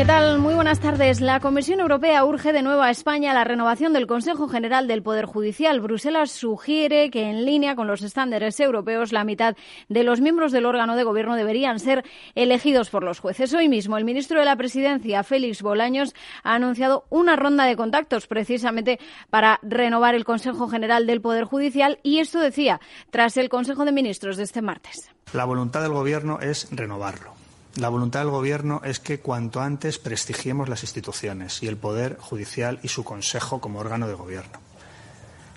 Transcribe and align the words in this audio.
¿Qué 0.00 0.06
tal? 0.06 0.38
Muy 0.38 0.54
buenas 0.54 0.80
tardes. 0.80 1.20
La 1.20 1.40
Comisión 1.40 1.78
Europea 1.78 2.24
urge 2.24 2.54
de 2.54 2.62
nuevo 2.62 2.80
a 2.80 2.90
España 2.90 3.34
la 3.34 3.44
renovación 3.44 3.92
del 3.92 4.06
Consejo 4.06 4.48
General 4.48 4.88
del 4.88 5.02
Poder 5.02 5.26
Judicial. 5.26 5.78
Bruselas 5.82 6.30
sugiere 6.30 7.10
que, 7.10 7.28
en 7.28 7.44
línea 7.44 7.76
con 7.76 7.86
los 7.86 8.00
estándares 8.00 8.58
europeos, 8.60 9.12
la 9.12 9.24
mitad 9.24 9.56
de 9.90 10.02
los 10.02 10.22
miembros 10.22 10.52
del 10.52 10.64
órgano 10.64 10.96
de 10.96 11.04
gobierno 11.04 11.36
deberían 11.36 11.78
ser 11.78 12.02
elegidos 12.34 12.88
por 12.88 13.04
los 13.04 13.20
jueces. 13.20 13.52
Hoy 13.52 13.68
mismo, 13.68 13.98
el 13.98 14.06
ministro 14.06 14.38
de 14.38 14.46
la 14.46 14.56
Presidencia, 14.56 15.22
Félix 15.22 15.60
Bolaños, 15.60 16.14
ha 16.44 16.54
anunciado 16.54 17.04
una 17.10 17.36
ronda 17.36 17.66
de 17.66 17.76
contactos 17.76 18.26
precisamente 18.26 18.98
para 19.28 19.58
renovar 19.60 20.14
el 20.14 20.24
Consejo 20.24 20.66
General 20.66 21.06
del 21.06 21.20
Poder 21.20 21.44
Judicial 21.44 21.98
y 22.02 22.20
esto 22.20 22.40
decía 22.40 22.80
tras 23.10 23.36
el 23.36 23.50
Consejo 23.50 23.84
de 23.84 23.92
Ministros 23.92 24.38
de 24.38 24.44
este 24.44 24.62
martes. 24.62 25.10
La 25.34 25.44
voluntad 25.44 25.82
del 25.82 25.92
Gobierno 25.92 26.40
es 26.40 26.68
renovarlo 26.70 27.39
la 27.76 27.88
voluntad 27.88 28.20
del 28.20 28.30
Gobierno 28.30 28.80
es 28.84 28.98
que 28.98 29.20
cuanto 29.20 29.60
antes 29.60 29.98
prestigiemos 29.98 30.68
las 30.68 30.82
instituciones 30.82 31.62
y 31.62 31.68
el 31.68 31.76
Poder 31.76 32.16
Judicial 32.18 32.80
y 32.82 32.88
su 32.88 33.04
Consejo 33.04 33.60
como 33.60 33.78
órgano 33.78 34.08
de 34.08 34.14
Gobierno. 34.14 34.58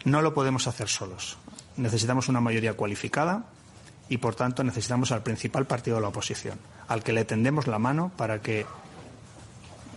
No 0.06 0.22
lo 0.22 0.34
podemos 0.34 0.68
hacer 0.68 0.90
solos. 0.90 1.38
Necesitamos 1.76 2.30
una 2.30 2.42
mayoría 2.42 2.76
cualificada 2.76 3.46
y, 4.10 4.18
por 4.18 4.36
tanto, 4.36 4.64
necesitamos 4.64 5.12
al 5.12 5.24
principal 5.24 5.66
partido 5.66 5.96
de 5.96 6.02
la 6.02 6.10
oposición, 6.10 6.60
al 6.88 7.04
que 7.04 7.14
le 7.14 7.26
tendemos 7.26 7.68
la 7.68 7.80
mano 7.80 8.12
para 8.16 8.42
que 8.42 8.66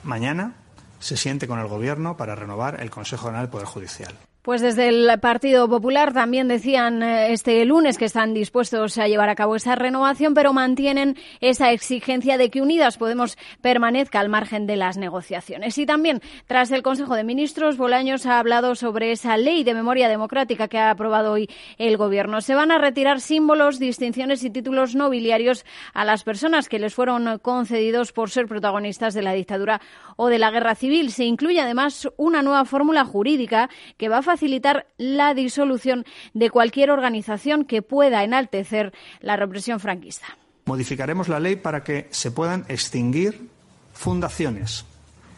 mañana 0.02 0.54
se 1.00 1.16
siente 1.18 1.46
con 1.46 1.58
el 1.58 1.66
Gobierno 1.66 2.16
para 2.16 2.34
renovar 2.34 2.80
el 2.80 2.90
Consejo 2.90 3.24
General 3.24 3.44
del 3.44 3.50
Poder 3.50 3.66
Judicial. 3.66 4.14
Pues 4.46 4.60
desde 4.60 4.86
el 4.86 5.18
Partido 5.18 5.68
Popular 5.68 6.12
también 6.12 6.46
decían 6.46 7.02
eh, 7.02 7.32
este 7.32 7.64
lunes 7.64 7.98
que 7.98 8.04
están 8.04 8.32
dispuestos 8.32 8.96
a 8.96 9.08
llevar 9.08 9.28
a 9.28 9.34
cabo 9.34 9.56
esa 9.56 9.74
renovación, 9.74 10.34
pero 10.34 10.52
mantienen 10.52 11.16
esa 11.40 11.72
exigencia 11.72 12.38
de 12.38 12.48
que 12.48 12.62
Unidas 12.62 12.96
Podemos 12.96 13.36
permanezca 13.60 14.20
al 14.20 14.28
margen 14.28 14.68
de 14.68 14.76
las 14.76 14.98
negociaciones. 14.98 15.76
Y 15.78 15.84
también, 15.84 16.20
tras 16.46 16.70
el 16.70 16.84
Consejo 16.84 17.16
de 17.16 17.24
Ministros, 17.24 17.76
Bolaños 17.76 18.24
ha 18.24 18.38
hablado 18.38 18.76
sobre 18.76 19.10
esa 19.10 19.36
ley 19.36 19.64
de 19.64 19.74
memoria 19.74 20.08
democrática 20.08 20.68
que 20.68 20.78
ha 20.78 20.90
aprobado 20.90 21.32
hoy 21.32 21.50
el 21.76 21.96
Gobierno. 21.96 22.40
Se 22.40 22.54
van 22.54 22.70
a 22.70 22.78
retirar 22.78 23.20
símbolos, 23.20 23.80
distinciones 23.80 24.44
y 24.44 24.50
títulos 24.50 24.94
nobiliarios 24.94 25.64
a 25.92 26.04
las 26.04 26.22
personas 26.22 26.68
que 26.68 26.78
les 26.78 26.94
fueron 26.94 27.40
concedidos 27.40 28.12
por 28.12 28.30
ser 28.30 28.46
protagonistas 28.46 29.12
de 29.12 29.22
la 29.22 29.32
dictadura 29.32 29.80
o 30.14 30.28
de 30.28 30.38
la 30.38 30.52
guerra 30.52 30.76
civil. 30.76 31.10
Se 31.10 31.24
incluye 31.24 31.60
además 31.60 32.08
una 32.16 32.42
nueva 32.42 32.64
fórmula 32.64 33.04
jurídica 33.04 33.68
que 33.96 34.08
va 34.08 34.18
a 34.18 34.35
facilitar 34.36 34.86
la 34.98 35.32
disolución 35.32 36.04
de 36.34 36.50
cualquier 36.50 36.90
organización 36.90 37.64
que 37.64 37.80
pueda 37.80 38.22
enaltecer 38.22 38.92
la 39.20 39.36
represión 39.36 39.80
franquista. 39.80 40.26
Modificaremos 40.66 41.28
la 41.28 41.40
ley 41.40 41.56
para 41.56 41.82
que 41.82 42.06
se 42.10 42.30
puedan 42.30 42.66
extinguir 42.68 43.48
fundaciones 43.94 44.84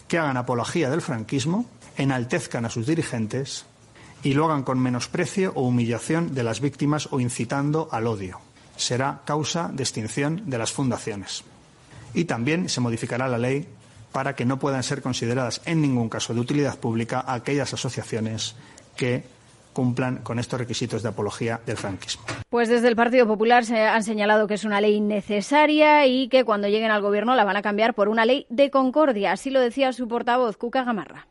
que 0.09 0.19
hagan 0.19 0.37
apología 0.37 0.91
del 0.91 1.01
franquismo, 1.01 1.67
enaltezcan 1.97 2.65
a 2.65 2.71
sus 2.71 2.87
dirigentes 2.87 3.67
y 4.25 4.35
lo 4.35 4.47
hagan 4.47 4.65
con 4.65 4.81
menosprecio 4.81 5.53
o 5.55 5.63
humillación 5.63 6.35
de 6.35 6.43
las 6.43 6.61
víctimas 6.61 7.09
o 7.13 7.21
incitando 7.21 7.89
al 7.93 8.09
odio. 8.09 8.41
Será 8.77 9.21
causa 9.25 9.71
de 9.73 9.85
extinción 9.85 10.51
de 10.51 10.59
las 10.59 10.73
fundaciones. 10.73 11.45
Y 12.15 12.25
también 12.25 12.69
se 12.69 12.81
modificará 12.81 13.29
la 13.29 13.39
ley 13.39 13.69
para 14.11 14.35
que 14.35 14.45
no 14.45 14.59
puedan 14.59 14.83
ser 14.83 15.03
consideradas 15.03 15.61
en 15.67 15.83
ningún 15.83 16.09
caso 16.09 16.35
de 16.35 16.41
utilidad 16.41 16.79
pública 16.79 17.25
aquellas 17.29 17.73
asociaciones 17.75 18.57
que 18.99 19.23
cumplan 19.73 20.19
con 20.19 20.41
estos 20.41 20.59
requisitos 20.59 21.05
de 21.05 21.11
apología 21.11 21.61
del 21.65 21.77
franquismo. 21.77 22.25
Pues 22.51 22.69
desde 22.69 22.89
el 22.89 22.97
Partido 22.97 23.29
Popular 23.29 23.65
se 23.65 23.81
han 23.81 24.03
señalado 24.03 24.49
que 24.49 24.55
es 24.55 24.65
una 24.65 24.81
ley 24.81 25.01
necesaria 25.01 26.05
y 26.07 26.29
que 26.29 26.45
cuando 26.45 26.67
lleguen 26.67 26.91
al 26.91 27.01
Gobierno 27.01 27.37
la 27.37 27.45
van 27.45 27.57
a 27.57 27.63
cambiar 27.63 27.95
por 27.95 28.09
una 28.09 28.27
ley 28.27 28.47
de 28.51 28.71
concordia. 28.71 29.31
Así 29.31 29.51
lo 29.51 29.61
decía 29.61 29.93
su 29.93 30.09
portavoz, 30.09 30.57
Cuca 30.57 30.83
Gamarra 30.83 31.29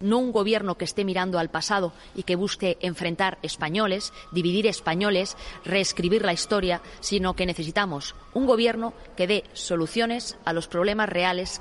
no 0.00 0.18
un 0.18 0.32
gobierno 0.32 0.76
que 0.76 0.86
esté 0.86 1.04
mirando 1.04 1.38
al 1.38 1.50
pasado 1.50 1.92
y 2.14 2.22
que 2.22 2.34
busque 2.34 2.78
enfrentar 2.80 3.38
españoles, 3.42 4.12
dividir 4.32 4.66
españoles, 4.66 5.36
reescribir 5.64 6.24
la 6.24 6.32
historia, 6.32 6.80
sino 7.00 7.36
que 7.36 7.44
necesitamos 7.44 8.14
un 8.32 8.46
gobierno 8.46 8.94
que 9.16 9.26
dé 9.26 9.44
soluciones 9.52 10.38
a 10.44 10.54
los 10.54 10.68
problemas 10.68 11.10
reales. 11.10 11.60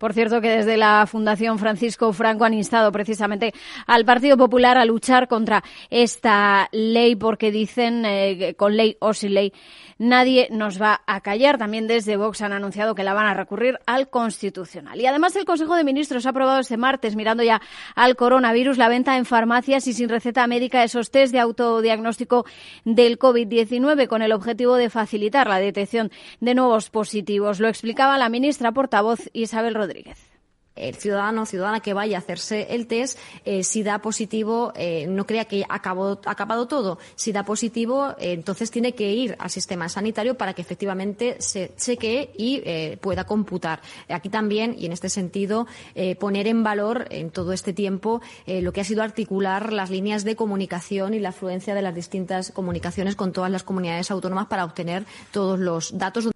Por 0.00 0.14
cierto, 0.14 0.40
que 0.40 0.48
desde 0.48 0.78
la 0.78 1.06
Fundación 1.06 1.58
Francisco 1.58 2.10
Franco 2.14 2.46
han 2.46 2.54
instado 2.54 2.90
precisamente 2.90 3.52
al 3.86 4.06
Partido 4.06 4.38
Popular 4.38 4.78
a 4.78 4.86
luchar 4.86 5.28
contra 5.28 5.62
esta 5.90 6.70
ley 6.72 7.16
porque 7.16 7.50
dicen, 7.50 8.06
eh, 8.06 8.54
con 8.56 8.78
ley 8.78 8.96
o 9.00 9.12
sin 9.12 9.34
ley, 9.34 9.52
nadie 10.00 10.48
nos 10.50 10.80
va 10.80 11.02
a 11.06 11.20
callar. 11.20 11.58
También 11.58 11.86
desde 11.86 12.16
Vox 12.16 12.40
han 12.40 12.52
anunciado 12.52 12.96
que 12.96 13.04
la 13.04 13.14
van 13.14 13.26
a 13.26 13.34
recurrir 13.34 13.78
al 13.86 14.08
Constitucional. 14.08 15.00
Y 15.00 15.06
además 15.06 15.36
el 15.36 15.44
Consejo 15.44 15.76
de 15.76 15.84
Ministros 15.84 16.26
ha 16.26 16.30
aprobado 16.30 16.58
este 16.58 16.76
martes, 16.76 17.14
mirando 17.14 17.44
ya 17.44 17.60
al 17.94 18.16
coronavirus, 18.16 18.78
la 18.78 18.88
venta 18.88 19.16
en 19.16 19.26
farmacias 19.26 19.86
y 19.86 19.92
sin 19.92 20.08
receta 20.08 20.46
médica 20.46 20.80
de 20.80 20.86
esos 20.86 21.10
test 21.10 21.32
de 21.32 21.38
autodiagnóstico 21.38 22.46
del 22.84 23.18
COVID-19 23.18 24.08
con 24.08 24.22
el 24.22 24.32
objetivo 24.32 24.76
de 24.76 24.90
facilitar 24.90 25.46
la 25.46 25.60
detección 25.60 26.10
de 26.40 26.54
nuevos 26.54 26.90
positivos. 26.90 27.60
Lo 27.60 27.68
explicaba 27.68 28.18
la 28.18 28.30
ministra 28.30 28.72
portavoz 28.72 29.28
Isabel 29.34 29.74
Rodríguez 29.74 30.29
el 30.76 30.94
ciudadano 30.94 31.42
o 31.42 31.46
ciudadana 31.46 31.80
que 31.80 31.94
vaya 31.94 32.16
a 32.16 32.20
hacerse 32.20 32.68
el 32.70 32.86
test, 32.86 33.18
eh, 33.44 33.62
si 33.62 33.82
da 33.82 34.00
positivo, 34.00 34.72
eh, 34.76 35.06
no 35.08 35.26
crea 35.26 35.44
que 35.44 35.64
ha 35.68 35.74
acabado 35.74 36.66
todo. 36.66 36.98
Si 37.16 37.32
da 37.32 37.44
positivo, 37.44 38.10
eh, 38.18 38.32
entonces 38.32 38.70
tiene 38.70 38.94
que 38.94 39.12
ir 39.12 39.36
al 39.38 39.50
sistema 39.50 39.88
sanitario 39.88 40.36
para 40.36 40.54
que 40.54 40.62
efectivamente 40.62 41.36
se 41.38 41.72
chequee 41.76 42.30
y 42.36 42.60
pueda 42.96 43.24
computar. 43.24 43.80
Aquí 44.08 44.28
también, 44.28 44.74
y 44.78 44.86
en 44.86 44.92
este 44.92 45.08
sentido, 45.08 45.66
poner 46.18 46.46
en 46.46 46.62
valor 46.62 47.06
en 47.10 47.30
todo 47.30 47.52
este 47.52 47.72
tiempo 47.72 48.20
lo 48.46 48.72
que 48.72 48.80
ha 48.80 48.84
sido 48.84 49.02
articular 49.02 49.72
las 49.72 49.90
líneas 49.90 50.24
de 50.24 50.36
comunicación 50.36 51.14
y 51.14 51.18
la 51.18 51.30
afluencia 51.30 51.74
de 51.74 51.82
las 51.82 51.94
distintas 51.94 52.52
comunicaciones 52.52 53.16
con 53.16 53.32
todas 53.32 53.50
las 53.50 53.62
comunidades 53.62 54.10
autónomas 54.10 54.46
para 54.46 54.64
obtener 54.64 55.04
todos 55.32 55.58
los 55.58 55.96
datos. 55.96 56.30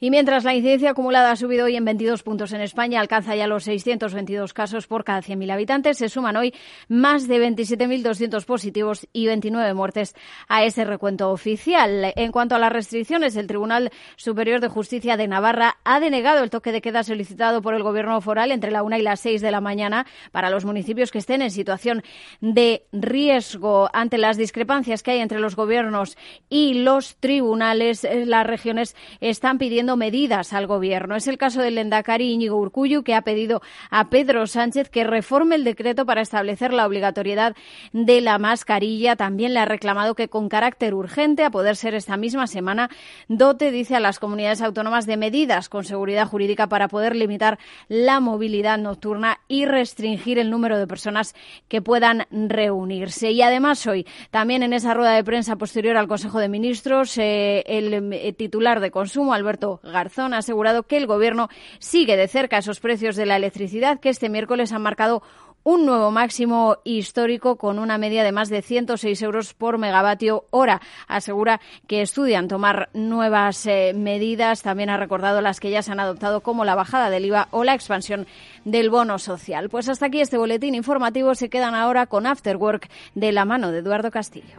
Y 0.00 0.10
mientras 0.10 0.44
la 0.44 0.54
incidencia 0.54 0.90
acumulada 0.90 1.30
ha 1.30 1.36
subido 1.36 1.66
hoy 1.66 1.76
en 1.76 1.84
22 1.84 2.22
puntos 2.22 2.52
en 2.52 2.60
España, 2.60 3.00
alcanza 3.00 3.36
ya 3.36 3.46
los 3.46 3.64
622 3.64 4.52
casos 4.52 4.86
por 4.86 5.04
cada 5.04 5.22
100.000 5.22 5.52
habitantes, 5.52 5.98
se 5.98 6.08
suman 6.08 6.36
hoy 6.36 6.54
más 6.88 7.28
de 7.28 7.38
27.200 7.38 8.44
positivos 8.44 9.06
y 9.12 9.26
29 9.26 9.74
muertes 9.74 10.14
a 10.48 10.64
ese 10.64 10.84
recuento 10.84 11.30
oficial. 11.30 12.12
En 12.16 12.32
cuanto 12.32 12.54
a 12.54 12.58
las 12.58 12.72
restricciones, 12.72 13.36
el 13.36 13.46
Tribunal 13.46 13.90
Superior 14.16 14.60
de 14.60 14.68
Justicia 14.68 15.16
de 15.16 15.28
Navarra 15.28 15.78
ha 15.84 16.00
denegado 16.00 16.42
el 16.42 16.50
toque 16.50 16.72
de 16.72 16.80
queda 16.80 17.04
solicitado 17.04 17.62
por 17.62 17.74
el 17.74 17.82
Gobierno 17.82 18.20
foral 18.20 18.50
entre 18.50 18.70
la 18.70 18.82
una 18.82 18.98
y 18.98 19.02
las 19.02 19.20
seis 19.20 19.40
de 19.40 19.50
la 19.50 19.60
mañana 19.60 20.06
para 20.32 20.50
los 20.50 20.64
municipios 20.64 21.10
que 21.10 21.18
estén 21.18 21.42
en 21.42 21.50
situación 21.50 22.02
de 22.40 22.86
riesgo. 22.92 23.88
Ante 23.92 24.18
las 24.18 24.36
discrepancias 24.36 25.02
que 25.02 25.12
hay 25.12 25.20
entre 25.20 25.40
los 25.40 25.56
gobiernos 25.56 26.16
y 26.48 26.74
los 26.74 27.16
tribunales, 27.16 28.04
eh, 28.04 28.26
las 28.26 28.46
regiones 28.46 28.96
están 29.20 29.58
pidiendo 29.58 29.93
medidas 29.96 30.52
al 30.52 30.66
Gobierno. 30.66 31.16
Es 31.16 31.26
el 31.28 31.38
caso 31.38 31.62
del 31.62 31.78
Endacari 31.78 32.32
Íñigo 32.32 32.56
Urcuyu, 32.56 33.02
que 33.02 33.14
ha 33.14 33.22
pedido 33.22 33.62
a 33.90 34.08
Pedro 34.10 34.46
Sánchez 34.46 34.88
que 34.88 35.04
reforme 35.04 35.54
el 35.54 35.64
decreto 35.64 36.06
para 36.06 36.22
establecer 36.22 36.72
la 36.72 36.86
obligatoriedad 36.86 37.56
de 37.92 38.20
la 38.20 38.38
mascarilla. 38.38 39.16
También 39.16 39.54
le 39.54 39.60
ha 39.60 39.64
reclamado 39.64 40.14
que 40.14 40.28
con 40.28 40.48
carácter 40.48 40.94
urgente, 40.94 41.44
a 41.44 41.50
poder 41.50 41.76
ser 41.76 41.94
esta 41.94 42.16
misma 42.16 42.46
semana, 42.46 42.90
dote, 43.28 43.70
dice, 43.70 43.96
a 43.96 44.00
las 44.00 44.18
comunidades 44.18 44.62
autónomas 44.62 45.06
de 45.06 45.16
medidas 45.16 45.68
con 45.68 45.84
seguridad 45.84 46.26
jurídica 46.26 46.68
para 46.68 46.88
poder 46.88 47.16
limitar 47.16 47.58
la 47.88 48.20
movilidad 48.20 48.78
nocturna 48.78 49.38
y 49.48 49.66
restringir 49.66 50.38
el 50.38 50.50
número 50.50 50.78
de 50.78 50.86
personas 50.86 51.34
que 51.68 51.82
puedan 51.82 52.26
reunirse. 52.30 53.30
Y 53.30 53.42
además 53.42 53.86
hoy, 53.86 54.06
también 54.30 54.62
en 54.62 54.72
esa 54.72 54.94
rueda 54.94 55.14
de 55.14 55.24
prensa 55.24 55.56
posterior 55.56 55.96
al 55.96 56.08
Consejo 56.08 56.38
de 56.38 56.48
Ministros, 56.48 57.16
eh, 57.18 57.62
el 57.66 58.12
eh, 58.12 58.32
titular 58.32 58.80
de 58.80 58.90
consumo, 58.90 59.34
Alberto 59.34 59.73
Garzón 59.82 60.34
ha 60.34 60.38
asegurado 60.38 60.84
que 60.84 60.96
el 60.96 61.06
Gobierno 61.06 61.48
sigue 61.78 62.16
de 62.16 62.28
cerca 62.28 62.58
esos 62.58 62.80
precios 62.80 63.16
de 63.16 63.26
la 63.26 63.36
electricidad 63.36 64.00
que 64.00 64.08
este 64.08 64.28
miércoles 64.28 64.72
han 64.72 64.82
marcado 64.82 65.22
un 65.64 65.86
nuevo 65.86 66.10
máximo 66.10 66.76
histórico 66.84 67.56
con 67.56 67.78
una 67.78 67.98
media 67.98 68.22
de 68.22 68.32
más 68.32 68.50
de 68.50 68.62
106 68.62 69.22
euros 69.22 69.54
por 69.54 69.78
megavatio 69.78 70.44
hora. 70.50 70.80
Asegura 71.08 71.60
que 71.88 72.02
estudian 72.02 72.48
tomar 72.48 72.90
nuevas 72.92 73.66
eh, 73.66 73.92
medidas. 73.94 74.62
También 74.62 74.90
ha 74.90 74.98
recordado 74.98 75.40
las 75.40 75.60
que 75.60 75.70
ya 75.70 75.82
se 75.82 75.90
han 75.90 76.00
adoptado 76.00 76.42
como 76.42 76.64
la 76.64 76.74
bajada 76.74 77.10
del 77.10 77.24
IVA 77.24 77.48
o 77.50 77.64
la 77.64 77.74
expansión 77.74 78.26
del 78.64 78.90
bono 78.90 79.18
social. 79.18 79.70
Pues 79.70 79.88
hasta 79.88 80.06
aquí 80.06 80.20
este 80.20 80.36
boletín 80.36 80.74
informativo. 80.74 81.34
Se 81.34 81.48
quedan 81.48 81.74
ahora 81.74 82.06
con 82.06 82.26
After 82.26 82.56
Work 82.56 82.90
de 83.14 83.32
la 83.32 83.46
mano 83.46 83.72
de 83.72 83.78
Eduardo 83.78 84.10
Castillo. 84.10 84.58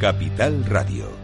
Capital 0.00 0.64
Radio 0.66 1.23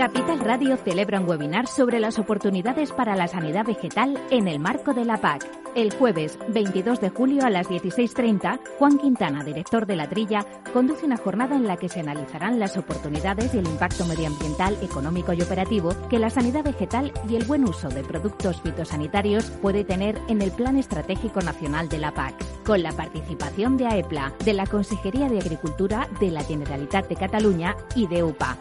Capital 0.00 0.40
Radio 0.40 0.78
celebra 0.78 1.20
un 1.20 1.28
webinar 1.28 1.66
sobre 1.66 2.00
las 2.00 2.18
oportunidades 2.18 2.90
para 2.90 3.16
la 3.16 3.28
sanidad 3.28 3.66
vegetal 3.66 4.18
en 4.30 4.48
el 4.48 4.58
marco 4.58 4.94
de 4.94 5.04
la 5.04 5.18
PAC. 5.18 5.46
El 5.74 5.92
jueves 5.92 6.38
22 6.48 7.02
de 7.02 7.10
julio 7.10 7.44
a 7.44 7.50
las 7.50 7.68
16.30, 7.68 8.60
Juan 8.78 8.96
Quintana, 8.96 9.44
director 9.44 9.84
de 9.84 9.96
la 9.96 10.08
Trilla, 10.08 10.46
conduce 10.72 11.04
una 11.04 11.18
jornada 11.18 11.54
en 11.54 11.66
la 11.66 11.76
que 11.76 11.90
se 11.90 12.00
analizarán 12.00 12.58
las 12.58 12.78
oportunidades 12.78 13.52
y 13.52 13.58
el 13.58 13.68
impacto 13.68 14.06
medioambiental, 14.06 14.78
económico 14.80 15.34
y 15.34 15.42
operativo 15.42 15.94
que 16.08 16.18
la 16.18 16.30
sanidad 16.30 16.64
vegetal 16.64 17.12
y 17.28 17.36
el 17.36 17.44
buen 17.44 17.68
uso 17.68 17.90
de 17.90 18.02
productos 18.02 18.62
fitosanitarios 18.62 19.50
puede 19.60 19.84
tener 19.84 20.18
en 20.28 20.40
el 20.40 20.50
Plan 20.50 20.78
Estratégico 20.78 21.42
Nacional 21.42 21.90
de 21.90 21.98
la 21.98 22.14
PAC, 22.14 22.42
con 22.64 22.82
la 22.82 22.92
participación 22.92 23.76
de 23.76 23.86
AEPLA, 23.86 24.32
de 24.46 24.54
la 24.54 24.64
Consejería 24.64 25.28
de 25.28 25.40
Agricultura 25.40 26.08
de 26.20 26.30
la 26.30 26.42
Generalitat 26.42 27.06
de 27.06 27.16
Cataluña 27.16 27.76
y 27.94 28.06
de 28.06 28.22
UPA. 28.22 28.56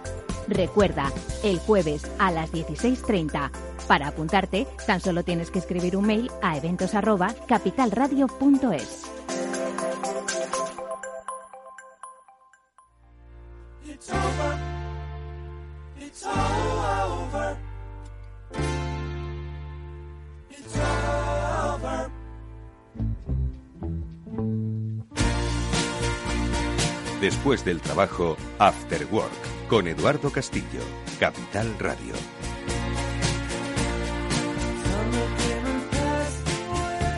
Recuerda, 0.49 1.11
el 1.43 1.59
jueves 1.59 2.09
a 2.17 2.31
las 2.31 2.51
16.30. 2.51 3.51
Para 3.87 4.07
apuntarte, 4.07 4.65
tan 4.87 4.99
solo 4.99 5.23
tienes 5.23 5.51
que 5.51 5.59
escribir 5.59 5.95
un 5.95 6.07
mail 6.07 6.31
a 6.41 6.57
eventos@capitalradio.es. 6.57 9.05
Después 27.21 27.63
del 27.65 27.81
trabajo, 27.81 28.37
After 28.59 29.05
Work, 29.11 29.58
con 29.69 29.87
Eduardo 29.87 30.31
Castillo, 30.31 30.81
Capital 31.19 31.75
Radio. 31.77 32.15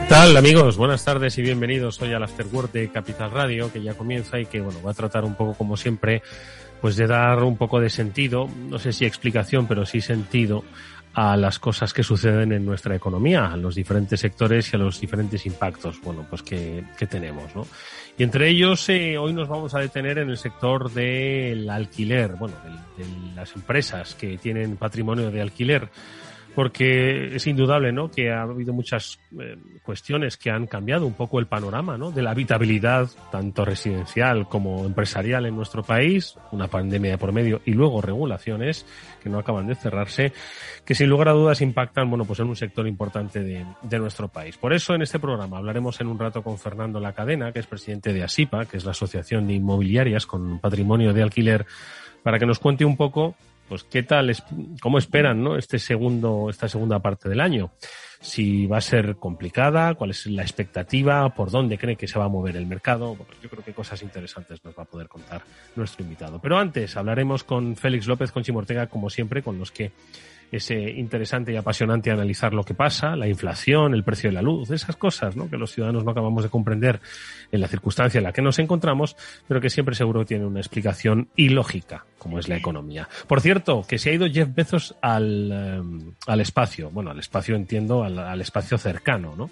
¿Qué 0.01 0.07
tal 0.09 0.35
amigos? 0.35 0.75
Buenas 0.75 1.05
tardes 1.05 1.37
y 1.37 1.43
bienvenidos 1.43 2.01
hoy 2.01 2.11
al 2.11 2.23
After 2.23 2.45
Work 2.51 2.73
de 2.73 2.89
Capital 2.89 3.31
Radio, 3.31 3.71
que 3.71 3.81
ya 3.81 3.93
comienza 3.93 4.37
y 4.37 4.47
que 4.47 4.59
bueno, 4.59 4.81
va 4.85 4.91
a 4.91 4.93
tratar 4.93 5.23
un 5.23 5.35
poco 5.35 5.53
como 5.53 5.77
siempre, 5.77 6.21
pues 6.81 6.97
de 6.97 7.07
dar 7.07 7.41
un 7.41 7.55
poco 7.55 7.79
de 7.79 7.89
sentido, 7.89 8.49
no 8.67 8.77
sé 8.79 8.91
si 8.91 9.05
explicación, 9.05 9.65
pero 9.65 9.85
sí 9.85 10.01
sentido 10.01 10.65
a 11.13 11.37
las 11.37 11.57
cosas 11.57 11.93
que 11.93 12.03
suceden 12.03 12.51
en 12.51 12.65
nuestra 12.65 12.95
economía, 12.95 13.45
a 13.45 13.55
los 13.55 13.75
diferentes 13.75 14.19
sectores 14.19 14.73
y 14.73 14.75
a 14.75 14.79
los 14.79 14.99
diferentes 14.99 15.45
impactos, 15.45 16.01
bueno, 16.01 16.25
pues 16.29 16.43
que, 16.43 16.83
que 16.97 17.07
tenemos, 17.07 17.55
¿no? 17.55 17.65
Y 18.17 18.23
entre 18.23 18.49
ellos, 18.49 18.87
eh, 18.89 19.17
hoy 19.17 19.33
nos 19.33 19.47
vamos 19.47 19.73
a 19.73 19.79
detener 19.79 20.17
en 20.19 20.29
el 20.29 20.37
sector 20.37 20.91
del 20.91 21.69
alquiler, 21.69 22.35
bueno, 22.35 22.55
de, 22.97 23.03
de 23.03 23.35
las 23.35 23.55
empresas 23.55 24.15
que 24.15 24.37
tienen 24.37 24.77
patrimonio 24.77 25.31
de 25.31 25.41
alquiler 25.41 25.89
porque 26.55 27.35
es 27.35 27.47
indudable 27.47 27.91
¿no? 27.91 28.11
que 28.11 28.31
ha 28.31 28.41
habido 28.41 28.73
muchas 28.73 29.19
eh, 29.39 29.57
cuestiones 29.83 30.37
que 30.37 30.49
han 30.49 30.67
cambiado 30.67 31.05
un 31.05 31.13
poco 31.13 31.39
el 31.39 31.47
panorama 31.47 31.97
¿no? 31.97 32.11
de 32.11 32.21
la 32.21 32.31
habitabilidad, 32.31 33.09
tanto 33.31 33.63
residencial 33.65 34.47
como 34.47 34.85
empresarial 34.85 35.45
en 35.45 35.55
nuestro 35.55 35.83
país, 35.83 36.35
una 36.51 36.67
pandemia 36.67 37.11
de 37.11 37.17
por 37.17 37.31
medio 37.31 37.61
y 37.65 37.71
luego 37.71 38.01
regulaciones 38.01 38.85
que 39.23 39.29
no 39.29 39.39
acaban 39.39 39.67
de 39.67 39.75
cerrarse, 39.75 40.33
que 40.85 40.95
sin 40.95 41.09
lugar 41.09 41.29
a 41.29 41.33
dudas 41.33 41.61
impactan 41.61 42.09
bueno, 42.09 42.25
pues 42.25 42.39
en 42.39 42.47
un 42.47 42.55
sector 42.55 42.87
importante 42.87 43.41
de, 43.41 43.65
de 43.81 43.99
nuestro 43.99 44.27
país. 44.27 44.57
Por 44.57 44.73
eso 44.73 44.93
en 44.93 45.01
este 45.01 45.19
programa 45.19 45.57
hablaremos 45.57 46.01
en 46.01 46.07
un 46.07 46.19
rato 46.19 46.43
con 46.43 46.57
Fernando 46.57 46.99
La 46.99 47.13
Cadena, 47.13 47.51
que 47.51 47.59
es 47.59 47.67
presidente 47.67 48.13
de 48.13 48.23
ASIPA, 48.23 48.65
que 48.65 48.77
es 48.77 48.85
la 48.85 48.91
Asociación 48.91 49.47
de 49.47 49.53
Inmobiliarias 49.53 50.25
con 50.25 50.59
Patrimonio 50.59 51.13
de 51.13 51.23
Alquiler, 51.23 51.65
para 52.23 52.39
que 52.39 52.45
nos 52.45 52.59
cuente 52.59 52.85
un 52.85 52.97
poco 52.97 53.35
pues 53.71 53.85
qué 53.85 54.03
tal, 54.03 54.35
cómo 54.81 54.97
esperan, 54.97 55.41
¿no? 55.41 55.55
Este 55.55 55.79
segundo, 55.79 56.49
esta 56.49 56.67
segunda 56.67 56.99
parte 56.99 57.29
del 57.29 57.39
año. 57.39 57.71
Si 58.19 58.67
va 58.67 58.79
a 58.79 58.81
ser 58.81 59.15
complicada, 59.15 59.95
cuál 59.95 60.09
es 60.09 60.25
la 60.25 60.41
expectativa, 60.41 61.33
por 61.33 61.51
dónde 61.51 61.77
cree 61.77 61.95
que 61.95 62.05
se 62.05 62.19
va 62.19 62.25
a 62.25 62.27
mover 62.27 62.57
el 62.57 62.67
mercado. 62.67 63.15
Yo 63.41 63.49
creo 63.49 63.63
que 63.63 63.71
cosas 63.71 64.03
interesantes 64.03 64.61
nos 64.65 64.77
va 64.77 64.83
a 64.83 64.85
poder 64.87 65.07
contar 65.07 65.43
nuestro 65.77 66.03
invitado. 66.03 66.41
Pero 66.41 66.57
antes 66.57 66.97
hablaremos 66.97 67.45
con 67.45 67.77
Félix 67.77 68.07
López, 68.07 68.33
con 68.33 68.43
Chimortega, 68.43 68.87
como 68.87 69.09
siempre, 69.09 69.41
con 69.41 69.57
los 69.57 69.71
que 69.71 69.93
es 70.51 70.69
interesante 70.71 71.53
y 71.53 71.55
apasionante 71.55 72.11
analizar 72.11 72.53
lo 72.53 72.63
que 72.63 72.73
pasa, 72.73 73.15
la 73.15 73.27
inflación, 73.27 73.93
el 73.93 74.03
precio 74.03 74.29
de 74.29 74.33
la 74.33 74.41
luz, 74.41 74.69
esas 74.71 74.97
cosas 74.97 75.35
¿no? 75.35 75.49
que 75.49 75.57
los 75.57 75.71
ciudadanos 75.71 76.03
no 76.03 76.11
acabamos 76.11 76.43
de 76.43 76.49
comprender 76.49 76.99
en 77.51 77.61
la 77.61 77.67
circunstancia 77.67 78.17
en 78.17 78.25
la 78.25 78.33
que 78.33 78.41
nos 78.41 78.59
encontramos, 78.59 79.15
pero 79.47 79.61
que 79.61 79.69
siempre 79.69 79.95
seguro 79.95 80.25
tiene 80.25 80.45
una 80.45 80.59
explicación 80.59 81.29
ilógica, 81.37 82.05
como 82.17 82.37
es 82.37 82.49
la 82.49 82.57
economía. 82.57 83.07
Por 83.27 83.39
cierto, 83.39 83.83
que 83.87 83.97
se 83.97 84.09
ha 84.09 84.13
ido 84.13 84.27
Jeff 84.29 84.49
Bezos 84.53 84.95
al, 85.01 85.51
eh, 85.53 85.81
al 86.27 86.41
espacio, 86.41 86.89
bueno, 86.89 87.11
al 87.11 87.19
espacio 87.19 87.55
entiendo, 87.55 88.03
al, 88.03 88.41
espacio 88.41 88.77
cercano, 88.77 89.35
¿no? 89.37 89.51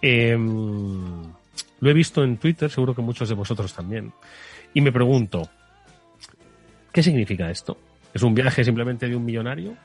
Eh, 0.00 0.36
lo 0.36 1.90
he 1.90 1.92
visto 1.92 2.24
en 2.24 2.38
Twitter, 2.38 2.70
seguro 2.70 2.94
que 2.94 3.02
muchos 3.02 3.28
de 3.28 3.34
vosotros 3.34 3.72
también, 3.74 4.12
y 4.74 4.80
me 4.80 4.92
pregunto, 4.92 5.48
¿qué 6.92 7.02
significa 7.02 7.50
esto? 7.50 7.76
¿Es 8.14 8.22
un 8.22 8.34
viaje 8.34 8.64
simplemente 8.64 9.08
de 9.08 9.16
un 9.16 9.24
millonario? 9.24 9.76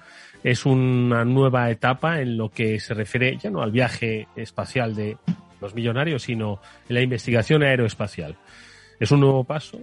Es 0.50 0.66
una 0.66 1.26
nueva 1.26 1.70
etapa 1.70 2.22
en 2.22 2.38
lo 2.38 2.48
que 2.48 2.80
se 2.80 2.94
refiere 2.94 3.36
ya 3.38 3.50
no 3.50 3.62
al 3.62 3.72
viaje 3.72 4.30
espacial 4.38 4.96
de 4.96 5.18
los 5.60 5.76
millonarios, 5.76 6.24
sino 6.24 6.62
en 6.88 6.96
la 6.96 7.02
investigación 7.02 7.64
aeroespacial. 7.64 8.38
¿Es 8.98 9.12
un 9.12 9.20
nuevo 9.20 9.44
paso? 9.44 9.78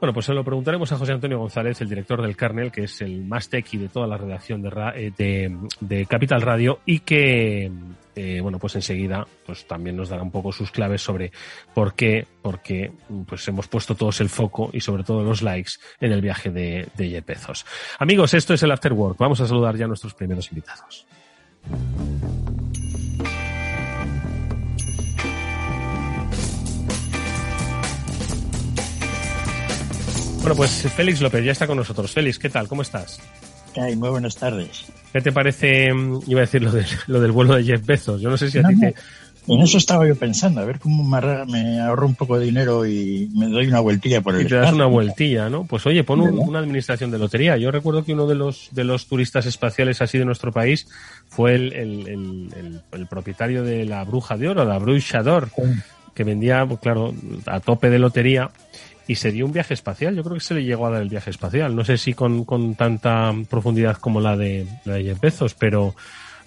Bueno, 0.00 0.12
pues 0.12 0.26
se 0.26 0.34
lo 0.34 0.42
preguntaremos 0.42 0.90
a 0.90 0.96
José 0.96 1.12
Antonio 1.12 1.38
González, 1.38 1.80
el 1.80 1.88
director 1.88 2.20
del 2.20 2.36
Carnel, 2.36 2.72
que 2.72 2.84
es 2.84 3.02
el 3.02 3.24
más 3.24 3.48
tequi 3.48 3.78
de 3.78 3.88
toda 3.88 4.08
la 4.08 4.16
redacción 4.16 4.66
eh, 4.96 5.12
de, 5.16 5.56
de 5.80 6.06
Capital 6.06 6.42
Radio 6.42 6.80
y 6.84 6.98
que, 6.98 7.70
eh, 8.16 8.40
bueno, 8.40 8.58
pues 8.58 8.74
enseguida 8.76 9.26
pues 9.46 9.66
también 9.66 9.96
nos 9.96 10.08
dará 10.08 10.22
un 10.22 10.30
poco 10.30 10.52
sus 10.52 10.70
claves 10.70 11.02
sobre 11.02 11.32
por 11.74 11.94
qué, 11.94 12.26
por 12.42 12.60
qué 12.60 12.92
pues 13.26 13.46
hemos 13.48 13.68
puesto 13.68 13.94
todos 13.94 14.20
el 14.20 14.28
foco 14.28 14.70
y 14.72 14.80
sobre 14.80 15.04
todo 15.04 15.22
los 15.22 15.42
likes 15.42 15.72
en 16.00 16.12
el 16.12 16.20
viaje 16.20 16.50
de, 16.50 16.88
de 16.96 17.08
Jeff 17.10 17.26
Bezos. 17.26 17.66
Amigos, 17.98 18.34
esto 18.34 18.54
es 18.54 18.62
el 18.62 18.70
After 18.70 18.92
Work. 18.92 19.18
Vamos 19.18 19.40
a 19.40 19.46
saludar 19.46 19.76
ya 19.76 19.86
a 19.86 19.88
nuestros 19.88 20.14
primeros 20.14 20.50
invitados. 20.50 21.06
Bueno, 30.44 30.56
pues 30.56 30.92
Félix 30.94 31.22
López 31.22 31.42
ya 31.42 31.52
está 31.52 31.66
con 31.66 31.78
nosotros. 31.78 32.12
Félix, 32.12 32.38
¿qué 32.38 32.50
tal? 32.50 32.68
¿Cómo 32.68 32.82
estás? 32.82 33.18
Ay, 33.76 33.96
muy 33.96 34.08
buenas 34.10 34.36
tardes. 34.36 34.84
¿Qué 35.12 35.20
te 35.20 35.32
parece? 35.32 35.88
Iba 36.26 36.40
a 36.40 36.46
decir 36.46 36.62
lo, 36.62 36.70
de, 36.72 36.84
lo 37.06 37.20
del 37.20 37.32
vuelo 37.32 37.54
de 37.56 37.64
Jeff 37.64 37.84
Bezos. 37.84 38.20
Yo 38.20 38.30
no 38.30 38.36
sé 38.36 38.50
si 38.50 38.58
a 38.58 38.62
No, 38.62 38.68
ti 38.68 38.74
no. 38.76 38.80
te. 38.80 38.94
En 39.46 39.60
eso 39.60 39.76
estaba 39.76 40.08
yo 40.08 40.16
pensando, 40.16 40.62
a 40.62 40.64
ver 40.64 40.78
cómo 40.78 41.04
me, 41.04 41.78
ahorro 41.78 42.06
un 42.06 42.14
poco 42.14 42.38
de 42.38 42.46
dinero 42.46 42.86
y 42.86 43.28
me 43.34 43.46
doy 43.46 43.66
una 43.66 43.80
vueltilla 43.80 44.22
por 44.22 44.34
el 44.34 44.40
Y 44.40 44.48
te 44.48 44.54
das 44.54 44.72
una 44.72 44.86
vueltilla, 44.86 45.50
¿no? 45.50 45.64
Pues 45.66 45.84
oye, 45.84 46.02
pon 46.02 46.22
un- 46.22 46.38
una 46.38 46.60
administración 46.60 47.10
de 47.10 47.18
lotería. 47.18 47.58
Yo 47.58 47.70
recuerdo 47.70 48.02
que 48.06 48.14
uno 48.14 48.26
de 48.26 48.36
los, 48.36 48.68
de 48.70 48.84
los 48.84 49.06
turistas 49.06 49.44
espaciales 49.44 50.00
así 50.00 50.16
de 50.16 50.24
nuestro 50.24 50.50
país 50.50 50.88
fue 51.28 51.56
el, 51.56 51.74
el, 51.74 52.08
el, 52.08 52.48
el- 52.56 52.80
el 52.92 53.06
propietario 53.06 53.62
de 53.64 53.84
la 53.84 54.02
Bruja 54.04 54.38
de 54.38 54.48
Oro, 54.48 54.64
la 54.64 54.78
Bruja 54.78 55.22
d'Or, 55.22 55.50
que 56.14 56.24
vendía, 56.24 56.64
pues, 56.64 56.80
claro, 56.80 57.12
a 57.44 57.60
tope 57.60 57.90
de 57.90 57.98
lotería 57.98 58.48
y 59.06 59.16
se 59.16 59.32
dio 59.32 59.46
un 59.46 59.52
viaje 59.52 59.74
espacial. 59.74 60.14
Yo 60.14 60.22
creo 60.22 60.34
que 60.34 60.40
se 60.40 60.54
le 60.54 60.64
llegó 60.64 60.86
a 60.86 60.90
dar 60.90 61.02
el 61.02 61.08
viaje 61.08 61.30
espacial. 61.30 61.74
No 61.74 61.84
sé 61.84 61.98
si 61.98 62.14
con, 62.14 62.44
con 62.44 62.74
tanta 62.74 63.32
profundidad 63.48 63.96
como 63.98 64.20
la 64.20 64.36
de, 64.36 64.66
la 64.84 64.94
de 64.94 65.04
Jeff 65.04 65.20
Bezos, 65.20 65.54
pero 65.54 65.94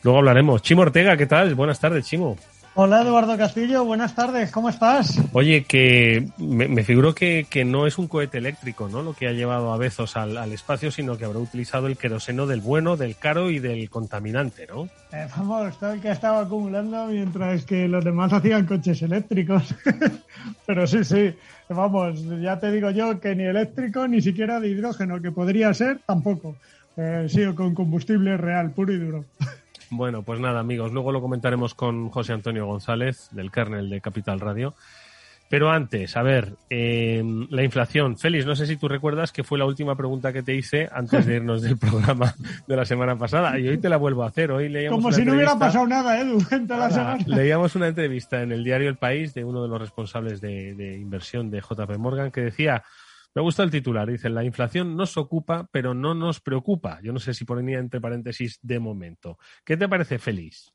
luego 0.04 0.20
hablaremos. 0.20 0.62
Chimo 0.62 0.82
Ortega, 0.82 1.18
¿qué 1.18 1.26
tal? 1.26 1.56
Buenas 1.56 1.80
tardes, 1.80 2.06
Chimo. 2.06 2.38
Hola 2.80 3.02
Eduardo 3.02 3.36
Castillo, 3.36 3.84
buenas 3.86 4.14
tardes, 4.14 4.52
¿cómo 4.52 4.70
estás? 4.70 5.20
Oye, 5.34 5.64
que 5.64 6.28
me, 6.38 6.68
me 6.68 6.84
figuro 6.84 7.16
que, 7.16 7.48
que 7.50 7.66
no 7.66 7.88
es 7.88 7.98
un 7.98 8.08
cohete 8.08 8.38
eléctrico, 8.38 8.88
¿no? 8.88 9.02
Lo 9.02 9.16
que 9.16 9.28
ha 9.28 9.32
llevado 9.32 9.74
a 9.74 9.78
Bezos 9.78 10.16
al, 10.16 10.38
al 10.38 10.54
espacio, 10.54 10.92
sino 10.92 11.18
que 11.18 11.26
habrá 11.26 11.40
utilizado 11.40 11.88
el 11.88 11.98
queroseno 11.98 12.46
del 12.46 12.62
bueno, 12.62 12.96
del 12.96 13.16
caro 13.16 13.50
y 13.50 13.58
del 13.58 13.90
contaminante, 13.90 14.68
¿no? 14.68 14.84
Eh, 15.12 15.28
vamos, 15.36 15.76
todo 15.80 15.94
el 15.94 16.02
que 16.02 16.12
estaba 16.12 16.42
acumulando 16.42 17.08
mientras 17.08 17.66
que 17.66 17.88
los 17.88 18.06
demás 18.06 18.32
hacían 18.32 18.68
coches 18.68 19.02
eléctricos. 19.02 19.74
Pero 20.68 20.86
sí, 20.86 21.04
sí, 21.04 21.34
vamos, 21.70 22.24
ya 22.42 22.60
te 22.60 22.72
digo 22.72 22.92
yo 22.92 23.20
que 23.20 23.36
ni 23.36 23.44
eléctrico 23.44 24.08
ni 24.08 24.22
siquiera 24.22 24.60
de 24.60 24.70
hidrógeno, 24.70 25.22
que 25.22 25.32
podría 25.32 25.74
ser, 25.74 26.00
tampoco. 26.06 26.56
Eh, 26.96 27.28
sí, 27.30 27.46
con 27.54 27.76
combustible 27.76 28.38
real, 28.38 28.72
puro 28.72 28.94
y 28.94 28.98
duro. 28.98 29.26
Bueno, 29.90 30.22
pues 30.24 30.40
nada, 30.40 30.60
amigos, 30.60 30.92
luego 30.92 31.12
lo 31.12 31.22
comentaremos 31.22 31.74
con 31.74 32.10
José 32.10 32.34
Antonio 32.34 32.66
González, 32.66 33.30
del 33.32 33.52
kernel 33.52 33.90
de 33.90 34.02
Capital 34.02 34.40
Radio. 34.40 34.74
Pero 35.50 35.72
antes, 35.72 36.18
a 36.18 36.24
ver, 36.24 36.56
eh, 36.70 37.24
la 37.50 37.64
inflación. 37.64 38.18
Félix, 38.18 38.46
no 38.46 38.56
sé 38.56 38.68
si 38.68 38.76
tú 38.76 38.88
recuerdas 38.90 39.32
que 39.32 39.44
fue 39.46 39.58
la 39.58 39.64
última 39.66 39.96
pregunta 39.96 40.34
que 40.34 40.44
te 40.44 40.54
hice 40.54 40.90
antes 40.92 41.26
de 41.26 41.36
irnos 41.38 41.62
del 41.62 41.78
programa 41.78 42.36
de 42.68 42.76
la 42.76 42.84
semana 42.86 43.18
pasada. 43.18 43.58
Y 43.58 43.68
hoy 43.68 43.78
te 43.78 43.88
la 43.88 43.96
vuelvo 43.98 44.24
a 44.24 44.28
hacer. 44.28 44.52
Hoy 44.52 44.68
leíamos 44.68 44.98
Como 44.98 45.08
una 45.08 45.16
si 45.16 45.24
no 45.24 45.32
hubiera 45.34 45.54
entrevista- 45.54 45.66
pasado 45.68 45.88
nada, 45.88 46.20
Edu, 46.20 46.40
en 46.52 46.68
toda 46.68 46.80
la 46.82 46.90
semana. 46.92 47.24
Leíamos 47.28 47.76
una 47.76 47.88
entrevista 47.88 48.42
en 48.42 48.52
el 48.52 48.64
diario 48.64 48.90
El 48.90 48.98
País 48.98 49.34
de 49.34 49.46
uno 49.46 49.64
de 49.64 49.70
los 49.70 49.80
responsables 49.80 50.42
de, 50.42 50.74
de 50.76 50.98
inversión 50.98 51.50
de 51.50 51.62
JP 51.62 51.98
Morgan 51.98 52.30
que 52.32 52.42
decía, 52.42 52.84
me 53.34 53.42
gusta 53.42 53.64
el 53.64 53.72
titular, 53.72 54.10
dice, 54.10 54.30
la 54.30 54.44
inflación 54.44 54.98
nos 54.98 55.16
ocupa, 55.16 55.70
pero 55.72 55.94
no 55.94 56.14
nos 56.14 56.42
preocupa. 56.42 57.00
Yo 57.04 57.14
no 57.14 57.20
sé 57.20 57.34
si 57.34 57.46
ponía 57.46 57.80
entre 57.80 58.02
paréntesis 58.02 58.60
de 58.64 58.80
momento. 58.80 59.38
¿Qué 59.64 59.78
te 59.78 59.88
parece, 59.88 60.20
Félix? 60.20 60.74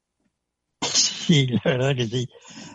Sí, 1.26 1.47
la 1.47 1.61
verdad 1.64 1.97
que 1.97 2.07
sí. 2.07 2.29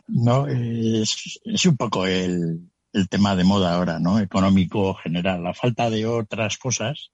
No, 0.08 0.48
es, 0.48 1.39
es 1.44 1.66
un 1.66 1.77
poco 1.77 2.06
el, 2.06 2.70
el 2.94 3.10
tema 3.10 3.36
de 3.36 3.44
moda 3.44 3.75
ahora, 3.75 4.00
¿no? 4.00 4.20
Económico 4.20 4.94
general. 4.96 5.44
La 5.44 5.54
falta 5.54 5.89
de 5.89 6.06
otras 6.06 6.58
cosas, 6.58 7.12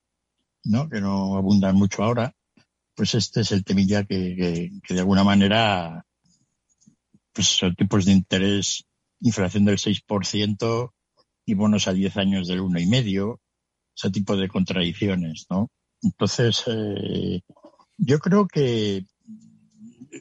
¿no? 0.64 0.90
Que 0.90 1.02
no 1.02 1.36
abundan 1.38 1.76
mucho 1.76 2.04
ahora. 2.04 2.36
Pues 2.96 3.16
este 3.16 3.42
es 3.42 3.52
el 3.52 3.64
temilla 3.64 4.04
que, 4.04 4.72
que, 4.84 4.94
de 4.94 5.00
alguna 5.00 5.24
manera, 5.24 6.06
pues 7.34 7.48
son 7.48 7.76
tipos 7.76 8.06
de 8.06 8.12
interés, 8.12 8.86
inflación 9.22 9.66
del 9.66 9.78
6% 9.78 10.94
y 11.46 11.54
bonos 11.56 11.88
a 11.88 11.94
10 11.94 12.18
años 12.18 12.48
del 12.48 12.62
uno 12.62 12.80
y 12.80 12.86
medio, 12.86 13.42
ese 13.96 14.12
tipo 14.12 14.38
de 14.38 14.48
contradicciones, 14.48 15.48
¿no? 15.50 15.70
Entonces, 16.04 16.64
eh, 16.68 17.42
yo 17.98 18.20
creo 18.20 18.48
que 18.48 19.06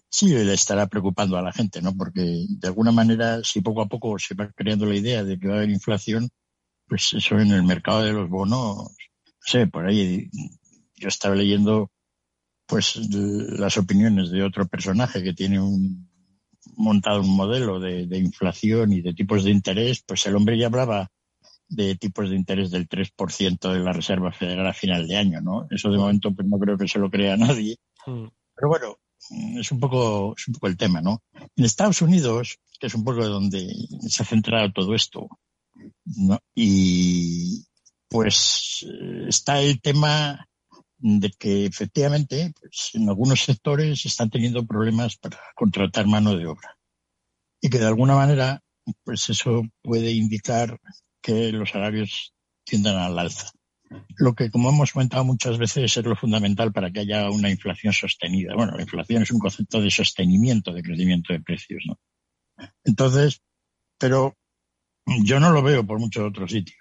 sí 0.08 0.28
le 0.28 0.52
estará 0.54 0.87
preocupando 0.87 1.37
a 1.37 1.42
la 1.42 1.52
gente, 1.52 1.82
¿no? 1.82 1.94
Porque 1.96 2.46
de 2.49 2.68
alguna 2.68 2.92
manera, 2.92 3.42
si 3.44 3.61
poco 3.61 3.82
a 3.82 3.88
poco 3.88 4.18
se 4.18 4.34
va 4.34 4.50
creando 4.52 4.87
la 4.87 4.96
idea 4.96 5.25
de 5.25 5.38
que 5.38 5.49
va 5.49 5.54
a 5.54 5.56
haber 5.58 5.70
inflación, 5.70 6.30
pues 6.87 7.12
eso 7.12 7.38
en 7.38 7.52
el 7.52 7.62
mercado 7.62 8.02
de 8.02 8.12
los 8.12 8.28
bonos, 8.28 8.76
no 8.76 8.90
sé, 9.40 9.66
por 9.66 9.87
ahí 9.87 10.30
yo 10.96 11.08
estaba 11.08 11.34
leyendo 11.34 11.90
pues 12.66 12.96
las 13.12 13.76
opiniones 13.76 14.30
de 14.30 14.42
otro 14.42 14.66
personaje 14.66 15.22
que 15.22 15.34
tiene 15.34 15.61
un 15.61 16.08
montado 16.76 17.20
un 17.20 17.37
modelo 17.37 17.80
de, 17.80 18.06
de 18.06 18.18
inflación 18.18 18.92
y 18.92 19.02
de 19.02 19.14
tipos 19.14 19.44
de 19.44 19.50
interés, 19.50 20.02
pues 20.06 20.25
el 20.26 20.37
hombre 20.37 20.58
ya 20.58 20.66
hablaba 20.66 21.11
de 21.68 21.96
tipos 21.96 22.28
de 22.30 22.37
interés 22.37 22.70
del 22.70 22.88
3% 22.88 23.72
de 23.72 23.80
la 23.80 23.92
Reserva 23.92 24.30
Federal 24.32 24.66
a 24.66 24.75
final 24.75 25.08
de 25.08 25.16
año, 25.16 25.40
¿no? 25.40 25.66
Eso 25.70 25.90
de 25.90 25.99
momento 25.99 26.32
pues 26.34 26.46
no 26.46 26.58
creo 26.58 26.76
que 26.76 26.88
se 26.88 26.99
lo 26.99 27.11
crea 27.11 27.37
nadie. 27.37 27.76
Pero 28.04 28.68
bueno, 28.68 28.99
es 29.31 29.73
un 29.73 29.81
poco, 29.81 30.35
es 30.37 30.49
un 30.49 30.55
poco 30.55 30.67
el 30.67 30.76
tema, 30.76 31.00
¿no? 31.00 31.23
En 31.57 31.64
Estados 31.64 32.02
Unidos, 32.02 32.59
que 32.79 32.87
es 32.88 32.95
un 32.95 33.05
poco 33.05 33.26
donde 33.26 33.73
se 34.09 34.23
ha 34.23 34.26
centrado 34.26 34.73
todo 34.73 34.95
esto, 34.95 35.29
¿no? 36.05 36.38
Y 36.55 37.64
pues 38.09 38.87
eh, 38.87 39.26
está 39.29 39.61
el 39.61 39.81
tema 39.81 40.47
de 40.99 41.31
que 41.31 41.67
efectivamente 41.67 42.52
pues, 42.61 42.91
en 42.95 43.09
algunos 43.09 43.43
sectores 43.43 44.05
están 44.07 44.31
teniendo 44.31 44.64
problemas 44.67 45.17
para 45.17 45.38
contratar 45.57 46.07
mano 46.07 46.37
de 46.37 46.47
obra 46.47 46.79
y 47.61 47.71
que 47.71 47.79
de 47.79 47.87
alguna 47.87 48.14
manera 48.14 48.62
pues 49.05 49.29
eso 49.31 49.62
puede 49.83 50.12
indicar 50.12 50.79
que 51.21 51.52
los 51.52 51.71
salarios 51.71 52.35
tiendan 52.64 52.97
al 52.97 53.19
alza. 53.19 53.50
Lo 54.16 54.34
que, 54.34 54.50
como 54.50 54.70
hemos 54.70 54.92
comentado 54.92 55.25
muchas 55.25 55.58
veces, 55.58 55.96
es 55.96 56.04
lo 56.04 56.16
fundamental 56.16 56.72
para 56.72 56.90
que 56.90 57.00
haya 57.00 57.30
una 57.30 57.50
inflación 57.50 57.92
sostenida. 57.92 58.54
Bueno, 58.54 58.76
la 58.76 58.82
inflación 58.82 59.22
es 59.22 59.30
un 59.30 59.38
concepto 59.38 59.80
de 59.80 59.90
sostenimiento 59.90 60.72
de 60.72 60.82
crecimiento 60.82 61.32
de 61.32 61.40
precios, 61.40 61.82
¿no? 61.87 61.99
Entonces, 62.84 63.40
pero 63.99 64.37
yo 65.25 65.40
no 65.40 65.50
lo 65.50 65.62
veo 65.62 65.87
por 65.87 65.99
muchos 65.99 66.25
otros 66.25 66.50
sitios. 66.50 66.78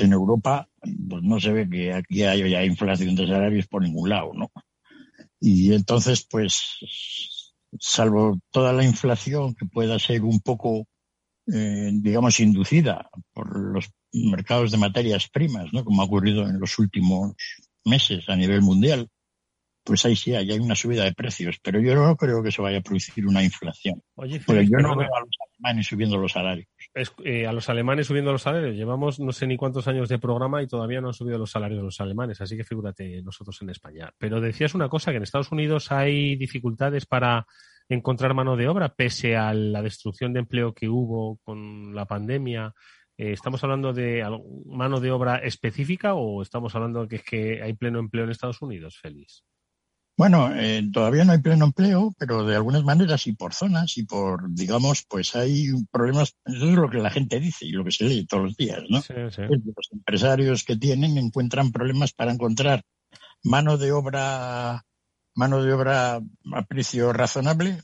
En 0.00 0.12
Europa, 0.12 0.68
pues 0.80 1.22
no 1.22 1.40
se 1.40 1.52
ve 1.52 1.68
que 1.68 1.92
aquí 1.92 2.24
haya 2.24 2.64
inflación 2.64 3.14
de 3.14 3.26
salarios 3.26 3.68
por 3.68 3.82
ningún 3.82 4.08
lado, 4.08 4.32
¿no? 4.34 4.50
Y 5.40 5.72
entonces, 5.72 6.26
pues, 6.28 7.60
salvo 7.78 8.38
toda 8.50 8.72
la 8.72 8.84
inflación 8.84 9.54
que 9.54 9.66
pueda 9.66 9.98
ser 9.98 10.22
un 10.22 10.40
poco, 10.40 10.86
eh, 11.52 11.90
digamos, 11.94 12.38
inducida 12.40 13.08
por 13.32 13.58
los 13.58 13.90
mercados 14.12 14.70
de 14.70 14.78
materias 14.78 15.28
primas, 15.28 15.72
¿no? 15.72 15.84
Como 15.84 16.02
ha 16.02 16.04
ocurrido 16.04 16.48
en 16.48 16.60
los 16.60 16.78
últimos 16.78 17.32
meses 17.84 18.28
a 18.28 18.36
nivel 18.36 18.60
mundial, 18.62 19.08
pues 19.84 20.04
ahí 20.06 20.14
sí 20.14 20.32
hay, 20.34 20.48
hay 20.52 20.58
una 20.60 20.76
subida 20.76 21.02
de 21.02 21.12
precios, 21.12 21.58
pero 21.60 21.80
yo 21.80 21.96
no 21.96 22.16
creo 22.16 22.40
que 22.42 22.52
se 22.52 22.62
vaya 22.62 22.78
a 22.78 22.82
producir 22.82 23.26
una 23.26 23.42
inflación. 23.42 24.00
Oye, 24.14 24.40
yo 24.46 24.78
no 24.78 24.96
veo 24.96 25.08
a 25.12 25.20
los 25.20 25.36
alemanes 25.58 25.86
subiendo 25.88 26.16
los 26.18 26.30
salarios. 26.32 26.68
Es- 26.94 27.12
eh, 27.24 27.46
a 27.48 27.52
los 27.52 27.68
alemanes 27.68 28.06
subiendo 28.06 28.30
los 28.30 28.42
salarios. 28.42 28.76
Llevamos 28.76 29.18
no 29.18 29.32
sé 29.32 29.48
ni 29.48 29.56
cuántos 29.56 29.88
años 29.88 30.08
de 30.08 30.20
programa 30.20 30.62
y 30.62 30.68
todavía 30.68 31.00
no 31.00 31.08
han 31.08 31.14
subido 31.14 31.36
los 31.38 31.50
salarios 31.50 31.78
de 31.80 31.84
los 31.84 32.00
alemanes, 32.00 32.40
así 32.40 32.56
que 32.56 32.62
figúrate 32.64 33.22
nosotros 33.22 33.60
en 33.62 33.70
España. 33.70 34.12
Pero 34.18 34.40
decías 34.40 34.74
una 34.76 34.88
cosa, 34.88 35.10
que 35.10 35.16
en 35.16 35.24
Estados 35.24 35.50
Unidos 35.50 35.90
hay 35.90 36.36
dificultades 36.36 37.04
para 37.06 37.44
encontrar 37.94 38.34
mano 38.34 38.56
de 38.56 38.68
obra, 38.68 38.94
pese 38.94 39.36
a 39.36 39.52
la 39.52 39.82
destrucción 39.82 40.32
de 40.32 40.40
empleo 40.40 40.72
que 40.72 40.88
hubo 40.88 41.38
con 41.44 41.94
la 41.94 42.06
pandemia. 42.06 42.72
Eh, 43.16 43.32
¿Estamos 43.32 43.62
hablando 43.62 43.92
de 43.92 44.24
mano 44.66 45.00
de 45.00 45.10
obra 45.10 45.36
específica 45.36 46.14
o 46.14 46.42
estamos 46.42 46.74
hablando 46.74 47.02
de 47.02 47.08
que 47.08 47.16
es 47.16 47.24
que 47.24 47.62
hay 47.62 47.74
pleno 47.74 47.98
empleo 47.98 48.24
en 48.24 48.30
Estados 48.30 48.62
Unidos, 48.62 48.98
Félix? 49.00 49.44
Bueno, 50.16 50.54
eh, 50.54 50.82
todavía 50.92 51.24
no 51.24 51.32
hay 51.32 51.40
pleno 51.40 51.64
empleo, 51.64 52.14
pero 52.18 52.44
de 52.44 52.54
algunas 52.54 52.84
maneras 52.84 53.26
y 53.26 53.32
por 53.32 53.54
zonas 53.54 53.96
y 53.96 54.04
por, 54.04 54.50
digamos, 54.50 55.06
pues 55.08 55.34
hay 55.34 55.68
problemas, 55.90 56.36
eso 56.44 56.68
es 56.68 56.74
lo 56.74 56.90
que 56.90 56.98
la 56.98 57.10
gente 57.10 57.40
dice 57.40 57.66
y 57.66 57.70
lo 57.72 57.82
que 57.82 57.92
se 57.92 58.04
lee 58.04 58.26
todos 58.26 58.44
los 58.44 58.56
días, 58.56 58.82
¿no? 58.90 59.00
Sí, 59.00 59.14
sí. 59.30 59.42
Es 59.42 59.48
que 59.48 59.72
Los 59.74 59.92
empresarios 59.92 60.64
que 60.64 60.76
tienen 60.76 61.16
encuentran 61.16 61.72
problemas 61.72 62.12
para 62.12 62.32
encontrar 62.32 62.84
mano 63.42 63.78
de 63.78 63.92
obra, 63.92 64.84
mano 65.34 65.62
de 65.62 65.72
obra 65.72 66.20
a 66.52 66.62
precio 66.66 67.12
razonable, 67.12 67.80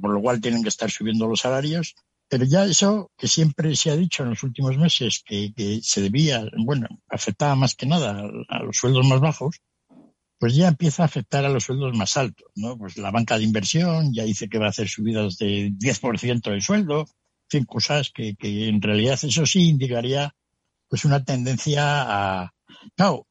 por 0.00 0.12
lo 0.12 0.20
cual 0.20 0.40
tienen 0.40 0.62
que 0.62 0.68
estar 0.68 0.90
subiendo 0.90 1.26
los 1.26 1.40
salarios. 1.40 1.94
Pero 2.28 2.44
ya 2.44 2.64
eso 2.64 3.10
que 3.16 3.26
siempre 3.26 3.74
se 3.74 3.90
ha 3.90 3.96
dicho 3.96 4.22
en 4.22 4.30
los 4.30 4.42
últimos 4.44 4.76
meses 4.78 5.22
que, 5.24 5.52
que 5.52 5.80
se 5.82 6.00
debía, 6.00 6.44
bueno, 6.64 6.86
afectaba 7.08 7.56
más 7.56 7.74
que 7.74 7.86
nada 7.86 8.22
a, 8.48 8.56
a 8.56 8.62
los 8.62 8.76
sueldos 8.76 9.06
más 9.06 9.20
bajos, 9.20 9.60
pues 10.38 10.54
ya 10.54 10.68
empieza 10.68 11.02
a 11.02 11.06
afectar 11.06 11.44
a 11.44 11.50
los 11.50 11.64
sueldos 11.64 11.94
más 11.96 12.16
altos, 12.16 12.50
¿no? 12.54 12.78
Pues 12.78 12.96
la 12.96 13.10
banca 13.10 13.36
de 13.36 13.44
inversión 13.44 14.14
ya 14.14 14.24
dice 14.24 14.48
que 14.48 14.58
va 14.58 14.66
a 14.66 14.70
hacer 14.70 14.88
subidas 14.88 15.36
de 15.36 15.70
10% 15.72 16.50
del 16.50 16.62
sueldo, 16.62 17.00
en 17.00 17.60
fin, 17.60 17.64
cosas 17.64 18.10
que, 18.14 18.36
que 18.36 18.68
en 18.68 18.80
realidad 18.80 19.18
eso 19.20 19.44
sí 19.44 19.68
indicaría 19.68 20.34
pues 20.88 21.04
una 21.04 21.22
tendencia 21.24 21.82
a... 21.84 22.54
Claro, 22.96 23.26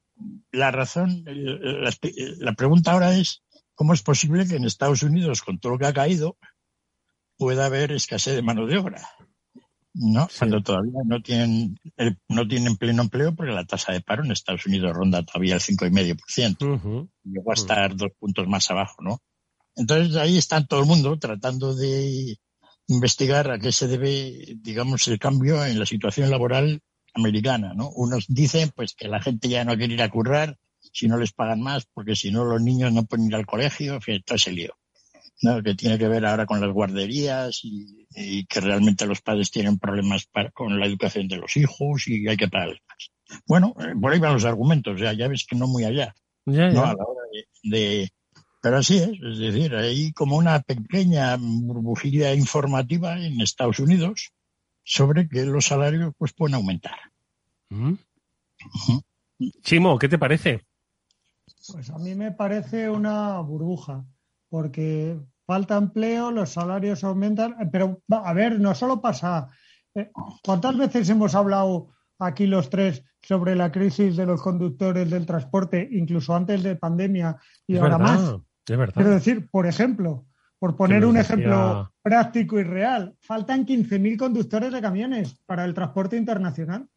la 0.51 0.71
razón, 0.71 1.23
la, 1.25 1.91
la 2.39 2.53
pregunta 2.53 2.91
ahora 2.91 3.15
es 3.17 3.43
cómo 3.75 3.93
es 3.93 4.01
posible 4.01 4.47
que 4.47 4.55
en 4.55 4.65
Estados 4.65 5.03
Unidos, 5.03 5.41
con 5.41 5.59
todo 5.59 5.73
lo 5.73 5.79
que 5.79 5.85
ha 5.85 5.93
caído, 5.93 6.37
pueda 7.37 7.65
haber 7.65 7.91
escasez 7.91 8.35
de 8.35 8.41
mano 8.41 8.65
de 8.65 8.77
obra. 8.77 9.01
¿no? 9.93 10.27
Cuando 10.37 10.61
todavía 10.61 11.01
no 11.05 11.21
tienen, 11.21 11.79
no 12.27 12.47
tienen 12.47 12.77
pleno 12.77 13.03
empleo 13.03 13.35
porque 13.35 13.51
la 13.51 13.65
tasa 13.65 13.91
de 13.91 14.01
paro 14.01 14.23
en 14.23 14.31
Estados 14.31 14.65
Unidos 14.65 14.93
ronda 14.93 15.23
todavía 15.23 15.55
el 15.55 15.61
5,5%. 15.61 17.09
Llegó 17.23 17.51
a 17.51 17.53
estar 17.53 17.95
dos 17.95 18.11
puntos 18.19 18.47
más 18.47 18.69
abajo, 18.71 19.01
¿no? 19.01 19.19
Entonces 19.75 20.15
ahí 20.15 20.37
está 20.37 20.65
todo 20.65 20.81
el 20.81 20.85
mundo 20.85 21.17
tratando 21.17 21.75
de 21.75 22.37
investigar 22.87 23.51
a 23.51 23.59
qué 23.59 23.71
se 23.71 23.87
debe, 23.87 24.55
digamos, 24.57 25.07
el 25.07 25.19
cambio 25.19 25.63
en 25.65 25.79
la 25.79 25.85
situación 25.85 26.29
laboral 26.29 26.81
americana, 27.13 27.73
¿no? 27.73 27.89
Unos 27.89 28.25
dicen 28.27 28.71
pues 28.75 28.93
que 28.93 29.07
la 29.07 29.21
gente 29.21 29.49
ya 29.49 29.63
no 29.65 29.75
quiere 29.77 29.93
ir 29.93 30.01
a 30.01 30.09
currar 30.09 30.57
si 30.93 31.07
no 31.07 31.17
les 31.17 31.33
pagan 31.33 31.61
más, 31.61 31.85
porque 31.93 32.15
si 32.15 32.31
no 32.31 32.45
los 32.45 32.61
niños 32.61 32.91
no 32.93 33.05
pueden 33.05 33.27
ir 33.27 33.35
al 33.35 33.45
colegio, 33.45 33.99
todo 34.25 34.35
ese 34.35 34.51
lío. 34.51 34.73
¿no? 35.41 35.63
que 35.63 35.73
tiene 35.73 35.97
que 35.97 36.09
ver 36.09 36.25
ahora 36.25 36.45
con 36.45 36.59
las 36.59 36.69
guarderías 36.69 37.61
y, 37.63 38.05
y 38.13 38.45
que 38.45 38.59
realmente 38.59 39.05
los 39.05 39.21
padres 39.21 39.49
tienen 39.51 39.79
problemas 39.79 40.25
para- 40.25 40.51
con 40.51 40.77
la 40.77 40.85
educación 40.85 41.29
de 41.29 41.37
los 41.37 41.55
hijos 41.55 42.07
y 42.09 42.27
hay 42.27 42.35
que 42.35 42.49
pagarles 42.49 42.79
más. 42.87 43.39
Bueno, 43.47 43.73
eh, 43.79 43.93
por 44.01 44.11
ahí 44.11 44.19
van 44.19 44.33
los 44.33 44.43
argumentos, 44.43 44.99
ya, 44.99 45.13
ya 45.13 45.29
ves 45.29 45.45
que 45.45 45.55
no 45.55 45.65
muy 45.67 45.85
allá. 45.85 46.13
Ya, 46.45 46.69
¿no? 46.71 46.83
A 46.83 46.93
la 46.93 47.05
hora 47.05 47.21
de, 47.31 47.69
de- 47.69 48.09
Pero 48.61 48.77
así 48.79 48.97
es, 48.97 49.11
es 49.11 49.37
decir, 49.39 49.73
hay 49.75 50.11
como 50.11 50.35
una 50.35 50.59
pequeña 50.59 51.37
burbujilla 51.39 52.33
informativa 52.33 53.17
en 53.17 53.39
Estados 53.39 53.79
Unidos 53.79 54.31
sobre 54.83 55.27
que 55.27 55.45
los 55.45 55.65
salarios 55.65 56.13
pues 56.17 56.33
pueden 56.33 56.55
aumentar. 56.55 56.97
Chimo, 59.61 59.97
¿qué 59.99 60.09
te 60.09 60.17
parece? 60.17 60.65
Pues 61.71 61.89
a 61.89 61.97
mí 61.97 62.15
me 62.15 62.31
parece 62.31 62.89
una 62.89 63.39
burbuja, 63.39 64.03
porque 64.49 65.17
falta 65.45 65.77
empleo, 65.77 66.31
los 66.31 66.51
salarios 66.51 67.03
aumentan, 67.03 67.55
eh, 67.61 67.69
pero 67.71 68.01
va, 68.11 68.27
a 68.27 68.33
ver, 68.33 68.59
no 68.59 68.73
solo 68.75 69.01
pasa. 69.01 69.47
eh, 69.95 70.09
¿Cuántas 70.43 70.77
veces 70.77 71.09
hemos 71.09 71.35
hablado 71.35 71.89
aquí 72.17 72.47
los 72.47 72.69
tres 72.69 73.03
sobre 73.21 73.55
la 73.55 73.71
crisis 73.71 74.15
de 74.17 74.25
los 74.25 74.41
conductores 74.41 75.09
del 75.09 75.25
transporte, 75.25 75.87
incluso 75.91 76.35
antes 76.35 76.63
de 76.63 76.75
pandemia 76.75 77.37
y 77.67 77.75
Es 77.75 77.81
ahora 77.81 77.97
verdad. 77.97 78.13
más? 78.19 78.35
De 78.65 78.75
verdad. 78.75 78.93
Quiero 78.95 79.09
decir, 79.11 79.49
por 79.49 79.65
ejemplo, 79.67 80.25
por 80.59 80.75
poner 80.75 81.05
un 81.05 81.17
ejemplo 81.17 81.93
práctico 82.01 82.59
y 82.59 82.63
real, 82.63 83.15
faltan 83.21 83.65
15.000 83.65 84.17
conductores 84.17 84.73
de 84.73 84.81
camiones 84.81 85.39
para 85.45 85.63
el 85.63 85.73
transporte 85.73 86.17
internacional. 86.17 86.87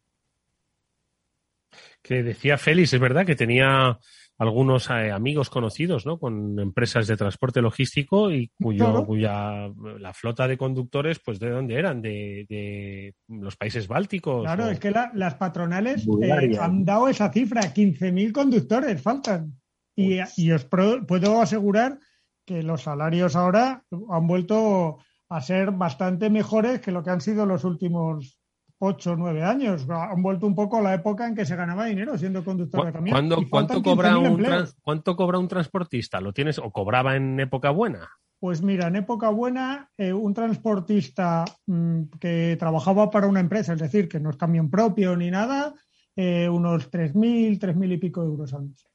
Que 2.01 2.21
decía 2.21 2.57
Félix, 2.57 2.93
es 2.93 2.99
verdad 2.99 3.25
que 3.25 3.35
tenía 3.35 3.97
algunos 4.37 4.89
eh, 4.89 5.11
amigos 5.11 5.49
conocidos, 5.49 6.05
¿no? 6.05 6.19
Con 6.19 6.59
empresas 6.59 7.07
de 7.07 7.15
transporte 7.15 7.61
logístico 7.61 8.29
y 8.29 8.51
cuyo, 8.61 9.05
cuya 9.05 9.69
la 9.97 10.13
flota 10.13 10.45
de 10.47 10.57
conductores, 10.57 11.19
pues 11.23 11.39
¿de 11.39 11.49
dónde 11.49 11.75
eran? 11.75 12.01
De, 12.01 13.15
los 13.29 13.55
países 13.55 13.87
bálticos. 13.87 14.43
Claro, 14.43 14.67
es 14.67 14.79
que 14.79 14.91
las 14.91 15.35
patronales 15.35 16.05
eh, 16.21 16.57
han 16.59 16.83
dado 16.83 17.07
esa 17.07 17.31
cifra, 17.31 17.61
15.000 17.61 18.31
conductores 18.33 19.01
faltan. 19.01 19.53
Y, 19.95 20.17
y 20.37 20.51
os 20.51 20.65
puedo 20.65 21.41
asegurar 21.41 21.99
que 22.45 22.63
los 22.63 22.83
salarios 22.83 23.35
ahora 23.35 23.83
han 24.09 24.27
vuelto 24.27 24.97
a 25.29 25.41
ser 25.41 25.71
bastante 25.71 26.29
mejores 26.29 26.79
que 26.79 26.91
lo 26.91 27.03
que 27.03 27.09
han 27.09 27.21
sido 27.21 27.45
los 27.45 27.63
últimos 27.63 28.39
ocho 28.79 29.13
o 29.13 29.15
nueve 29.15 29.43
años. 29.43 29.87
Han 29.89 30.21
vuelto 30.21 30.45
un 30.45 30.55
poco 30.55 30.77
a 30.77 30.81
la 30.81 30.93
época 30.93 31.27
en 31.27 31.35
que 31.35 31.45
se 31.45 31.55
ganaba 31.55 31.85
dinero 31.85 32.17
siendo 32.17 32.43
conductor 32.43 32.85
de 32.85 32.91
camión. 32.91 33.47
¿cuánto, 33.49 33.81
cobra 33.81 34.17
un 34.17 34.45
¿Cuánto 34.81 35.15
cobra 35.15 35.39
un 35.39 35.47
transportista? 35.47 36.19
¿Lo 36.19 36.33
tienes 36.33 36.59
o 36.59 36.71
cobraba 36.71 37.15
en 37.15 37.39
época 37.39 37.69
buena? 37.69 38.09
Pues 38.39 38.61
mira, 38.61 38.87
en 38.87 38.97
época 38.97 39.29
buena, 39.29 39.89
eh, 39.97 40.11
un 40.11 40.33
transportista 40.33 41.45
mm, 41.65 42.03
que 42.19 42.57
trabajaba 42.59 43.09
para 43.09 43.27
una 43.27 43.39
empresa, 43.39 43.71
es 43.71 43.79
decir, 43.79 44.09
que 44.09 44.19
no 44.19 44.31
es 44.31 44.35
camión 44.35 44.69
propio 44.69 45.15
ni 45.15 45.31
nada, 45.31 45.73
eh, 46.13 46.49
unos 46.49 46.91
3.000, 46.91 47.57
3.000 47.57 47.93
y 47.93 47.97
pico 47.97 48.21
euros 48.21 48.53
al 48.53 48.63
mes. 48.63 48.85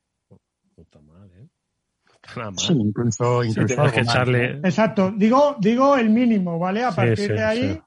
¿Eh? 2.36 2.40
Sí, 2.56 2.72
incluso, 2.72 3.44
incluso 3.44 3.86
echarle... 3.86 4.60
Exacto, 4.64 5.12
digo, 5.16 5.56
digo 5.58 5.96
el 5.96 6.10
mínimo, 6.10 6.58
¿vale? 6.58 6.84
A 6.84 6.92
partir 6.92 7.32
de 7.32 7.44
ahí, 7.44 7.80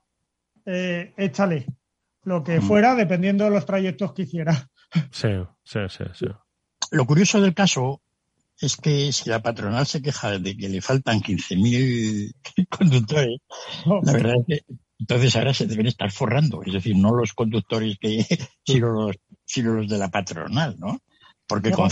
échale 0.65 1.65
lo 2.23 2.43
que 2.43 2.59
mm. 2.59 2.63
fuera, 2.63 2.95
dependiendo 2.95 3.43
de 3.43 3.51
los 3.51 3.65
trayectos 3.65 4.13
que 4.13 4.23
hiciera. 4.23 4.69
Sí, 5.11 5.29
sí, 5.63 5.79
sí, 5.89 6.03
sí. 6.13 6.25
Lo 6.91 7.05
curioso 7.05 7.41
del 7.41 7.53
caso 7.53 8.01
es 8.59 8.77
que 8.77 9.11
si 9.11 9.29
la 9.29 9.41
patronal 9.41 9.87
se 9.87 10.01
queja 10.01 10.37
de 10.37 10.55
que 10.55 10.69
le 10.69 10.81
faltan 10.81 11.21
15.000 11.21 12.33
conductores, 12.69 13.39
la 14.03 14.13
verdad 14.13 14.35
es 14.39 14.45
que 14.45 14.75
entonces 14.99 15.35
ahora 15.35 15.53
se 15.53 15.65
deben 15.65 15.87
estar 15.87 16.11
forrando, 16.11 16.61
es 16.63 16.73
decir, 16.73 16.95
no 16.95 17.15
los 17.15 17.33
conductores 17.33 17.97
que, 17.99 18.23
sino 18.65 18.91
los, 18.91 19.15
sino 19.45 19.73
los 19.73 19.89
de 19.89 19.97
la 19.97 20.11
patronal, 20.11 20.75
¿no? 20.77 20.99
Porque 21.51 21.71
con, 21.71 21.89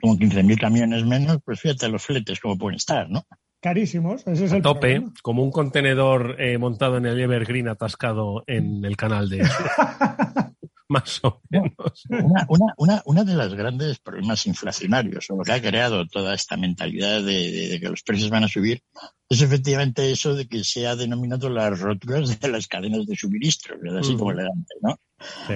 con 0.00 0.18
15.000 0.18 0.60
camiones 0.60 1.04
menos, 1.04 1.38
pues 1.44 1.60
fíjate 1.60 1.88
los 1.88 2.04
fletes 2.04 2.40
como 2.40 2.58
pueden 2.58 2.76
estar, 2.76 3.08
¿no? 3.08 3.24
carísimos. 3.60 4.26
Ese 4.26 4.46
es 4.46 4.52
el 4.52 4.62
tope, 4.62 5.04
como 5.22 5.42
un 5.42 5.50
contenedor 5.50 6.36
eh, 6.38 6.58
montado 6.58 6.96
en 6.98 7.06
el 7.06 7.20
Evergreen 7.20 7.68
atascado 7.68 8.44
en 8.46 8.84
el 8.84 8.96
canal 8.96 9.28
de. 9.28 9.42
Más 10.90 11.20
o 11.22 11.42
menos. 11.50 12.06
Una, 12.08 12.74
una, 12.78 13.02
una, 13.04 13.24
de 13.24 13.34
las 13.34 13.52
grandes 13.52 13.98
problemas 13.98 14.46
inflacionarios, 14.46 15.28
o 15.28 15.36
lo 15.36 15.42
que 15.42 15.52
ha 15.52 15.60
creado 15.60 16.06
toda 16.06 16.34
esta 16.34 16.56
mentalidad 16.56 17.22
de, 17.22 17.78
que 17.78 17.90
los 17.90 18.02
precios 18.02 18.30
van 18.30 18.44
a 18.44 18.48
subir, 18.48 18.82
es 19.28 19.42
efectivamente 19.42 20.10
eso 20.10 20.34
de 20.34 20.48
que 20.48 20.64
se 20.64 20.86
ha 20.86 20.96
denominado 20.96 21.50
las 21.50 21.78
roturas 21.78 22.40
de 22.40 22.48
las 22.48 22.66
cadenas 22.68 23.06
de 23.06 23.16
suministro, 23.16 23.76
así 24.00 24.16
como 24.16 24.30
elegante, 24.30 24.74
¿no? 24.80 24.98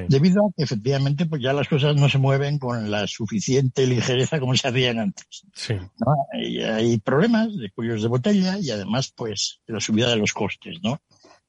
Debido 0.08 0.46
a 0.46 0.50
que 0.56 0.64
efectivamente 0.64 1.26
pues 1.26 1.40
ya 1.40 1.52
las 1.52 1.68
cosas 1.68 1.94
no 1.96 2.08
se 2.08 2.18
mueven 2.18 2.58
con 2.58 2.90
la 2.90 3.06
suficiente 3.06 3.86
ligereza 3.86 4.40
como 4.40 4.56
se 4.56 4.68
hacían 4.68 4.98
antes. 4.98 5.44
Sí. 5.54 5.74
hay 6.68 6.98
problemas 6.98 7.56
de 7.56 7.70
cuellos 7.70 8.02
de 8.02 8.08
botella 8.08 8.58
y 8.58 8.70
además 8.70 9.12
pues 9.14 9.60
la 9.66 9.80
subida 9.80 10.10
de 10.10 10.16
los 10.16 10.32
costes, 10.32 10.78
¿no? 10.82 11.00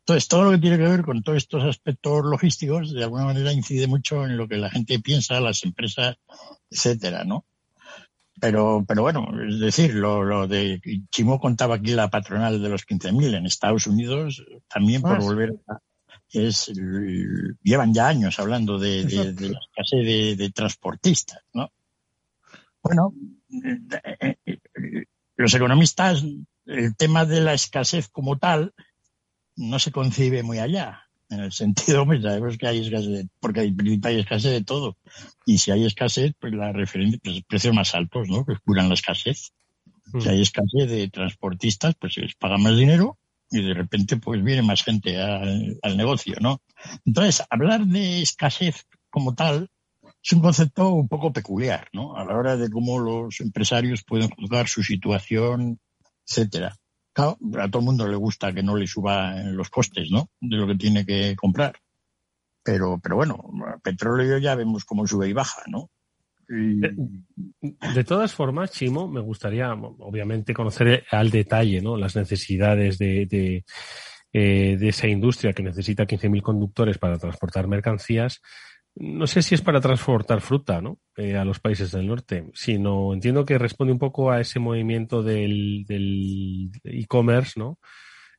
Entonces, 0.06 0.28
todo 0.28 0.44
lo 0.44 0.52
que 0.52 0.58
tiene 0.58 0.78
que 0.78 0.84
ver 0.84 1.04
con 1.04 1.24
todos 1.24 1.38
estos 1.38 1.64
aspectos 1.64 2.26
logísticos, 2.26 2.94
de 2.94 3.06
alguna 3.06 3.24
manera 3.24 3.54
incide 3.54 3.88
mucho 3.88 4.26
en 4.26 4.36
lo 4.36 4.50
que 4.50 4.58
la 4.58 4.70
gente 4.70 5.00
piensa, 5.00 5.40
las 5.40 5.64
empresas, 5.64 6.18
etcétera, 6.70 7.24
¿no? 7.24 7.46
Pero, 8.42 8.84
pero 8.86 9.04
bueno, 9.04 9.30
es 9.48 9.62
decir, 9.62 9.94
lo, 9.94 10.22
lo 10.24 10.46
de 10.46 10.82
Chimo 11.10 11.40
contaba 11.40 11.76
aquí 11.76 11.92
la 11.92 12.10
patronal 12.10 12.62
de 12.62 12.68
los 12.68 12.86
15.000 12.86 13.38
en 13.38 13.46
Estados 13.46 13.88
Unidos, 13.88 14.44
también 14.68 15.02
por 15.02 15.22
volver 15.22 15.54
a, 15.70 15.80
es, 16.34 16.72
llevan 17.62 17.94
ya 17.94 18.08
años 18.08 18.40
hablando 18.40 18.80
de, 18.80 19.06
de, 19.06 19.50
la 19.50 19.60
escasez 19.60 20.38
de, 20.38 20.52
transportistas, 20.52 21.42
¿no? 21.54 21.72
Bueno, 22.82 23.14
eh, 24.22 24.38
eh, 24.46 25.06
los 25.38 25.54
economistas, 25.54 26.24
el 26.66 26.96
tema 26.96 27.26
de 27.26 27.42
la 27.42 27.54
escasez 27.54 28.10
como 28.10 28.38
tal 28.38 28.74
no 29.56 29.80
se 29.80 29.92
concibe 29.92 30.44
muy 30.44 30.60
allá. 30.60 31.08
En 31.30 31.40
el 31.40 31.52
sentido, 31.52 32.06
pues 32.06 32.22
sabemos 32.22 32.58
que 32.58 32.68
hay 32.68 32.82
escasez, 32.82 33.28
porque 33.40 33.62
hay, 33.62 33.76
hay 34.04 34.20
escasez 34.20 34.52
de 34.52 34.64
todo. 34.64 34.98
Y 35.46 35.60
si 35.60 35.72
hay 35.72 35.86
escasez, 35.86 36.34
pues 36.40 36.54
la 36.54 36.72
referencia, 36.72 37.20
pues 37.24 37.44
precios 37.48 37.74
más 37.74 37.96
altos, 37.96 38.28
¿no? 38.28 38.46
Que 38.46 38.56
curan 38.66 38.90
la 38.90 38.96
escasez. 38.96 39.54
Si 40.20 40.30
hay 40.30 40.42
escasez 40.42 40.90
de 40.90 41.10
transportistas, 41.10 41.96
pues 41.96 42.16
se 42.16 42.22
les 42.22 42.36
paga 42.36 42.58
más 42.58 42.76
dinero 42.76 43.18
y 43.50 43.62
de 43.62 43.74
repente 43.74 44.18
pues 44.18 44.44
viene 44.44 44.62
más 44.62 44.84
gente 44.84 45.22
al, 45.22 45.98
negocio, 45.98 46.36
¿no? 46.40 46.62
Entonces, 47.06 47.44
hablar 47.50 47.86
de 47.86 48.22
escasez 48.22 48.88
como 49.10 49.36
tal 49.36 49.70
es 50.24 50.32
un 50.34 50.42
concepto 50.42 50.90
un 50.90 51.08
poco 51.08 51.34
peculiar, 51.34 51.88
¿no? 51.94 52.16
A 52.16 52.26
la 52.26 52.36
hora 52.36 52.58
de 52.58 52.70
cómo 52.70 53.00
los 53.00 53.40
empresarios 53.42 54.04
pueden 54.04 54.30
juzgar 54.30 54.68
su 54.68 54.82
situación, 54.82 55.80
etcétera. 56.26 56.76
Claro, 57.14 57.38
a 57.60 57.70
todo 57.70 57.80
el 57.80 57.86
mundo 57.86 58.08
le 58.08 58.16
gusta 58.16 58.54
que 58.54 58.64
no 58.64 58.76
le 58.76 58.88
suban 58.88 59.56
los 59.56 59.70
costes, 59.70 60.10
¿no? 60.10 60.30
De 60.40 60.58
lo 60.58 60.66
que 60.66 60.76
tiene 60.76 61.06
que 61.06 61.36
comprar. 61.36 61.76
Pero, 62.64 63.00
pero 63.04 63.18
bueno, 63.18 63.44
petróleo 63.84 64.38
ya 64.38 64.56
vemos 64.56 64.86
cómo 64.86 65.06
sube 65.06 65.28
y 65.28 65.34
baja, 65.34 65.64
¿no? 65.68 65.92
De, 66.54 68.04
todas 68.04 68.34
formas, 68.34 68.72
Chimo, 68.72 69.08
me 69.08 69.22
gustaría, 69.22 69.74
obviamente, 69.74 70.54
conocer 70.54 71.04
al 71.10 71.30
detalle 71.30 71.82
¿no? 71.82 71.98
las 71.98 72.16
necesidades 72.16 72.98
de, 72.98 73.26
de, 73.26 73.66
eh, 74.32 74.78
de 74.78 74.90
esa 74.90 75.08
industria 75.08 75.54
que 75.54 75.64
necesita 75.64 76.06
15.000 76.06 76.42
conductores 76.42 76.98
para 76.98 77.18
transportar 77.18 77.68
mercancías. 77.68 78.42
No 78.96 79.26
sé 79.26 79.42
si 79.42 79.56
es 79.56 79.62
para 79.62 79.82
transportar 79.82 80.42
fruta 80.42 80.80
¿no? 80.80 81.00
Eh, 81.18 81.36
a 81.36 81.46
los 81.46 81.60
países 81.60 81.92
del 81.92 82.08
norte, 82.08 82.46
sino 82.54 83.14
entiendo 83.14 83.46
que 83.46 83.58
responde 83.58 83.94
un 83.94 84.00
poco 84.00 84.30
a 84.30 84.40
ese 84.40 84.60
movimiento 84.60 85.24
del 85.24 85.86
e-commerce, 86.84 87.60
¿no? 87.60 87.80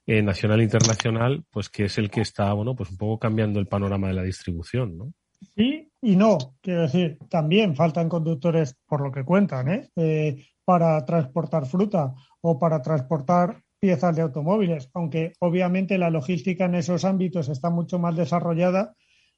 Eh, 0.07 0.23
nacional 0.23 0.61
e 0.61 0.65
internacional, 0.65 1.45
pues 1.51 1.71
que 1.71 1.87
es 1.87 1.97
el 1.99 2.11
que 2.11 2.21
está, 2.21 2.53
bueno, 2.53 2.77
pues 2.77 2.91
un 2.91 2.99
poco 2.99 3.19
cambiando 3.19 3.59
el 3.59 3.67
panorama 3.67 4.09
de 4.09 4.15
la 4.15 4.23
distribución, 4.23 4.99
¿no? 4.99 5.13
Sí 5.57 5.91
y 6.05 6.17
no. 6.17 6.39
Quiero 6.61 6.83
decir, 6.83 7.19
también 7.29 7.75
faltan 7.75 8.09
conductores, 8.09 8.77
por 8.87 9.01
lo 9.01 9.11
que 9.11 9.25
cuentan, 9.25 9.69
¿eh? 9.69 9.91
Eh, 9.97 10.47
para 10.65 11.05
transportar 11.05 11.67
fruta 11.67 12.15
o 12.41 12.59
para 12.59 12.81
transportar 12.83 13.63
piezas 13.81 14.17
de 14.17 14.23
automóviles, 14.23 14.89
aunque 14.95 15.33
obviamente 15.41 15.99
la 15.99 16.11
logística 16.11 16.65
en 16.67 16.75
esos 16.75 17.05
ámbitos 17.05 17.49
está 17.49 17.69
mucho 17.69 17.99
más 17.99 18.17
desarrollada 18.17 18.95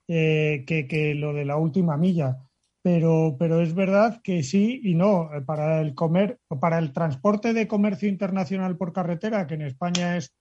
eh, 0.09 0.64
que, 0.66 1.14
lo 1.14 1.33
de 1.33 1.44
la 1.44 1.57
última 1.57 1.96
milla. 1.96 2.37
Pero, 2.83 3.37
pero 3.38 3.61
es 3.61 3.74
verdad 3.74 4.20
que 4.22 4.44
sí 4.44 4.81
y 4.85 4.94
no. 4.94 5.29
Para 5.44 5.81
el 5.81 5.94
comer, 5.94 6.38
para 6.61 6.79
el 6.79 6.92
transporte 6.92 7.52
de 7.52 7.66
comercio 7.66 8.09
internacional 8.09 8.76
por 8.76 8.92
carretera, 8.92 9.46
que 9.48 9.55
en 9.55 9.62
España 9.62 10.16
es 10.16 10.33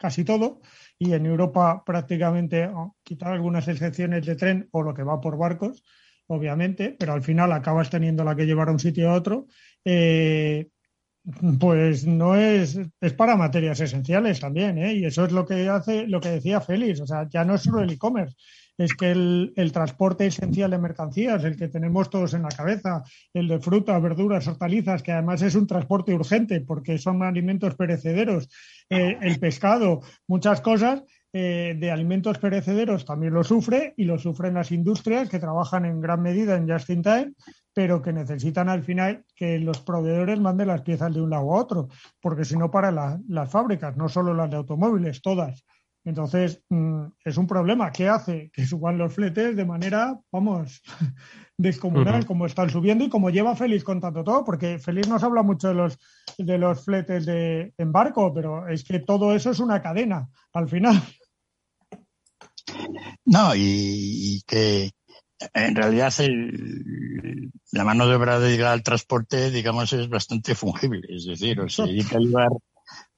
casi 0.00 0.24
todo, 0.24 0.62
y 0.98 1.12
en 1.12 1.26
Europa 1.26 1.82
prácticamente, 1.84 2.66
oh, 2.66 2.96
quitar 3.02 3.32
algunas 3.32 3.68
excepciones 3.68 4.24
de 4.24 4.34
tren 4.34 4.68
o 4.72 4.82
lo 4.82 4.94
que 4.94 5.02
va 5.02 5.20
por 5.20 5.36
barcos, 5.36 5.84
obviamente, 6.26 6.96
pero 6.98 7.12
al 7.12 7.22
final 7.22 7.52
acabas 7.52 7.90
teniendo 7.90 8.24
la 8.24 8.34
que 8.34 8.46
llevar 8.46 8.68
a 8.68 8.72
un 8.72 8.78
sitio 8.78 9.10
a 9.10 9.14
otro, 9.14 9.46
eh, 9.84 10.68
pues 11.58 12.06
no 12.06 12.34
es, 12.34 12.80
es 12.98 13.12
para 13.12 13.36
materias 13.36 13.80
esenciales 13.80 14.40
también, 14.40 14.78
¿eh? 14.78 14.94
y 14.94 15.04
eso 15.04 15.26
es 15.26 15.32
lo 15.32 15.44
que 15.44 15.68
hace, 15.68 16.06
lo 16.06 16.18
que 16.18 16.30
decía 16.30 16.62
Félix, 16.62 17.02
o 17.02 17.06
sea, 17.06 17.28
ya 17.28 17.44
no 17.44 17.56
es 17.56 17.62
solo 17.62 17.82
el 17.82 17.90
e-commerce, 17.90 18.36
es 18.80 18.94
que 18.94 19.10
el, 19.10 19.52
el, 19.56 19.72
transporte 19.72 20.26
esencial 20.26 20.70
de 20.70 20.78
mercancías, 20.78 21.44
el 21.44 21.56
que 21.56 21.68
tenemos 21.68 22.08
todos 22.08 22.32
en 22.32 22.42
la 22.42 22.48
cabeza, 22.48 23.02
el 23.34 23.46
de 23.46 23.60
fruta, 23.60 23.98
verduras, 23.98 24.48
hortalizas, 24.48 25.02
que 25.02 25.12
además 25.12 25.42
es 25.42 25.54
un 25.54 25.66
transporte 25.66 26.14
urgente 26.14 26.62
porque 26.62 26.96
son 26.96 27.22
alimentos 27.22 27.74
perecederos, 27.74 28.48
eh, 28.88 29.18
el 29.20 29.38
pescado, 29.38 30.00
muchas 30.26 30.62
cosas 30.62 31.02
eh, 31.32 31.76
de 31.78 31.90
alimentos 31.92 32.38
perecederos 32.38 33.04
también 33.04 33.34
lo 33.34 33.44
sufre 33.44 33.92
y 33.96 34.04
lo 34.04 34.18
sufren 34.18 34.54
las 34.54 34.72
industrias 34.72 35.28
que 35.28 35.38
trabajan 35.38 35.84
en 35.84 36.00
gran 36.00 36.22
medida 36.22 36.56
en 36.56 36.68
just 36.68 36.88
in 36.88 37.02
time, 37.02 37.34
pero 37.74 38.00
que 38.00 38.14
necesitan 38.14 38.70
al 38.70 38.82
final 38.82 39.24
que 39.36 39.58
los 39.58 39.80
proveedores 39.80 40.40
manden 40.40 40.68
las 40.68 40.80
piezas 40.82 41.12
de 41.12 41.20
un 41.20 41.30
lado 41.30 41.52
a 41.52 41.60
otro, 41.60 41.88
porque 42.20 42.46
si 42.46 42.56
no 42.56 42.70
para 42.70 42.90
las 42.90 43.50
fábricas, 43.50 43.96
no 43.96 44.08
solo 44.08 44.32
las 44.32 44.50
de 44.50 44.56
automóviles, 44.56 45.20
todas. 45.20 45.64
Entonces, 46.04 46.62
mm, 46.70 47.04
es 47.24 47.36
un 47.36 47.46
problema 47.46 47.92
que 47.92 48.08
hace 48.08 48.50
que 48.54 48.66
suban 48.66 48.98
los 48.98 49.14
fletes 49.14 49.56
de 49.56 49.64
manera, 49.64 50.18
vamos, 50.32 50.82
descomunal, 51.56 52.24
como 52.26 52.46
están 52.46 52.70
subiendo 52.70 53.04
y 53.04 53.08
como 53.08 53.30
lleva 53.30 53.56
Félix 53.56 53.84
contando 53.84 54.24
todo, 54.24 54.44
porque 54.44 54.78
Félix 54.78 55.08
nos 55.08 55.22
habla 55.22 55.42
mucho 55.42 55.68
de 55.68 55.74
los, 55.74 55.98
de 56.38 56.58
los 56.58 56.84
fletes 56.84 57.26
de 57.26 57.74
en 57.76 57.92
barco, 57.92 58.32
pero 58.32 58.68
es 58.68 58.84
que 58.84 59.00
todo 59.00 59.34
eso 59.34 59.50
es 59.50 59.60
una 59.60 59.82
cadena 59.82 60.28
al 60.52 60.68
final. 60.68 60.96
No, 63.24 63.54
y, 63.54 64.42
que 64.46 64.90
en 65.54 65.74
realidad 65.74 66.12
la 67.72 67.84
mano 67.84 68.06
de 68.06 68.14
obra 68.14 68.38
dedicada 68.38 68.72
al 68.72 68.82
transporte, 68.82 69.50
digamos, 69.50 69.92
es 69.92 70.08
bastante 70.08 70.54
fungible. 70.54 71.02
Es 71.08 71.26
decir, 71.26 71.60
o 71.60 71.68
se 71.68 71.84
dedica 71.84 72.16
a 72.16 72.20
llevar, 72.20 72.50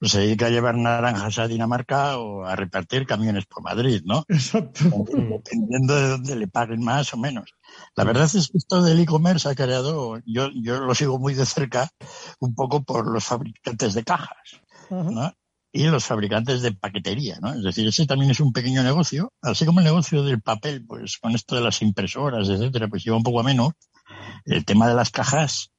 o 0.00 0.06
se 0.08 0.20
dedica 0.20 0.46
a 0.46 0.50
llevar 0.50 0.76
naranjas 0.76 1.38
a 1.38 1.48
Dinamarca 1.48 2.18
o 2.18 2.44
a 2.44 2.56
repartir 2.56 3.06
camiones 3.06 3.46
por 3.46 3.62
Madrid, 3.62 4.02
¿no? 4.04 4.24
Exacto. 4.28 4.84
Dependiendo 4.84 5.94
de 5.94 6.08
dónde 6.08 6.36
le 6.36 6.48
paguen 6.48 6.82
más 6.82 7.14
o 7.14 7.16
menos. 7.16 7.54
La 7.96 8.04
verdad 8.04 8.24
es 8.24 8.48
que 8.48 8.58
esto 8.58 8.82
del 8.82 9.00
e-commerce 9.00 9.48
ha 9.48 9.54
creado, 9.54 10.18
yo, 10.26 10.48
yo 10.54 10.80
lo 10.80 10.94
sigo 10.94 11.18
muy 11.18 11.34
de 11.34 11.46
cerca, 11.46 11.88
un 12.40 12.54
poco 12.54 12.82
por 12.82 13.10
los 13.10 13.24
fabricantes 13.24 13.94
de 13.94 14.04
cajas. 14.04 14.60
¿no? 14.90 15.32
y 15.72 15.84
los 15.84 16.04
fabricantes 16.04 16.60
de 16.60 16.72
paquetería, 16.72 17.38
¿no? 17.40 17.54
Es 17.54 17.62
decir, 17.62 17.88
ese 17.88 18.06
también 18.06 18.30
es 18.30 18.40
un 18.40 18.52
pequeño 18.52 18.82
negocio, 18.82 19.32
así 19.40 19.64
como 19.64 19.80
el 19.80 19.86
negocio 19.86 20.22
del 20.22 20.42
papel, 20.42 20.84
pues 20.86 21.16
con 21.16 21.34
esto 21.34 21.54
de 21.56 21.62
las 21.62 21.80
impresoras, 21.80 22.48
etcétera, 22.48 22.88
pues 22.88 23.02
lleva 23.02 23.16
un 23.16 23.22
poco 23.22 23.40
a 23.40 23.42
menos. 23.42 23.72
El 24.44 24.66
tema 24.66 24.86
de 24.86 24.94
las 24.94 25.10
cajas 25.10 25.70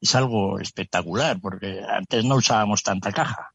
es 0.00 0.14
algo 0.14 0.58
espectacular, 0.58 1.40
porque 1.40 1.80
antes 1.88 2.24
no 2.24 2.36
usábamos 2.36 2.82
tanta 2.82 3.12
caja. 3.12 3.50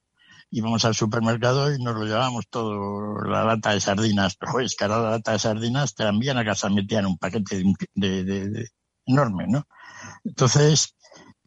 Íbamos 0.52 0.86
al 0.86 0.94
supermercado 0.94 1.74
y 1.74 1.82
nos 1.82 1.96
lo 1.96 2.06
llevábamos 2.06 2.48
todo, 2.50 3.22
la 3.24 3.44
lata 3.44 3.72
de 3.72 3.82
sardinas, 3.82 4.36
pero 4.36 4.60
es 4.60 4.76
que 4.76 4.88
la 4.88 5.00
lata 5.00 5.32
de 5.32 5.40
sardinas 5.40 5.96
envían 5.98 6.38
a 6.38 6.46
casa, 6.46 6.70
metían 6.70 7.08
un 7.08 7.18
paquete 7.18 7.64
de, 7.96 8.70
enorme, 9.08 9.48
¿no? 9.48 9.68
Entonces, 10.24 10.96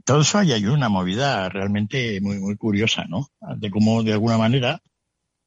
todo 0.04 0.22
eso 0.22 0.38
hay, 0.38 0.52
hay 0.52 0.66
una 0.66 0.88
movida 0.88 1.48
realmente 1.48 2.20
muy, 2.20 2.38
muy 2.38 2.56
curiosa, 2.56 3.04
¿no? 3.08 3.28
De 3.56 3.70
cómo, 3.70 4.02
de 4.02 4.14
alguna 4.14 4.36
manera, 4.36 4.82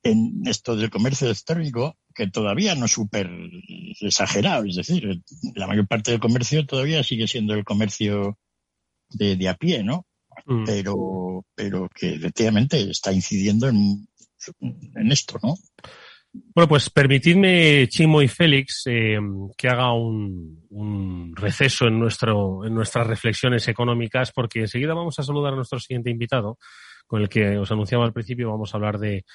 en 0.04 0.42
esto 0.46 0.76
del 0.76 0.90
comercio 0.90 1.28
electrónico, 1.28 1.98
que 2.16 2.28
todavía 2.28 2.76
no 2.76 2.86
es 2.86 2.92
súper 2.92 3.30
exagerado, 4.00 4.66
es 4.66 4.76
decir, 4.76 5.22
la 5.56 5.68
mayor 5.68 5.88
parte 5.88 6.12
del 6.12 6.20
comercio 6.20 6.66
todavía 6.66 7.04
sigue 7.04 7.28
siendo 7.28 7.54
el 7.54 7.64
comercio 7.64 8.38
de, 9.14 9.36
de 9.36 9.50
a 9.50 9.56
pie, 9.56 9.84
¿no? 9.84 10.06
Mm. 10.46 10.66
Pero, 10.66 11.46
pero 11.56 11.90
que 11.94 12.16
efectivamente 12.16 12.90
está 12.90 13.12
incidiendo 13.12 13.68
en, 13.68 14.08
en 14.96 15.12
esto, 15.12 15.40
¿no? 15.44 15.56
Bueno, 16.34 16.70
pues 16.70 16.90
permitidme, 16.90 17.88
Chimo 17.90 18.22
y 18.22 18.30
Félix, 18.30 18.84
eh, 18.86 19.20
que 19.58 19.68
haga 19.68 19.94
un, 19.94 20.66
un, 20.70 21.36
receso 21.36 21.88
en, 21.88 22.00
nuestro, 22.00 22.66
en 22.66 22.74
nuestras 22.74 23.06
reflexiones 23.06 23.68
económicas, 23.68 24.32
porque 24.32 24.62
enseguida 24.62 24.94
vamos 24.94 25.20
a 25.20 25.24
saludar 25.24 25.54
a 25.54 25.58
nuestro 25.58 25.80
siguiente 25.80 26.10
invitado, 26.10 26.58
con 27.06 27.22
el 27.22 27.28
que 27.28 27.58
os 27.58 27.70
anunciaba 27.72 28.06
al 28.06 28.14
principio, 28.14 28.50
vamos 28.50 28.74
a 28.74 28.78
hablar 28.78 28.98
de 28.98 29.26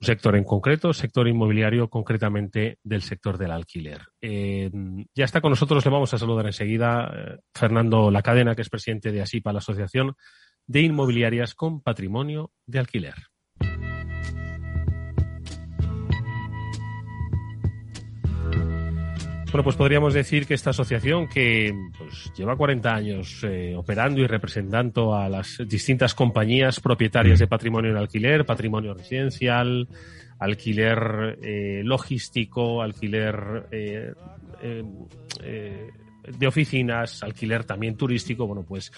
sector 0.00 0.36
en 0.36 0.44
concreto, 0.44 0.92
sector 0.92 1.28
inmobiliario, 1.28 1.88
concretamente 1.88 2.78
del 2.82 3.02
sector 3.02 3.36
del 3.36 3.50
alquiler. 3.50 4.00
Eh, 4.20 4.70
ya 5.14 5.24
está 5.24 5.40
con 5.40 5.50
nosotros, 5.50 5.84
le 5.84 5.90
vamos 5.90 6.12
a 6.14 6.18
saludar 6.18 6.46
enseguida 6.46 7.12
eh, 7.14 7.38
Fernando 7.54 8.10
La 8.10 8.22
Cadena, 8.22 8.54
que 8.54 8.62
es 8.62 8.70
presidente 8.70 9.12
de 9.12 9.22
ASIPA, 9.22 9.52
la 9.52 9.58
Asociación 9.58 10.16
de 10.66 10.80
Inmobiliarias 10.80 11.54
con 11.54 11.82
Patrimonio 11.82 12.52
de 12.66 12.78
Alquiler. 12.78 13.29
Bueno, 19.52 19.64
pues 19.64 19.74
podríamos 19.74 20.14
decir 20.14 20.46
que 20.46 20.54
esta 20.54 20.70
asociación 20.70 21.26
que 21.26 21.74
pues, 21.98 22.32
lleva 22.36 22.56
40 22.56 22.94
años 22.94 23.42
eh, 23.42 23.74
operando 23.76 24.20
y 24.20 24.26
representando 24.28 25.16
a 25.16 25.28
las 25.28 25.58
distintas 25.66 26.14
compañías 26.14 26.78
propietarias 26.78 27.40
de 27.40 27.48
patrimonio 27.48 27.90
en 27.90 27.96
alquiler, 27.96 28.46
patrimonio 28.46 28.94
residencial, 28.94 29.88
alquiler 30.38 31.36
eh, 31.42 31.82
logístico, 31.84 32.80
alquiler 32.80 33.66
eh, 33.72 34.12
de 36.26 36.46
oficinas, 36.46 37.22
alquiler 37.22 37.64
también 37.64 37.96
turístico, 37.96 38.46
bueno, 38.46 38.64
pues 38.66 38.92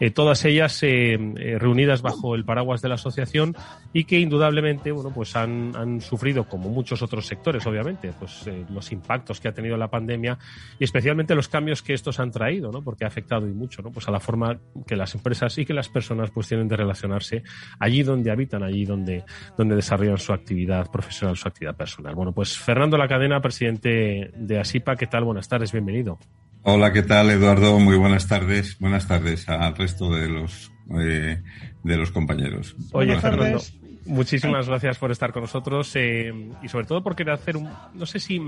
eh, 0.00 0.10
todas 0.10 0.44
ellas 0.44 0.82
eh, 0.82 1.14
eh, 1.14 1.58
reunidas 1.58 2.02
bajo 2.02 2.34
el 2.34 2.44
paraguas 2.44 2.82
de 2.82 2.88
la 2.88 2.96
asociación 2.96 3.54
y 3.92 4.04
que 4.04 4.18
indudablemente, 4.18 4.92
bueno, 4.92 5.12
pues 5.14 5.36
han, 5.36 5.74
han 5.76 6.00
sufrido, 6.00 6.44
como 6.44 6.68
muchos 6.68 7.02
otros 7.02 7.26
sectores, 7.26 7.66
obviamente, 7.66 8.12
pues 8.18 8.48
los 8.70 8.92
impactos 8.92 9.40
que 9.40 9.48
ha 9.48 9.52
tenido 9.52 9.76
la 9.76 9.88
pandemia 9.88 10.38
y 10.78 10.84
especialmente 10.84 11.34
los 11.34 11.48
cambios 11.48 11.82
que 11.82 11.94
estos 11.94 12.20
han 12.20 12.30
traído, 12.30 12.70
¿no? 12.70 12.82
Porque 12.82 13.04
ha 13.04 13.08
afectado 13.08 13.48
y 13.48 13.52
mucho, 13.52 13.82
¿no? 13.82 13.90
Pues 13.90 14.08
a 14.08 14.10
la 14.10 14.20
forma 14.20 14.58
que 14.86 14.96
las 14.96 15.14
empresas 15.14 15.56
y 15.58 15.64
que 15.64 15.74
las 15.74 15.88
personas 15.88 16.30
pues 16.30 16.48
tienen 16.48 16.68
de 16.68 16.76
relacionarse 16.76 17.42
allí 17.78 18.02
donde 18.02 18.30
habitan, 18.30 18.62
allí 18.62 18.84
donde, 18.84 19.24
donde 19.56 19.76
desarrollan 19.76 20.18
su 20.18 20.32
actividad 20.32 20.90
profesional, 20.90 21.36
su 21.36 21.48
actividad 21.48 21.76
personal. 21.76 22.14
Bueno, 22.14 22.32
pues 22.32 22.58
Fernando 22.58 22.96
La 22.96 23.08
Cadena, 23.08 23.40
presidente 23.40 24.30
de 24.34 24.58
ASIPA, 24.58 24.96
¿qué 24.96 25.06
tal? 25.06 25.24
Buenas 25.24 25.48
tardes, 25.48 25.72
bienvenido. 25.72 26.18
Hola, 26.66 26.94
¿qué 26.94 27.02
tal, 27.02 27.28
Eduardo? 27.28 27.78
Muy 27.78 27.98
buenas 27.98 28.26
tardes. 28.26 28.78
Buenas 28.78 29.06
tardes 29.06 29.46
al 29.50 29.76
resto 29.76 30.10
de 30.10 30.28
los 30.28 30.72
eh, 30.98 31.42
de 31.82 31.96
los 31.98 32.10
compañeros. 32.10 32.74
Oye, 32.92 33.20
Fernando, 33.20 33.60
muchísimas 34.06 34.66
gracias 34.66 34.96
por 34.96 35.12
estar 35.12 35.30
con 35.30 35.42
nosotros 35.42 35.94
eh, 35.94 36.32
y 36.62 36.68
sobre 36.68 36.86
todo 36.86 37.02
por 37.02 37.14
querer 37.14 37.34
hacer 37.34 37.58
un, 37.58 37.68
no 37.92 38.06
sé 38.06 38.18
si 38.18 38.40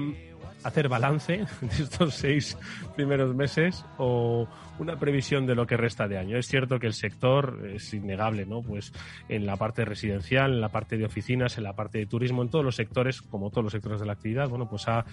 hacer 0.65 0.89
balance 0.89 1.45
de 1.61 1.83
estos 1.83 2.15
seis 2.15 2.57
primeros 2.97 3.35
meses 3.35 3.85
o 3.99 4.49
una 4.79 4.99
previsión 4.99 5.47
de 5.47 5.55
lo 5.55 5.67
que 5.67 5.77
resta 5.77 6.09
de 6.09 6.19
año. 6.19 6.37
Es 6.37 6.47
cierto 6.47 6.79
que 6.79 6.87
el 6.87 6.93
sector 6.93 7.69
es 7.73 7.93
innegable, 7.95 8.47
¿no? 8.47 8.63
Pues 8.63 8.93
en 9.29 9.47
la 9.47 9.57
parte 9.57 9.85
residencial, 9.85 10.53
en 10.53 10.61
la 10.61 10.69
parte 10.69 10.97
de 10.97 11.05
oficinas, 11.05 11.59
en 11.59 11.65
la 11.65 11.75
parte 11.75 11.99
de 11.99 12.07
turismo, 12.07 12.43
en 12.43 12.51
todos 12.51 12.65
los 12.65 12.77
sectores, 12.77 13.23
como 13.23 13.51
todos 13.51 13.65
los 13.65 13.73
sectores 13.73 14.01
de 14.01 14.07
la 14.07 14.13
actividad, 14.13 14.49
bueno, 14.49 14.69
pues 14.69 14.87
ha 14.89 15.05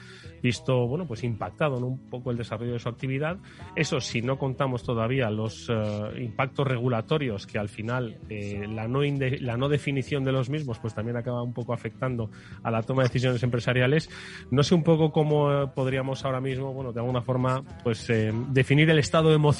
visto, 0.42 0.88
bueno, 0.88 1.08
pues 1.08 1.24
impactado 1.24 1.78
un 1.78 2.10
poco 2.10 2.32
el 2.32 2.38
desarrollo 2.38 2.74
de 2.74 2.80
su 2.80 2.90
actividad. 2.90 3.38
Eso 3.76 4.00
si 4.00 4.22
no 4.22 4.38
contamos 4.38 4.84
todavía 4.84 5.30
los 5.30 5.70
eh, 5.70 6.22
impactos 6.22 6.68
regulatorios 6.68 7.48
que 7.48 7.58
al 7.58 7.70
final 7.70 8.18
eh, 8.30 8.68
la, 8.68 8.88
no 8.88 9.02
la 9.04 9.58
no 9.58 9.70
definición 9.70 10.24
de 10.24 10.32
los 10.32 10.50
mismos, 10.50 10.80
pues 10.80 10.94
también 10.94 11.18
acaba 11.18 11.42
un 11.42 11.54
poco 11.54 11.74
afectando 11.74 12.30
a 12.64 12.72
la 12.72 12.84
toma 12.84 13.04
de 13.04 13.10
decisiones 13.10 13.44
empresariales. 13.44 14.10
No 14.52 14.64
sé 14.64 14.76
un 14.76 14.84
poco 14.84 15.12
cómo 15.12 15.72
podríamos 15.74 16.26
ahora 16.26 16.42
mismo, 16.42 16.74
bueno, 16.74 16.92
de 16.92 17.00
alguna 17.00 17.22
forma, 17.22 17.64
pues 17.84 18.10
eh, 18.10 18.32
definir 18.50 18.90
el 18.90 19.00
estado 19.00 19.34
emocional 19.34 19.53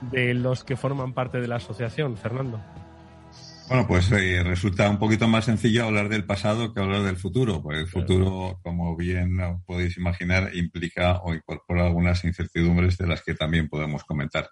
de 0.00 0.34
los 0.34 0.64
que 0.64 0.76
forman 0.76 1.12
parte 1.12 1.40
de 1.40 1.48
la 1.48 1.56
asociación, 1.56 2.16
Fernando. 2.16 2.60
Bueno, 3.68 3.86
pues 3.86 4.10
eh, 4.12 4.42
resulta 4.42 4.88
un 4.88 4.98
poquito 4.98 5.28
más 5.28 5.44
sencillo 5.44 5.84
hablar 5.84 6.08
del 6.08 6.24
pasado 6.24 6.72
que 6.72 6.80
hablar 6.80 7.02
del 7.02 7.16
futuro, 7.16 7.62
porque 7.62 7.80
el 7.80 7.86
futuro, 7.86 8.58
como 8.62 8.96
bien 8.96 9.36
podéis 9.66 9.98
imaginar, 9.98 10.50
implica 10.54 11.20
o 11.22 11.34
incorpora 11.34 11.84
algunas 11.84 12.24
incertidumbres 12.24 12.96
de 12.96 13.06
las 13.06 13.22
que 13.22 13.34
también 13.34 13.68
podemos 13.68 14.04
comentar. 14.04 14.48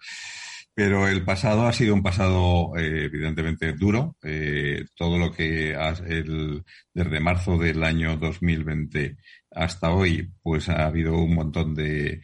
Pero 0.74 1.08
el 1.08 1.24
pasado 1.24 1.66
ha 1.66 1.72
sido 1.72 1.94
un 1.94 2.02
pasado 2.02 2.76
eh, 2.76 3.04
evidentemente 3.04 3.72
duro. 3.72 4.16
todo 4.94 5.18
lo 5.18 5.32
que 5.32 5.70
el, 5.70 6.62
desde 6.92 7.20
marzo 7.20 7.56
del 7.56 7.82
año 7.84 8.18
2020 8.18 9.16
hasta 9.52 9.90
hoy, 9.92 10.30
pues 10.42 10.68
ha 10.68 10.84
habido 10.84 11.14
un 11.14 11.34
montón 11.34 11.74
de 11.74 12.20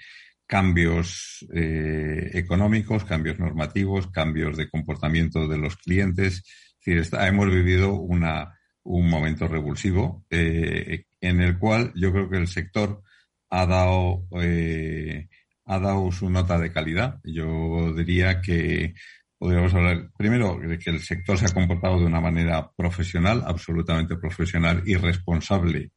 cambios 0.53 1.47
eh, 1.55 2.29
económicos, 2.35 3.07
cambios 3.07 3.39
normativos, 3.39 4.09
cambios 4.09 4.55
de 4.59 4.69
comportamiento 4.69 5.49
de 5.49 5.57
los 5.57 5.79
clientes. 5.79 6.45
Es 6.85 6.95
decir, 7.01 7.19
hemos 7.23 7.47
vivido 7.47 7.95
una, 7.95 8.61
un 8.83 9.09
momento 9.09 9.49
revulsivo 9.49 10.27
eh, 10.29 11.07
en 11.23 11.41
el 11.41 11.59
cual 11.59 11.91
yo 11.95 12.13
creo 12.13 12.29
que 12.29 12.37
el 12.37 12.49
sector 12.49 13.03
ha 13.49 13.65
dado, 13.65 14.27
eh, 14.43 15.31
ha 15.65 15.79
dado 15.79 16.13
su 16.13 16.29
nota 16.29 16.59
de 16.59 16.71
calidad. 16.71 17.19
Yo 17.25 17.95
diría 17.95 18.43
que 18.43 18.93
podríamos 19.39 19.73
hablar 19.73 20.11
primero 20.19 20.61
de 20.63 20.79
que 20.79 20.91
el 20.91 21.01
sector 21.01 21.39
se 21.39 21.47
ha 21.47 21.55
comportado 21.55 21.99
de 21.99 22.05
una 22.05 22.21
manera 22.21 22.71
profesional, 22.77 23.43
absolutamente 23.47 24.17
profesional 24.17 24.83
y 24.85 24.97
responsable 24.97 25.93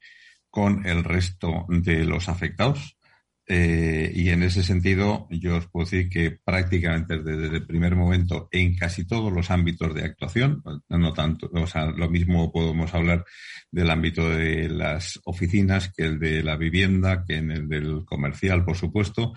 con 0.50 0.86
el 0.86 1.04
resto 1.04 1.65
de 1.68 2.06
los 2.06 2.30
afectados. 2.30 2.96
Eh, 3.47 4.12
y 4.15 4.29
en 4.29 4.41
ese 4.41 4.63
sentido, 4.63 5.27
yo 5.29 5.58
os 5.58 5.67
puedo 5.67 5.86
decir 5.86 6.10
que 6.10 6.31
prácticamente 6.31 7.21
desde, 7.21 7.58
el 7.58 7.65
primer 7.65 7.95
momento, 7.95 8.49
en 8.51 8.75
casi 8.75 9.05
todos 9.05 9.31
los 9.31 9.51
ámbitos 9.51 9.93
de 9.93 10.03
actuación, 10.03 10.63
no 10.89 11.13
tanto, 11.13 11.49
o 11.53 11.67
sea, 11.67 11.86
lo 11.86 12.10
mismo 12.10 12.51
podemos 12.51 12.93
hablar 12.95 13.23
del 13.71 13.91
ámbito 13.91 14.29
de 14.29 14.69
las 14.69 15.19
oficinas 15.25 15.93
que 15.95 16.05
el 16.05 16.19
de 16.19 16.41
la 16.41 16.55
vivienda, 16.55 17.23
que 17.23 17.36
en 17.36 17.51
el 17.51 17.67
del 17.67 18.03
comercial, 18.05 18.65
por 18.65 18.77
supuesto. 18.77 19.34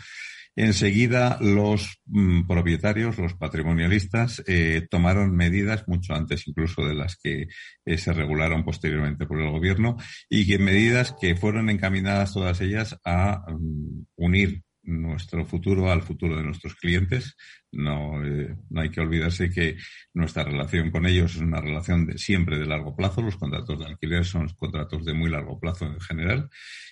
Enseguida 0.61 1.39
los 1.41 2.01
mm, 2.07 2.49
propietarios, 2.49 3.17
los 3.17 3.35
patrimonialistas, 3.35 4.43
eh, 4.49 4.89
tomaron 4.91 5.37
medidas 5.37 5.87
mucho 5.87 6.15
antes 6.15 6.49
incluso 6.49 6.85
de 6.85 6.95
las 6.95 7.17
que 7.17 7.47
eh, 7.85 7.97
se 7.97 8.13
regularon 8.13 8.65
posteriormente 8.65 9.25
por 9.25 9.41
el 9.41 9.53
gobierno 9.53 9.99
y 10.29 10.49
que 10.49 10.59
medidas 10.59 11.15
que 11.21 11.37
fueron 11.37 11.71
encaminadas 11.71 12.33
todas 12.33 12.61
ellas 12.61 12.99
a 13.05 13.45
mm, 13.53 14.07
unir 14.17 14.65
nuestro 14.89 15.45
futuro 15.45 15.91
al 15.91 16.03
futuro 16.03 16.37
de 16.37 16.43
nuestros 16.43 16.75
clientes. 16.75 17.37
No, 17.71 18.25
eh, 18.25 18.57
no 18.71 18.81
hay 18.81 18.91
que 18.91 19.01
olvidarse 19.01 19.51
que 19.51 19.77
nuestra 20.15 20.45
relación 20.45 20.91
con 20.91 21.07
ellos 21.07 21.35
es 21.35 21.43
una 21.43 21.61
relación 21.61 22.07
de, 22.07 22.19
siempre 22.19 22.59
de 22.59 22.67
largo 22.67 22.97
plazo. 22.97 23.21
Los 23.21 23.37
contratos 23.37 23.79
de 23.79 23.87
alquiler 23.87 24.25
son 24.25 24.49
contratos 24.57 25.05
de 25.05 25.13
muy 25.13 25.31
largo 25.31 25.61
plazo 25.61 25.87
en 25.87 26.01
general 26.01 26.49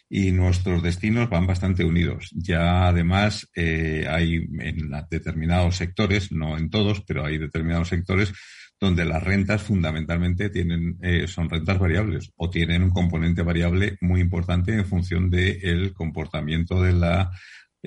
y 0.09 0.31
nuestros 0.33 0.83
destinos 0.83 1.31
van 1.31 1.47
bastante 1.47 1.85
unidos. 1.85 2.31
Ya 2.33 2.89
además 2.89 3.51
eh, 3.57 4.07
hay 4.09 4.47
en 4.61 4.91
determinados 5.11 5.77
sectores, 5.77 6.31
no 6.31 6.57
en 6.57 6.71
todos, 6.71 7.03
pero 7.03 7.25
hay 7.25 7.39
determinados 7.39 7.89
sectores 7.89 8.33
donde 8.79 9.05
las 9.05 9.23
rentas 9.23 9.63
fundamentalmente 9.63 10.51
tienen, 10.51 10.99
eh, 11.03 11.27
son 11.27 11.49
rentas 11.49 11.79
variables 11.79 12.31
o 12.37 12.51
tienen 12.51 12.83
un 12.83 12.91
componente 12.91 13.43
variable 13.43 13.97
muy 14.01 14.21
importante 14.21 14.75
en 14.75 14.85
función 14.85 15.31
del 15.31 15.95
comportamiento 15.95 16.83
de 16.83 16.93
la 16.93 17.31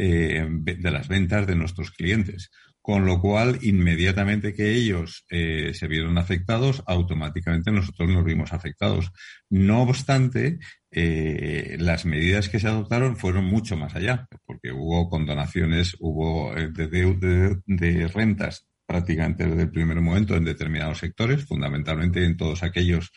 eh, 0.01 0.47
de 0.49 0.91
las 0.91 1.09
ventas 1.09 1.45
de 1.45 1.57
nuestros 1.57 1.91
clientes. 1.91 2.51
Con 2.81 3.05
lo 3.05 3.19
cual, 3.19 3.59
inmediatamente 3.61 4.53
que 4.53 4.71
ellos 4.71 5.25
eh, 5.29 5.73
se 5.73 5.89
vieron 5.89 6.17
afectados, 6.17 6.81
automáticamente 6.87 7.69
nosotros 7.69 8.09
nos 8.09 8.23
vimos 8.23 8.53
afectados. 8.53 9.11
No 9.49 9.81
obstante, 9.81 10.59
eh, 10.89 11.75
las 11.79 12.05
medidas 12.05 12.47
que 12.47 12.61
se 12.61 12.69
adoptaron 12.69 13.17
fueron 13.17 13.43
mucho 13.43 13.75
más 13.75 13.93
allá, 13.93 14.25
porque 14.45 14.71
hubo 14.71 15.09
condonaciones, 15.09 15.97
hubo 15.99 16.55
de, 16.55 17.57
de 17.65 18.07
rentas 18.07 18.69
prácticamente 18.87 19.47
desde 19.47 19.63
el 19.63 19.71
primer 19.71 19.99
momento 19.99 20.37
en 20.37 20.45
determinados 20.45 20.99
sectores, 20.99 21.43
fundamentalmente 21.45 22.23
en 22.23 22.37
todos 22.37 22.63
aquellos 22.63 23.11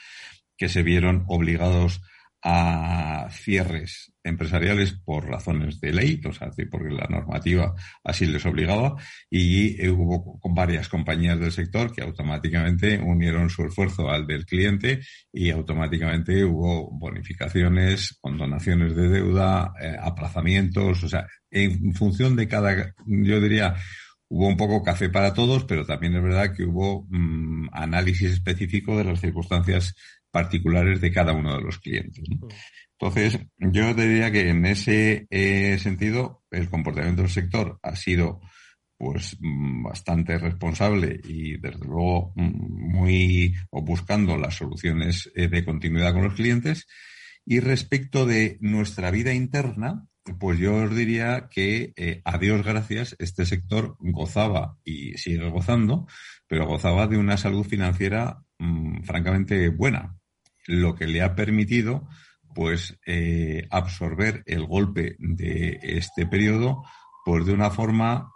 que 0.57 0.69
se 0.69 0.83
vieron 0.83 1.25
obligados 1.29 2.03
a 2.43 3.29
cierres 3.31 4.13
empresariales 4.25 4.93
por 5.05 5.27
razones 5.29 5.81
de 5.81 5.93
ley, 5.93 6.21
o 6.25 6.33
sea, 6.33 6.51
porque 6.71 6.91
la 6.91 7.07
normativa 7.09 7.75
así 8.05 8.27
les 8.27 8.45
obligaba, 8.47 8.97
y 9.31 9.89
hubo 9.89 10.41
varias 10.45 10.89
compañías 10.89 11.39
del 11.39 11.53
sector 11.53 11.93
que 11.93 12.03
automáticamente 12.03 12.99
unieron 12.99 13.51
su 13.51 13.65
esfuerzo 13.65 14.11
al 14.11 14.27
del 14.27 14.45
cliente 14.45 15.01
y 15.33 15.51
automáticamente 15.51 16.45
hubo 16.45 16.91
bonificaciones, 16.91 18.19
condonaciones 18.21 18.95
de 18.97 19.09
deuda, 19.09 19.73
eh, 19.81 19.97
aplazamientos, 20.01 21.03
o 21.05 21.09
sea, 21.09 21.27
en 21.51 21.95
función 21.95 22.35
de 22.35 22.49
cada, 22.49 22.95
yo 23.07 23.41
diría, 23.41 23.75
hubo 24.33 24.49
un 24.49 24.57
poco 24.57 24.83
café 24.83 25.11
para 25.11 25.35
todos, 25.35 25.65
pero 25.65 25.85
también 25.85 26.17
es 26.17 26.23
verdad 26.23 26.55
que 26.57 26.65
hubo 26.65 27.07
mm, 27.11 27.69
análisis 27.71 28.33
específico 28.33 28.97
de 28.97 29.05
las 29.05 29.21
circunstancias 29.21 29.95
particulares 30.31 31.03
de 31.03 31.13
cada 31.13 31.35
uno 31.35 31.55
de 31.55 31.61
los 31.61 31.79
clientes. 31.79 32.25
Entonces, 32.99 33.39
yo 33.59 33.93
diría 33.93 34.33
que 34.33 34.49
en 34.49 34.65
ese 34.65 35.27
eh, 35.29 35.79
sentido, 35.79 36.45
el 36.51 36.71
comportamiento 36.71 37.21
del 37.21 37.31
sector 37.31 37.79
ha 37.83 37.95
sido 37.95 38.41
pues 38.97 39.37
mm, 39.39 39.83
bastante 39.83 40.39
responsable 40.39 41.21
y 41.25 41.59
desde 41.59 41.85
luego 41.85 42.33
mm, 42.35 42.91
muy 42.91 43.55
o 43.69 43.83
buscando 43.83 44.39
las 44.39 44.55
soluciones 44.55 45.31
eh, 45.35 45.49
de 45.49 45.63
continuidad 45.63 46.15
con 46.15 46.25
los 46.25 46.35
clientes. 46.35 46.87
Y 47.45 47.61
respecto 47.61 48.25
de 48.25 48.57
nuestra 48.63 49.11
vida 49.11 49.35
interna, 49.35 50.07
pues 50.39 50.59
yo 50.59 50.75
os 50.77 50.95
diría 50.95 51.49
que 51.51 51.93
eh, 51.97 52.23
a 52.25 52.39
Dios 52.39 52.65
gracias 52.65 53.17
este 53.19 53.45
sector 53.45 53.97
gozaba 53.99 54.77
y 54.85 55.15
sigue 55.19 55.49
gozando, 55.51 56.07
pero 56.47 56.67
gozaba 56.67 57.07
de 57.07 57.19
una 57.19 57.37
salud 57.37 57.65
financiera 57.65 58.43
mm, 58.59 59.03
francamente 59.03 59.69
buena 59.69 60.17
lo 60.67 60.95
que 60.95 61.07
le 61.07 61.23
ha 61.23 61.35
permitido 61.35 62.09
pues 62.55 62.99
eh, 63.07 63.67
absorber 63.71 64.43
el 64.47 64.67
golpe 64.67 65.17
de 65.19 65.81
este 65.83 66.27
periodo 66.27 66.85
pues 67.25 67.47
de 67.47 67.53
una 67.53 67.71
forma 67.71 68.31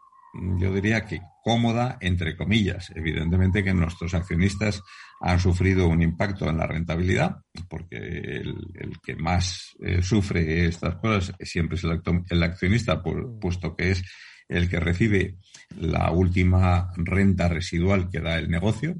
yo 0.59 0.73
diría 0.73 1.05
que 1.05 1.21
cómoda 1.43 1.99
entre 2.01 2.37
comillas 2.37 2.91
evidentemente 2.95 3.63
que 3.63 3.75
nuestros 3.75 4.15
accionistas 4.15 4.83
han 5.21 5.41
sufrido 5.41 5.89
un 5.89 6.03
impacto 6.03 6.49
en 6.49 6.59
la 6.59 6.67
rentabilidad 6.67 7.37
porque 7.69 7.97
el, 7.97 8.57
que 9.03 9.17
más 9.17 9.77
eh, 9.81 10.03
sufre 10.03 10.67
estas 10.67 10.97
cosas 10.97 11.35
siempre 11.41 11.77
es 11.77 11.85
el, 11.85 12.43
accionista 12.43 13.03
puesto 13.03 13.75
que 13.77 13.93
es 13.93 14.03
el 14.49 14.69
que 14.69 14.81
recibe 14.81 15.37
la 15.77 16.11
última 16.13 16.93
renta 16.97 17.49
residual 17.49 18.09
que 18.09 18.21
da 18.21 18.39
el 18.39 18.49
negocio. 18.49 18.95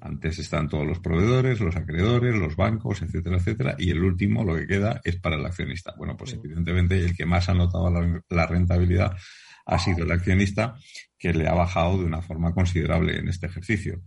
Antes 0.00 0.38
están 0.38 0.68
todos 0.68 0.86
los 0.86 0.98
proveedores, 0.98 1.60
los 1.60 1.76
acreedores, 1.76 2.34
los 2.34 2.56
bancos, 2.56 3.02
etcétera, 3.02 3.36
etcétera, 3.36 3.76
y 3.78 3.90
el 3.90 4.02
último 4.02 4.44
lo 4.44 4.56
que 4.56 4.66
queda 4.66 5.00
es 5.04 5.16
para 5.16 5.36
el 5.36 5.46
accionista. 5.46 5.94
Bueno, 5.96 6.16
pues 6.16 6.32
evidentemente 6.34 6.98
el 6.98 7.16
que 7.16 7.26
más 7.26 7.48
ha 7.48 7.54
notado 7.54 7.90
la, 8.28 8.46
rentabilidad 8.46 9.16
ha 9.66 9.78
sido 9.78 10.04
el 10.04 10.12
accionista, 10.12 10.76
que 11.18 11.32
le 11.32 11.48
ha 11.48 11.54
bajado 11.54 11.98
de 11.98 12.04
una 12.04 12.20
forma 12.20 12.52
considerable 12.52 13.16
en 13.18 13.28
este 13.28 13.46
ejercicio. 13.46 14.02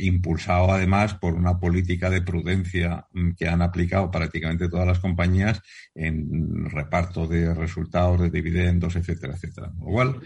impulsado 0.00 0.72
además 0.72 1.14
por 1.14 1.34
una 1.34 1.58
política 1.58 2.08
de 2.08 2.22
prudencia 2.22 3.06
mm, 3.12 3.32
que 3.32 3.48
han 3.48 3.62
aplicado 3.62 4.10
prácticamente 4.10 4.68
todas 4.68 4.86
las 4.86 5.00
compañías 5.00 5.60
en 5.94 6.70
reparto 6.70 7.26
de 7.26 7.52
resultados, 7.52 8.20
de 8.20 8.30
dividendos, 8.30 8.96
etcétera, 8.96 9.34
etcétera. 9.34 9.72
Cual, 9.78 10.20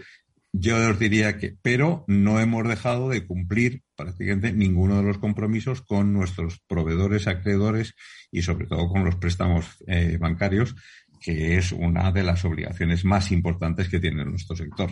yo 0.55 0.77
os 0.87 0.99
diría 0.99 1.37
que, 1.39 1.57
pero 1.63 2.05
no 2.07 2.39
hemos 2.39 2.67
dejado 2.67 3.09
de 3.09 3.25
cumplir 3.25 3.81
prácticamente 3.95 4.53
ninguno 4.53 4.97
de 4.97 5.03
los 5.03 5.17
compromisos 5.17 5.81
con 5.81 6.13
nuestros 6.13 6.61
proveedores, 6.67 7.27
acreedores 7.27 7.95
y 8.31 8.43
sobre 8.43 8.67
todo 8.67 8.87
con 8.87 9.03
los 9.03 9.15
préstamos 9.15 9.83
eh, 9.87 10.17
bancarios, 10.19 10.75
que 11.23 11.57
es 11.57 11.71
una 11.71 12.11
de 12.11 12.23
las 12.23 12.43
obligaciones 12.43 13.05
más 13.05 13.31
importantes 13.31 13.87
que 13.87 13.99
tiene 13.99 14.25
nuestro 14.25 14.55
sector. 14.57 14.91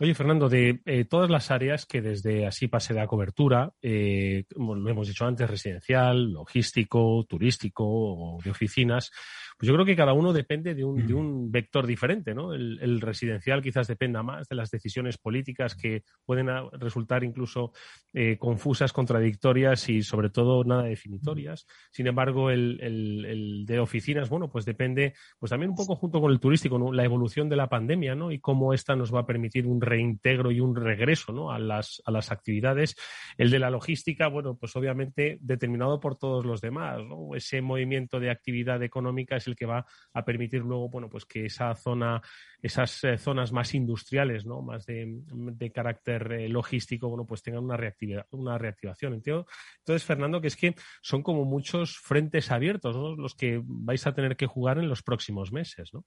Oye, 0.00 0.14
Fernando, 0.14 0.48
de 0.48 0.80
eh, 0.84 1.04
todas 1.04 1.30
las 1.30 1.50
áreas 1.50 1.86
que 1.86 2.00
desde 2.00 2.46
así 2.46 2.68
pase 2.68 2.94
da 2.94 3.06
cobertura, 3.06 3.72
eh, 3.82 4.44
como 4.54 4.74
lo 4.74 4.90
hemos 4.90 5.08
dicho 5.08 5.26
antes, 5.26 5.48
residencial, 5.50 6.32
logístico, 6.32 7.24
turístico 7.28 7.84
o 7.86 8.38
de 8.42 8.50
oficinas, 8.50 9.10
pues 9.58 9.66
yo 9.66 9.74
creo 9.74 9.84
que 9.84 9.96
cada 9.96 10.12
uno 10.12 10.32
depende 10.32 10.72
de 10.72 10.84
un, 10.84 11.04
de 11.04 11.14
un 11.14 11.50
vector 11.50 11.84
diferente, 11.84 12.32
¿no? 12.32 12.54
El, 12.54 13.00
residencial 13.00 13.60
quizás 13.60 13.88
dependa 13.88 14.22
más 14.22 14.48
de 14.48 14.54
las 14.54 14.70
decisiones 14.70 15.18
políticas 15.18 15.74
que 15.74 16.04
pueden 16.24 16.48
resultar 16.72 17.24
incluso 17.24 17.72
eh, 18.12 18.36
confusas, 18.38 18.92
contradictorias 18.92 19.88
y 19.88 20.02
sobre 20.02 20.30
todo 20.30 20.62
nada 20.62 20.84
definitorias. 20.84 21.66
Sin 21.90 22.06
embargo, 22.06 22.50
el, 22.50 22.78
el, 22.80 23.66
de 23.66 23.80
oficinas, 23.80 24.28
bueno, 24.28 24.48
pues 24.48 24.64
depende, 24.64 25.14
pues 25.40 25.50
también 25.50 25.70
un 25.70 25.76
poco 25.76 25.96
junto 25.96 26.20
con 26.20 26.30
el 26.30 26.38
turístico, 26.38 26.92
la 26.92 27.04
evolución 27.04 27.48
de 27.48 27.56
la 27.56 27.68
pandemia, 27.68 28.14
¿no? 28.14 28.30
Y 28.30 28.38
cómo 28.38 28.72
esta 28.72 28.94
nos 28.94 29.12
va 29.12 29.20
a 29.20 29.26
permitir 29.26 29.66
un 29.66 29.80
reintegro 29.80 30.52
y 30.52 30.60
un 30.60 30.76
regreso, 30.76 31.32
¿no? 31.32 31.50
A 31.50 31.58
las, 31.58 32.00
a 32.04 32.12
las 32.12 32.30
actividades. 32.30 32.94
El 33.36 33.50
de 33.50 33.58
la 33.58 33.70
logística, 33.70 34.28
bueno, 34.28 34.56
pues 34.56 34.76
obviamente 34.76 35.38
determinado 35.40 35.98
por 35.98 36.16
todos 36.16 36.44
los 36.44 36.60
demás, 36.60 37.00
¿no? 37.04 37.34
Ese 37.34 37.60
movimiento 37.60 38.20
de 38.20 38.30
actividad 38.30 38.80
económica 38.84 39.36
es 39.36 39.47
el 39.48 39.56
que 39.56 39.66
va 39.66 39.84
a 40.12 40.24
permitir 40.24 40.60
luego, 40.60 40.88
bueno, 40.88 41.08
pues 41.08 41.24
que 41.24 41.46
esa 41.46 41.74
zona, 41.74 42.22
esas 42.62 43.04
eh, 43.04 43.18
zonas 43.18 43.52
más 43.52 43.74
industriales, 43.74 44.46
¿no? 44.46 44.62
Más 44.62 44.86
de, 44.86 45.72
carácter 45.74 46.32
eh, 46.32 46.48
logístico, 46.48 47.08
bueno, 47.08 47.26
pues 47.26 47.42
tengan 47.42 47.64
una 47.64 47.76
reactividad, 47.76 48.26
una 48.30 48.58
reactivación. 48.58 49.14
Entonces, 49.14 50.04
Fernando, 50.04 50.40
que 50.40 50.48
es 50.48 50.56
que 50.56 50.74
son 51.02 51.22
como 51.22 51.44
muchos 51.44 51.98
frentes 51.98 52.50
abiertos, 52.50 52.96
Los 53.18 53.34
que 53.34 53.60
vais 53.64 54.06
a 54.06 54.14
tener 54.14 54.36
que 54.36 54.46
jugar 54.46 54.78
en 54.78 54.88
los 54.88 55.02
próximos 55.02 55.52
meses, 55.52 55.90
¿no? 55.92 56.04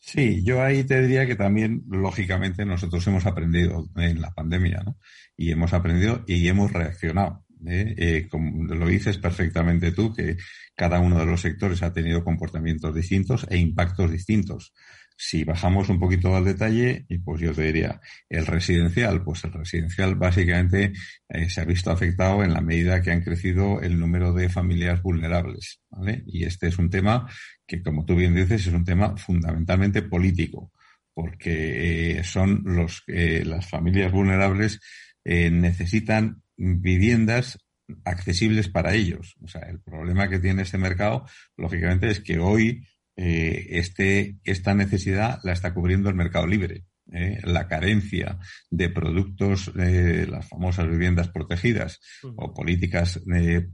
Sí, 0.00 0.44
yo 0.44 0.62
ahí 0.62 0.84
te 0.84 1.02
diría 1.02 1.26
que 1.26 1.34
también, 1.34 1.82
lógicamente, 1.88 2.64
nosotros 2.64 3.04
hemos 3.08 3.26
aprendido 3.26 3.88
en 3.96 4.20
la 4.20 4.30
pandemia, 4.30 4.82
¿no? 4.84 4.96
Y 5.36 5.50
hemos 5.50 5.72
aprendido 5.72 6.24
y 6.26 6.46
hemos 6.48 6.72
reaccionado. 6.72 7.44
¿Eh? 7.66 7.94
Eh, 7.96 8.28
como 8.28 8.64
lo 8.74 8.86
dices 8.86 9.18
perfectamente 9.18 9.92
tú, 9.92 10.12
que 10.14 10.36
cada 10.74 11.00
uno 11.00 11.18
de 11.18 11.26
los 11.26 11.40
sectores 11.40 11.82
ha 11.82 11.92
tenido 11.92 12.24
comportamientos 12.24 12.94
distintos 12.94 13.46
e 13.50 13.58
impactos 13.58 14.10
distintos. 14.10 14.72
Si 15.20 15.42
bajamos 15.42 15.88
un 15.88 15.98
poquito 15.98 16.36
al 16.36 16.44
detalle, 16.44 17.04
pues 17.24 17.40
yo 17.40 17.52
te 17.52 17.62
diría, 17.62 18.00
el 18.28 18.46
residencial, 18.46 19.24
pues 19.24 19.42
el 19.42 19.52
residencial 19.52 20.14
básicamente 20.14 20.92
eh, 21.28 21.50
se 21.50 21.60
ha 21.60 21.64
visto 21.64 21.90
afectado 21.90 22.44
en 22.44 22.52
la 22.52 22.60
medida 22.60 23.02
que 23.02 23.10
han 23.10 23.22
crecido 23.22 23.80
el 23.80 23.98
número 23.98 24.32
de 24.32 24.48
familias 24.48 25.02
vulnerables, 25.02 25.80
Y 26.26 26.44
este 26.44 26.68
es 26.68 26.78
un 26.78 26.88
tema 26.88 27.28
que, 27.66 27.82
como 27.82 28.04
tú 28.04 28.14
bien 28.14 28.34
dices, 28.34 28.68
es 28.68 28.72
un 28.72 28.84
tema 28.84 29.16
fundamentalmente 29.16 30.02
político, 30.02 30.70
porque 31.12 32.20
son 32.22 32.62
los, 32.64 33.02
las 33.08 33.68
familias 33.68 34.12
vulnerables 34.12 34.78
necesitan 35.24 36.42
viviendas 36.58 37.58
accesibles 38.04 38.68
para 38.68 38.94
ellos. 38.94 39.36
O 39.40 39.48
sea, 39.48 39.62
el 39.62 39.80
problema 39.80 40.28
que 40.28 40.38
tiene 40.38 40.62
este 40.62 40.76
mercado, 40.76 41.24
lógicamente, 41.56 42.08
es 42.08 42.20
que 42.20 42.38
hoy 42.38 42.86
este, 43.16 44.36
esta 44.44 44.74
necesidad 44.74 45.40
la 45.42 45.52
está 45.52 45.74
cubriendo 45.74 46.08
el 46.08 46.14
mercado 46.14 46.46
libre. 46.46 46.84
¿eh? 47.12 47.40
la 47.44 47.68
carencia 47.68 48.38
de 48.70 48.88
productos, 48.88 49.72
eh, 49.78 50.26
las 50.28 50.48
famosas 50.48 50.88
viviendas 50.88 51.28
protegidas 51.28 52.00
o 52.36 52.52
políticas 52.54 53.20
eh, 53.34 53.68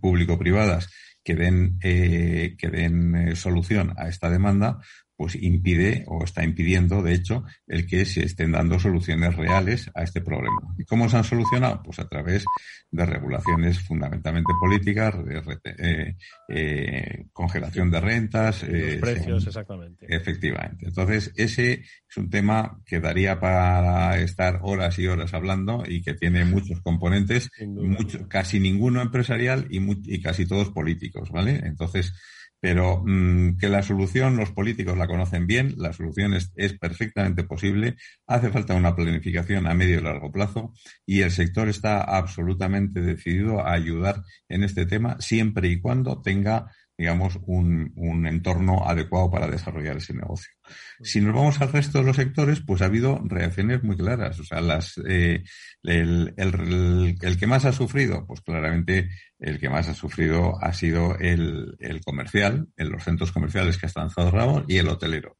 público-privadas 0.00 0.90
que 1.22 1.34
den, 1.34 1.78
que 1.78 2.70
den 2.72 3.36
solución 3.36 3.92
a 3.98 4.08
esta 4.08 4.30
demanda, 4.30 4.78
pues 5.20 5.34
impide 5.34 6.02
o 6.06 6.24
está 6.24 6.42
impidiendo, 6.42 7.02
de 7.02 7.12
hecho, 7.12 7.44
el 7.66 7.86
que 7.86 8.06
se 8.06 8.24
estén 8.24 8.52
dando 8.52 8.80
soluciones 8.80 9.36
reales 9.36 9.90
a 9.94 10.02
este 10.02 10.22
problema. 10.22 10.74
¿Y 10.78 10.86
cómo 10.86 11.10
se 11.10 11.18
han 11.18 11.24
solucionado? 11.24 11.82
Pues 11.82 11.98
a 11.98 12.08
través 12.08 12.42
de 12.90 13.04
regulaciones 13.04 13.80
fundamentalmente 13.80 14.50
políticas, 14.58 15.22
de 15.22 15.42
eh, 15.76 16.16
eh, 16.48 17.26
congelación 17.34 17.90
de 17.90 18.00
rentas. 18.00 18.62
Eh, 18.62 18.96
precios, 18.98 19.46
exactamente. 19.46 20.06
Efectivamente. 20.08 20.86
Entonces, 20.86 21.30
ese 21.36 21.84
es 22.08 22.16
un 22.16 22.30
tema 22.30 22.80
que 22.86 22.98
daría 22.98 23.38
para 23.38 24.18
estar 24.20 24.60
horas 24.62 24.98
y 24.98 25.06
horas 25.06 25.34
hablando 25.34 25.82
y 25.86 26.00
que 26.00 26.14
tiene 26.14 26.46
muchos 26.46 26.80
componentes, 26.80 27.50
mucho, 27.66 28.26
casi 28.26 28.58
ninguno 28.58 29.02
empresarial 29.02 29.66
y, 29.68 29.80
y 30.14 30.22
casi 30.22 30.46
todos 30.46 30.70
políticos, 30.70 31.30
¿vale? 31.30 31.60
Entonces, 31.62 32.14
pero 32.60 33.02
mm, 33.04 33.56
que 33.56 33.68
la 33.68 33.82
solución 33.82 34.36
los 34.36 34.52
políticos 34.52 34.96
la 34.96 35.06
conocen 35.06 35.46
bien, 35.46 35.74
la 35.78 35.92
solución 35.92 36.34
es, 36.34 36.78
perfectamente 36.78 37.44
posible, 37.44 37.96
hace 38.26 38.50
falta 38.50 38.74
una 38.74 38.94
planificación 38.94 39.66
a 39.66 39.74
medio 39.74 39.98
y 39.98 40.02
largo 40.02 40.30
plazo 40.30 40.72
y 41.06 41.22
el 41.22 41.30
sector 41.30 41.68
está 41.68 42.02
absolutamente 42.02 43.00
decidido 43.00 43.60
a 43.60 43.72
ayudar 43.72 44.22
en 44.48 44.62
este 44.62 44.86
tema 44.86 45.16
siempre 45.20 45.68
y 45.68 45.80
cuando 45.80 46.20
tenga 46.20 46.70
digamos, 47.00 47.38
un, 47.46 47.94
un, 47.96 48.26
entorno 48.26 48.86
adecuado 48.86 49.30
para 49.30 49.48
desarrollar 49.48 49.96
ese 49.96 50.12
negocio. 50.12 50.52
Si 51.00 51.22
nos 51.22 51.34
vamos 51.34 51.58
al 51.62 51.72
resto 51.72 51.98
de 51.98 52.04
los 52.04 52.16
sectores, 52.16 52.60
pues 52.60 52.82
ha 52.82 52.84
habido 52.84 53.22
reacciones 53.24 53.82
muy 53.82 53.96
claras. 53.96 54.38
O 54.38 54.44
sea, 54.44 54.60
las, 54.60 55.00
eh, 55.08 55.42
el, 55.82 56.34
el, 56.36 57.16
el, 57.18 57.38
que 57.38 57.46
más 57.46 57.64
ha 57.64 57.72
sufrido, 57.72 58.26
pues 58.26 58.42
claramente 58.42 59.08
el 59.38 59.58
que 59.58 59.70
más 59.70 59.88
ha 59.88 59.94
sufrido 59.94 60.62
ha 60.62 60.74
sido 60.74 61.16
el, 61.18 61.74
el 61.78 62.02
comercial, 62.02 62.68
en 62.76 62.90
los 62.90 63.02
centros 63.02 63.32
comerciales 63.32 63.78
que 63.78 63.86
están 63.86 64.10
cerrados 64.10 64.64
y 64.68 64.76
el 64.76 64.88
hotelero. 64.88 65.38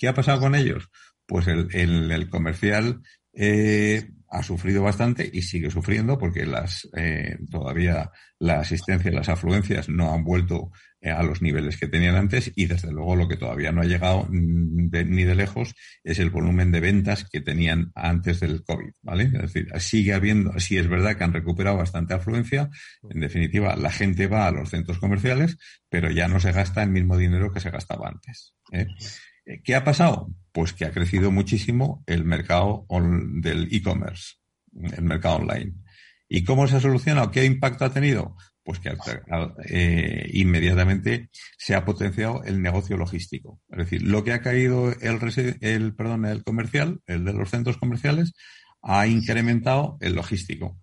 ¿Qué 0.00 0.08
ha 0.08 0.14
pasado 0.14 0.40
con 0.40 0.54
ellos? 0.54 0.88
Pues 1.26 1.46
el, 1.46 1.68
el 2.10 2.30
comercial 2.30 3.02
eh, 3.34 4.08
ha 4.32 4.42
sufrido 4.42 4.82
bastante 4.82 5.28
y 5.30 5.42
sigue 5.42 5.70
sufriendo 5.70 6.18
porque 6.18 6.46
las 6.46 6.88
eh, 6.96 7.36
todavía 7.50 8.10
la 8.38 8.60
asistencia 8.60 9.10
y 9.10 9.14
las 9.14 9.28
afluencias 9.28 9.90
no 9.90 10.14
han 10.14 10.24
vuelto 10.24 10.72
eh, 11.02 11.10
a 11.10 11.22
los 11.22 11.42
niveles 11.42 11.76
que 11.76 11.86
tenían 11.86 12.16
antes 12.16 12.50
y 12.56 12.64
desde 12.64 12.90
luego 12.90 13.14
lo 13.14 13.28
que 13.28 13.36
todavía 13.36 13.72
no 13.72 13.82
ha 13.82 13.84
llegado 13.84 14.26
mm, 14.30 14.88
ni 14.90 15.24
de 15.24 15.34
lejos 15.34 15.74
es 16.02 16.18
el 16.18 16.30
volumen 16.30 16.72
de 16.72 16.80
ventas 16.80 17.28
que 17.30 17.42
tenían 17.42 17.92
antes 17.94 18.40
del 18.40 18.64
COVID, 18.64 18.92
¿vale? 19.02 19.24
Es 19.24 19.32
decir, 19.32 19.68
sigue 19.78 20.14
habiendo, 20.14 20.58
sí 20.58 20.78
es 20.78 20.88
verdad 20.88 21.14
que 21.16 21.24
han 21.24 21.34
recuperado 21.34 21.76
bastante 21.76 22.14
afluencia, 22.14 22.70
en 23.10 23.20
definitiva 23.20 23.76
la 23.76 23.90
gente 23.90 24.28
va 24.28 24.46
a 24.46 24.50
los 24.50 24.70
centros 24.70 24.98
comerciales, 24.98 25.58
pero 25.90 26.10
ya 26.10 26.26
no 26.26 26.40
se 26.40 26.52
gasta 26.52 26.82
el 26.82 26.90
mismo 26.90 27.18
dinero 27.18 27.52
que 27.52 27.60
se 27.60 27.70
gastaba 27.70 28.08
antes. 28.08 28.54
¿eh? 28.72 28.86
Eh, 29.46 29.60
¿Qué 29.62 29.74
ha 29.74 29.84
pasado? 29.84 30.28
Pues 30.52 30.72
que 30.72 30.84
ha 30.84 30.92
crecido 30.92 31.30
muchísimo 31.30 32.02
el 32.06 32.24
mercado 32.24 32.86
del 32.88 33.68
e-commerce, 33.72 34.34
el 34.74 35.02
mercado 35.02 35.36
online. 35.36 35.74
¿Y 36.28 36.44
cómo 36.44 36.66
se 36.66 36.76
ha 36.76 36.80
solucionado? 36.80 37.30
¿Qué 37.30 37.44
impacto 37.44 37.84
ha 37.84 37.92
tenido? 37.92 38.36
pues 38.64 38.78
que 38.78 38.96
eh, 39.68 40.30
inmediatamente 40.32 41.30
se 41.58 41.74
ha 41.74 41.84
potenciado 41.84 42.44
el 42.44 42.62
negocio 42.62 42.96
logístico. 42.96 43.60
Es 43.70 43.78
decir, 43.78 44.02
lo 44.02 44.22
que 44.22 44.32
ha 44.32 44.40
caído 44.40 44.92
el, 44.92 45.18
el, 45.60 45.94
perdón, 45.94 46.24
el 46.26 46.44
comercial, 46.44 47.00
el 47.06 47.24
de 47.24 47.32
los 47.32 47.50
centros 47.50 47.76
comerciales, 47.76 48.34
ha 48.82 49.06
incrementado 49.06 49.96
el 50.00 50.14
logístico. 50.14 50.78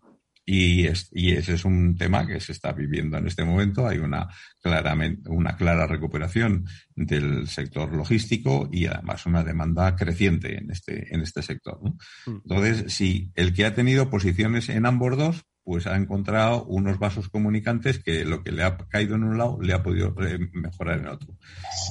Y, 0.52 0.88
y 1.12 1.34
ese 1.34 1.54
es 1.54 1.64
un 1.64 1.96
tema 1.96 2.26
que 2.26 2.40
se 2.40 2.54
está 2.54 2.72
viviendo 2.72 3.20
en 3.20 3.28
este 3.28 3.46
momento. 3.46 3.88
Hay 3.88 4.00
una, 4.00 4.28
claramente, 4.60 5.30
una 5.30 5.56
clara 5.56 5.86
recuperación 5.86 6.66
del 6.96 7.48
sector 7.48 7.94
logístico 7.94 8.68
y 8.72 8.88
además 8.88 9.28
una 9.28 9.44
demanda 9.44 9.96
creciente 9.96 10.58
en 10.58 10.72
este, 10.72 11.14
en 11.14 11.22
este 11.22 11.44
sector. 11.44 11.80
Mm. 12.26 12.38
Entonces, 12.50 12.92
si 12.92 13.32
el 13.36 13.54
que 13.54 13.66
ha 13.66 13.76
tenido 13.76 14.10
posiciones 14.10 14.70
en 14.70 14.88
ambos 14.88 15.16
dos, 15.16 15.46
pues 15.70 15.86
ha 15.86 15.96
encontrado 15.96 16.64
unos 16.66 16.98
vasos 16.98 17.30
comunicantes 17.30 18.00
que 18.00 18.26
lo 18.26 18.42
que 18.42 18.52
le 18.52 18.64
ha 18.64 18.76
caído 18.76 19.14
en 19.14 19.24
un 19.24 19.38
lado 19.38 19.60
le 19.62 19.74
ha 19.74 19.84
podido 19.84 20.16
eh, 20.26 20.40
mejorar 20.52 20.98
en 20.98 21.10
otro. 21.10 21.38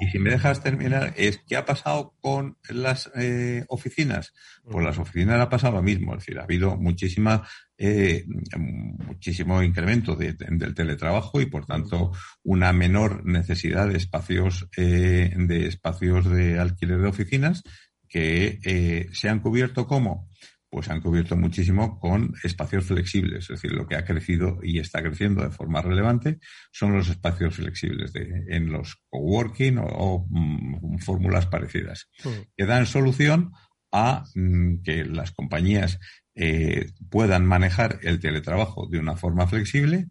Y 0.00 0.08
si 0.08 0.18
me 0.18 0.30
dejas 0.30 0.60
terminar, 0.64 1.14
es 1.16 1.38
¿qué 1.46 1.56
ha 1.56 1.64
pasado 1.64 2.16
con 2.20 2.58
las 2.68 3.08
eh, 3.14 3.64
oficinas? 3.68 4.34
Pues 4.64 4.84
las 4.84 4.98
oficinas 4.98 5.40
ha 5.40 5.48
pasado 5.48 5.76
lo 5.76 5.82
mismo, 5.84 6.14
es 6.14 6.18
decir, 6.18 6.40
ha 6.40 6.42
habido 6.42 6.76
muchísima, 6.76 7.46
eh, 7.78 8.24
muchísimo 8.58 9.62
incremento 9.62 10.16
del 10.16 10.74
teletrabajo 10.74 11.40
y 11.40 11.46
por 11.46 11.64
tanto 11.64 12.12
una 12.42 12.72
menor 12.72 13.24
necesidad 13.24 13.88
de 13.88 13.96
espacios, 13.96 14.68
de 14.76 15.66
espacios 15.66 16.28
de 16.28 16.58
alquiler 16.58 16.98
de 17.00 17.08
oficinas 17.08 17.62
que 18.08 19.08
se 19.12 19.28
han 19.28 19.40
cubierto 19.40 19.86
como 19.86 20.28
pues 20.70 20.90
han 20.90 21.00
cubierto 21.00 21.36
muchísimo 21.36 21.98
con 21.98 22.34
espacios 22.42 22.84
flexibles. 22.84 23.44
Es 23.44 23.60
decir, 23.60 23.72
lo 23.72 23.86
que 23.86 23.96
ha 23.96 24.04
crecido 24.04 24.58
y 24.62 24.78
está 24.78 25.02
creciendo 25.02 25.42
de 25.42 25.50
forma 25.50 25.80
relevante 25.80 26.38
son 26.72 26.92
los 26.92 27.08
espacios 27.08 27.56
flexibles 27.56 28.12
de, 28.12 28.44
en 28.48 28.70
los 28.70 28.96
coworking 29.08 29.78
o, 29.78 30.26
mm, 30.28 30.98
fórmulas 30.98 31.46
parecidas, 31.46 32.10
que 32.56 32.66
dan 32.66 32.86
solución 32.86 33.52
a 33.90 34.24
mm, 34.34 34.82
que 34.82 35.04
las 35.04 35.32
compañías 35.32 35.98
eh, 36.40 36.92
puedan 37.10 37.44
manejar 37.44 37.98
el 38.02 38.20
teletrabajo 38.20 38.86
de 38.86 39.00
una 39.00 39.16
forma 39.16 39.48
flexible 39.48 40.06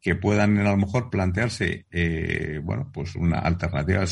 que 0.00 0.14
puedan 0.14 0.56
a 0.58 0.70
lo 0.70 0.76
mejor 0.76 1.10
plantearse, 1.10 1.86
eh, 1.90 2.60
bueno, 2.62 2.92
pues 2.94 3.16
una 3.16 3.40
alternativa, 3.40 4.04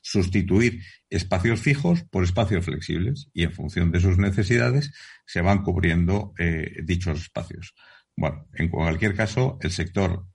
sustituir 0.00 0.80
espacios 1.10 1.58
fijos 1.58 2.04
por 2.04 2.22
espacios 2.22 2.64
flexibles 2.64 3.30
y 3.32 3.42
en 3.42 3.52
función 3.52 3.90
de 3.90 3.98
sus 3.98 4.16
necesidades 4.16 4.92
se 5.26 5.40
van 5.40 5.64
cubriendo 5.64 6.34
eh, 6.38 6.70
dichos 6.84 7.22
espacios. 7.22 7.74
Bueno, 8.14 8.46
en 8.54 8.68
cualquier 8.68 9.16
caso, 9.16 9.58
el 9.60 9.72
sector 9.72 10.26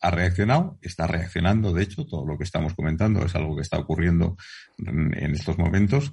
ha 0.00 0.10
reaccionado, 0.10 0.78
está 0.80 1.06
reaccionando, 1.06 1.74
de 1.74 1.82
hecho, 1.82 2.06
todo 2.06 2.24
lo 2.24 2.38
que 2.38 2.44
estamos 2.44 2.74
comentando 2.74 3.24
es 3.24 3.34
algo 3.34 3.54
que 3.56 3.62
está 3.62 3.78
ocurriendo 3.78 4.36
en, 4.78 5.34
estos 5.34 5.58
momentos 5.58 6.12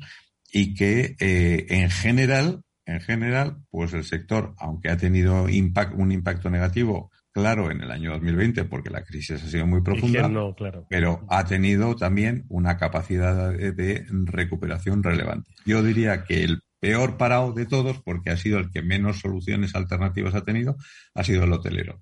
y 0.51 0.73
que 0.73 1.15
en 1.19 1.89
general, 1.89 2.63
en 2.85 2.99
general, 3.01 3.57
pues 3.69 3.93
el 3.93 4.03
sector, 4.03 4.53
aunque 4.57 4.89
ha 4.89 4.97
tenido 4.97 5.43
un 5.43 6.11
impacto 6.11 6.49
negativo 6.49 7.11
claro 7.31 7.71
en 7.71 7.81
el 7.81 7.91
año 7.91 8.11
2020 8.11 8.65
porque 8.65 8.89
la 8.89 9.03
crisis 9.03 9.43
ha 9.43 9.47
sido 9.47 9.65
muy 9.65 9.81
profunda, 9.81 10.29
pero 10.89 11.25
ha 11.29 11.45
tenido 11.45 11.95
también 11.95 12.45
una 12.49 12.77
capacidad 12.77 13.51
de, 13.51 14.05
recuperación 14.25 15.03
relevante. 15.03 15.51
Yo 15.65 15.83
diría 15.83 16.23
que 16.23 16.43
el 16.43 16.61
peor 16.79 17.17
parado 17.17 17.53
de 17.53 17.65
todos, 17.65 18.01
porque 18.01 18.29
ha 18.29 18.37
sido 18.37 18.59
el 18.59 18.69
que 18.69 18.81
menos 18.81 19.19
soluciones 19.19 19.73
alternativas 19.73 20.35
ha 20.35 20.43
tenido, 20.43 20.75
ha 21.13 21.23
sido 21.23 21.45
el 21.45 21.53
hotelero. 21.53 22.01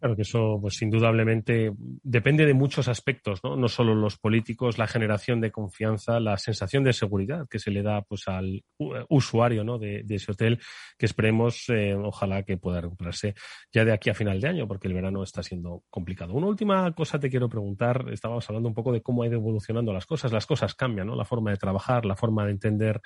Claro 0.00 0.16
que 0.16 0.22
eso, 0.22 0.58
pues 0.62 0.80
indudablemente, 0.80 1.72
depende 1.76 2.46
de 2.46 2.54
muchos 2.54 2.88
aspectos, 2.88 3.40
¿no? 3.44 3.54
No 3.54 3.68
solo 3.68 3.94
los 3.94 4.16
políticos, 4.16 4.78
la 4.78 4.86
generación 4.86 5.42
de 5.42 5.50
confianza, 5.50 6.18
la 6.20 6.38
sensación 6.38 6.84
de 6.84 6.94
seguridad 6.94 7.46
que 7.50 7.58
se 7.58 7.70
le 7.70 7.82
da 7.82 8.00
pues 8.00 8.26
al 8.26 8.64
usuario, 9.10 9.62
¿no? 9.62 9.78
De, 9.78 10.02
ese 10.08 10.32
hotel, 10.32 10.58
que 10.96 11.04
esperemos, 11.04 11.68
eh, 11.68 11.94
ojalá 11.94 12.44
que 12.44 12.56
pueda 12.56 12.80
recuperarse 12.80 13.34
ya 13.70 13.84
de 13.84 13.92
aquí 13.92 14.08
a 14.08 14.14
final 14.14 14.40
de 14.40 14.48
año, 14.48 14.66
porque 14.66 14.88
el 14.88 14.94
verano 14.94 15.22
está 15.22 15.42
siendo 15.42 15.82
complicado. 15.90 16.32
Una 16.32 16.46
última 16.46 16.90
cosa 16.94 17.20
te 17.20 17.28
quiero 17.28 17.50
preguntar. 17.50 18.06
Estábamos 18.10 18.48
hablando 18.48 18.70
un 18.70 18.74
poco 18.74 18.92
de 18.92 19.02
cómo 19.02 19.22
ha 19.22 19.26
ido 19.26 19.34
evolucionando 19.34 19.92
las 19.92 20.06
cosas. 20.06 20.32
Las 20.32 20.46
cosas 20.46 20.74
cambian, 20.74 21.08
¿no? 21.08 21.14
La 21.14 21.26
forma 21.26 21.50
de 21.50 21.58
trabajar, 21.58 22.06
la 22.06 22.16
forma 22.16 22.46
de 22.46 22.52
entender 22.52 23.02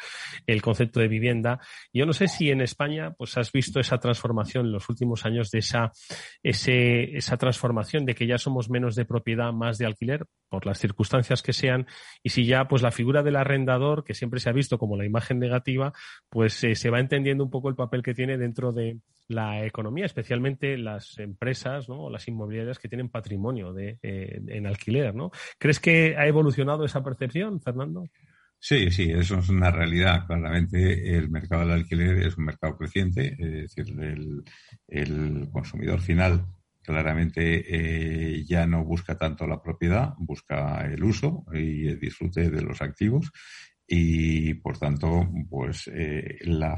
el 0.46 0.62
concepto 0.62 1.00
de 1.00 1.08
vivienda. 1.08 1.58
Yo 1.92 2.06
no 2.06 2.12
sé 2.12 2.28
si 2.28 2.50
en 2.50 2.60
España, 2.60 3.14
pues 3.18 3.36
has 3.36 3.50
visto 3.50 3.80
esa 3.80 3.98
transformación 3.98 4.66
en 4.66 4.72
los 4.72 4.88
últimos 4.88 5.26
años 5.26 5.50
de 5.50 5.58
esa, 5.58 5.90
ese 6.40 6.83
esa 7.16 7.36
transformación 7.36 8.04
de 8.04 8.14
que 8.14 8.26
ya 8.26 8.38
somos 8.38 8.70
menos 8.70 8.94
de 8.94 9.04
propiedad, 9.04 9.52
más 9.52 9.78
de 9.78 9.86
alquiler, 9.86 10.26
por 10.48 10.66
las 10.66 10.78
circunstancias 10.78 11.42
que 11.42 11.52
sean, 11.52 11.86
y 12.22 12.30
si 12.30 12.46
ya 12.46 12.66
pues 12.68 12.82
la 12.82 12.90
figura 12.90 13.22
del 13.22 13.36
arrendador, 13.36 14.04
que 14.04 14.14
siempre 14.14 14.40
se 14.40 14.48
ha 14.48 14.52
visto 14.52 14.78
como 14.78 14.96
la 14.96 15.04
imagen 15.04 15.38
negativa, 15.38 15.92
pues 16.28 16.62
eh, 16.64 16.74
se 16.74 16.90
va 16.90 17.00
entendiendo 17.00 17.44
un 17.44 17.50
poco 17.50 17.68
el 17.68 17.74
papel 17.74 18.02
que 18.02 18.14
tiene 18.14 18.38
dentro 18.38 18.72
de 18.72 18.98
la 19.28 19.64
economía, 19.64 20.06
especialmente 20.06 20.76
las 20.76 21.18
empresas 21.18 21.86
o 21.88 22.10
las 22.10 22.28
inmobiliarias 22.28 22.78
que 22.78 22.88
tienen 22.88 23.08
patrimonio 23.08 23.72
de, 23.72 23.98
eh, 24.02 24.40
en 24.48 24.66
alquiler. 24.66 25.14
¿no? 25.14 25.30
¿Crees 25.58 25.80
que 25.80 26.16
ha 26.16 26.26
evolucionado 26.26 26.84
esa 26.84 27.02
percepción, 27.02 27.60
Fernando? 27.60 28.04
Sí, 28.58 28.90
sí, 28.90 29.10
eso 29.10 29.38
es 29.38 29.48
una 29.48 29.70
realidad. 29.70 30.26
Claramente 30.26 31.16
el 31.16 31.30
mercado 31.30 31.62
del 31.62 31.72
alquiler 31.72 32.18
es 32.18 32.36
un 32.38 32.46
mercado 32.46 32.76
creciente, 32.76 33.36
es 33.38 33.74
decir, 33.74 33.86
el 34.88 35.48
consumidor 35.52 36.00
final 36.00 36.46
claramente 36.84 37.64
eh, 37.66 38.44
ya 38.44 38.66
no 38.66 38.84
busca 38.84 39.16
tanto 39.18 39.46
la 39.46 39.62
propiedad, 39.62 40.14
busca 40.18 40.86
el 40.86 41.02
uso 41.02 41.44
y 41.52 41.88
el 41.88 41.98
disfrute 41.98 42.50
de 42.50 42.62
los 42.62 42.82
activos. 42.82 43.32
Y 43.86 44.54
por 44.54 44.78
tanto 44.78 45.28
pues 45.50 45.90
eh, 45.92 46.38
la 46.42 46.76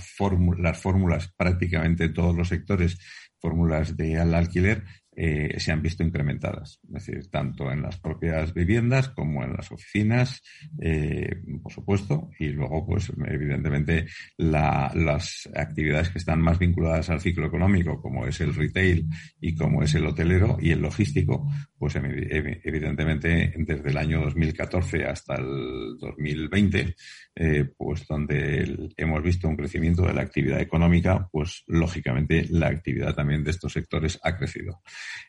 las 0.58 0.78
fórmulas 0.78 1.32
prácticamente 1.36 2.04
en 2.04 2.14
todos 2.14 2.34
los 2.34 2.48
sectores 2.48 2.98
fórmulas 3.38 3.96
de 3.96 4.18
al 4.18 4.34
alquiler 4.34 4.82
eh, 5.18 5.58
se 5.58 5.72
han 5.72 5.80
visto 5.80 6.02
incrementadas, 6.02 6.78
es 6.88 7.06
decir, 7.06 7.30
tanto 7.30 7.72
en 7.72 7.80
las 7.80 7.98
propias 7.98 8.52
viviendas 8.52 9.08
como 9.08 9.42
en 9.42 9.54
las 9.54 9.72
oficinas, 9.72 10.42
eh, 10.78 11.40
por 11.62 11.72
supuesto, 11.72 12.30
y 12.38 12.48
luego, 12.48 12.86
pues, 12.86 13.10
evidentemente, 13.26 14.06
las 14.36 15.48
actividades 15.56 16.10
que 16.10 16.18
están 16.18 16.42
más 16.42 16.58
vinculadas 16.58 17.08
al 17.08 17.20
ciclo 17.20 17.46
económico, 17.46 18.00
como 18.02 18.26
es 18.26 18.38
el 18.42 18.54
retail 18.54 19.08
y 19.40 19.54
como 19.54 19.82
es 19.82 19.94
el 19.94 20.06
hotelero 20.06 20.58
y 20.60 20.72
el 20.72 20.82
logístico, 20.82 21.50
pues, 21.78 21.96
evidentemente, 21.96 23.54
desde 23.56 23.88
el 23.88 23.96
año 23.96 24.20
2014 24.20 25.06
hasta 25.06 25.36
el 25.36 25.96
2020, 25.98 26.94
eh, 27.38 27.68
pues, 27.76 28.06
donde 28.08 28.88
hemos 28.96 29.22
visto 29.22 29.46
un 29.46 29.56
crecimiento 29.56 30.00
de 30.06 30.14
la 30.14 30.22
actividad 30.22 30.58
económica, 30.58 31.28
pues, 31.30 31.64
lógicamente, 31.66 32.46
la 32.48 32.68
actividad 32.68 33.14
también 33.14 33.44
de 33.44 33.50
estos 33.50 33.74
sectores 33.74 34.18
ha 34.22 34.38
crecido. 34.38 34.80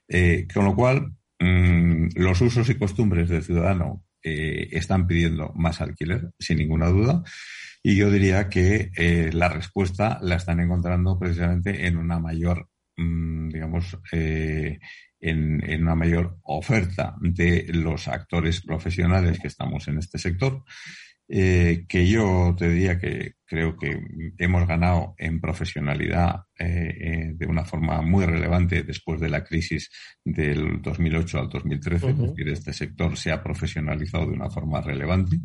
Eh, 0.08 0.48
con 0.54 0.64
lo 0.64 0.74
cual, 0.74 1.12
mm, 1.40 2.08
los 2.16 2.40
usos 2.40 2.70
y 2.70 2.76
costumbres 2.76 3.28
del 3.28 3.44
ciudadano 3.44 4.06
eh, 4.24 4.70
están 4.72 5.06
pidiendo 5.06 5.52
más 5.56 5.82
alquiler, 5.82 6.32
sin 6.40 6.60
ninguna 6.60 6.88
duda. 6.88 7.24
Y 7.84 7.98
yo 7.98 8.10
diría 8.10 8.48
que 8.48 8.90
la 9.34 9.50
respuesta 9.50 10.18
la 10.22 10.36
están 10.36 10.60
encontrando 10.62 11.20
precisamente 11.20 11.88
en 11.88 11.98
una 11.98 12.20
mayor, 12.20 12.70
mm, 12.96 13.50
digamos, 13.50 13.98
en, 15.20 15.82
una 15.82 15.96
mayor 15.96 16.38
oferta 16.44 17.16
de 17.20 17.66
los 17.74 18.08
actores 18.08 18.62
profesionales 18.62 19.40
que 19.40 19.48
estamos 19.48 19.88
en 19.88 19.98
este 19.98 20.18
sector. 20.18 20.64
Que 21.28 22.08
yo 22.08 22.56
te 22.58 22.70
diría 22.70 23.00
que 23.00 23.34
creo 23.46 23.78
que 23.78 24.00
hemos 24.38 24.68
ganado 24.68 25.14
en 25.18 25.42
profesionalidad 25.42 26.47
eh, 26.60 26.98
eh, 27.00 27.34
de 27.36 27.46
una 27.46 27.64
forma 27.64 28.02
muy 28.02 28.26
relevante 28.26 28.82
después 28.84 29.20
de 29.20 29.30
la 29.30 29.44
crisis 29.44 29.92
del 30.24 30.82
2008 30.82 31.40
al 31.40 31.50
2013. 31.50 32.10
Es 32.10 32.18
decir, 32.18 32.50
este 32.50 32.74
sector 32.74 33.16
se 33.16 33.32
ha 33.32 33.44
profesionalizado 33.44 34.26
de 34.26 34.34
una 34.34 34.50
forma 34.50 34.82
relevante 34.82 35.38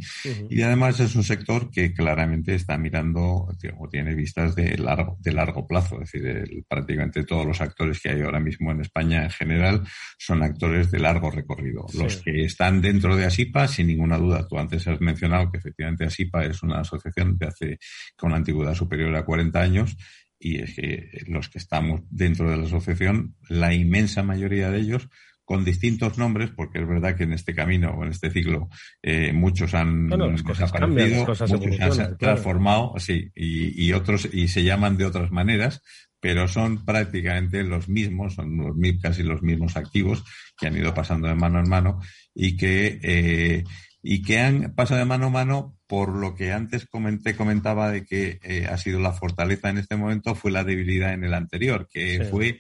y 0.49 0.63
además 0.63 1.01
es 1.01 1.15
un 1.15 1.23
sector 1.23 1.71
que 1.71 1.93
claramente 1.93 2.55
está 2.55 2.79
mirando 2.79 3.49
o 3.79 3.89
tiene 3.91 4.15
vistas 4.15 4.55
de 4.55 4.79
largo, 4.79 5.19
de 5.21 5.33
largo 5.33 5.67
plazo. 5.67 6.01
Es 6.01 6.13
decir, 6.13 6.65
prácticamente 6.67 7.25
todos 7.25 7.47
los 7.47 7.61
actores 7.61 8.01
que 8.01 8.11
hay 8.11 8.23
ahora 8.23 8.41
mismo 8.41 8.71
en 8.71 8.81
España 8.81 9.25
en 9.25 9.31
general 9.31 9.83
son 10.19 10.43
actores 10.43 10.91
de 10.91 10.99
largo 10.99 11.31
recorrido. 11.31 11.87
Los 11.95 12.23
que 12.23 12.45
están 12.45 12.81
dentro 12.81 13.17
de 13.17 13.27
ASIPA, 13.27 13.69
sin 13.69 13.89
ninguna 13.89 14.17
duda, 14.17 14.47
tú 14.49 14.59
antes 14.59 14.87
has 14.89 15.01
mencionado 15.01 15.51
que 15.51 15.59
efectivamente 15.59 16.07
ASIPA 16.07 16.45
es 16.47 16.63
una 16.63 16.81
asociación 16.81 17.37
de 17.37 17.47
hace 17.47 17.79
con 18.17 18.29
una 18.29 18.39
antigüedad 18.39 18.75
superior 18.75 19.15
a 19.15 19.25
40 19.25 19.61
años 19.61 19.97
y 20.43 20.59
es 20.59 20.75
que 20.75 21.09
los 21.29 21.49
que 21.49 21.59
estamos 21.59 22.01
dentro 22.11 22.51
de 22.51 22.57
la 22.57 22.65
asociación, 22.65 23.37
la 23.49 23.73
inmensa 23.73 24.25
mayoría 24.25 24.71
de 24.71 24.81
ellos, 24.81 25.09
con 25.45 25.65
distintos 25.65 26.19
nombres, 26.19 26.51
porque 26.51 26.81
es 26.81 26.89
verdad 26.89 27.17
que 27.17 27.25
en 27.25 27.33
este 27.33 27.55
camino 27.55 27.91
o 27.91 28.05
en 28.05 28.11
este 28.11 28.31
ciclo 28.31 28.69
eh, 29.03 29.33
muchos 29.33 29.75
han 29.75 30.09
desaparecido, 30.09 31.21
muchos 31.21 31.39
se 31.39 32.03
han 32.03 32.19
transformado, 32.19 32.95
sí, 32.99 33.31
y, 33.35 33.87
y, 33.87 33.93
otros 33.93 34.29
y 34.33 34.49
se 34.49 34.65
llaman 34.65 34.97
de 34.97 35.07
otras 35.07 35.31
maneras, 35.31 35.83
pero 36.19 36.49
son 36.49 36.85
prácticamente 36.85 37.63
los 37.63 37.89
mismos, 37.89 38.35
son 38.35 38.57
los, 38.57 38.77
casi 39.01 39.23
los 39.23 39.43
mismos 39.43 39.77
activos 39.77 40.25
que 40.59 40.67
han 40.67 40.77
ido 40.77 40.93
pasando 40.95 41.29
de 41.29 41.35
mano 41.35 41.61
en 41.61 41.69
mano 41.69 42.01
y 42.35 42.57
que 42.57 42.99
eh, 43.03 43.65
y 44.03 44.23
que 44.23 44.41
han 44.41 44.75
pasado 44.75 44.99
de 44.99 45.07
mano 45.07 45.27
a 45.27 45.31
mano 45.31 45.79
por 45.87 46.09
lo 46.09 46.35
que 46.35 46.53
antes 46.53 46.87
comenté, 46.87 47.37
comentaba 47.37 47.91
de 47.91 48.05
que 48.05 48.41
eh, 48.43 48.67
ha 48.67 48.77
sido 48.77 48.99
la 48.99 49.13
fortaleza 49.13 49.69
en 49.71 49.79
este 49.79 49.97
momento, 49.97 50.35
fue 50.35 50.51
la 50.51 50.65
debilidad 50.65 51.13
en 51.13 51.25
el 51.25 51.35
anterior, 51.35 51.89
que 51.91 52.27
fue 52.31 52.59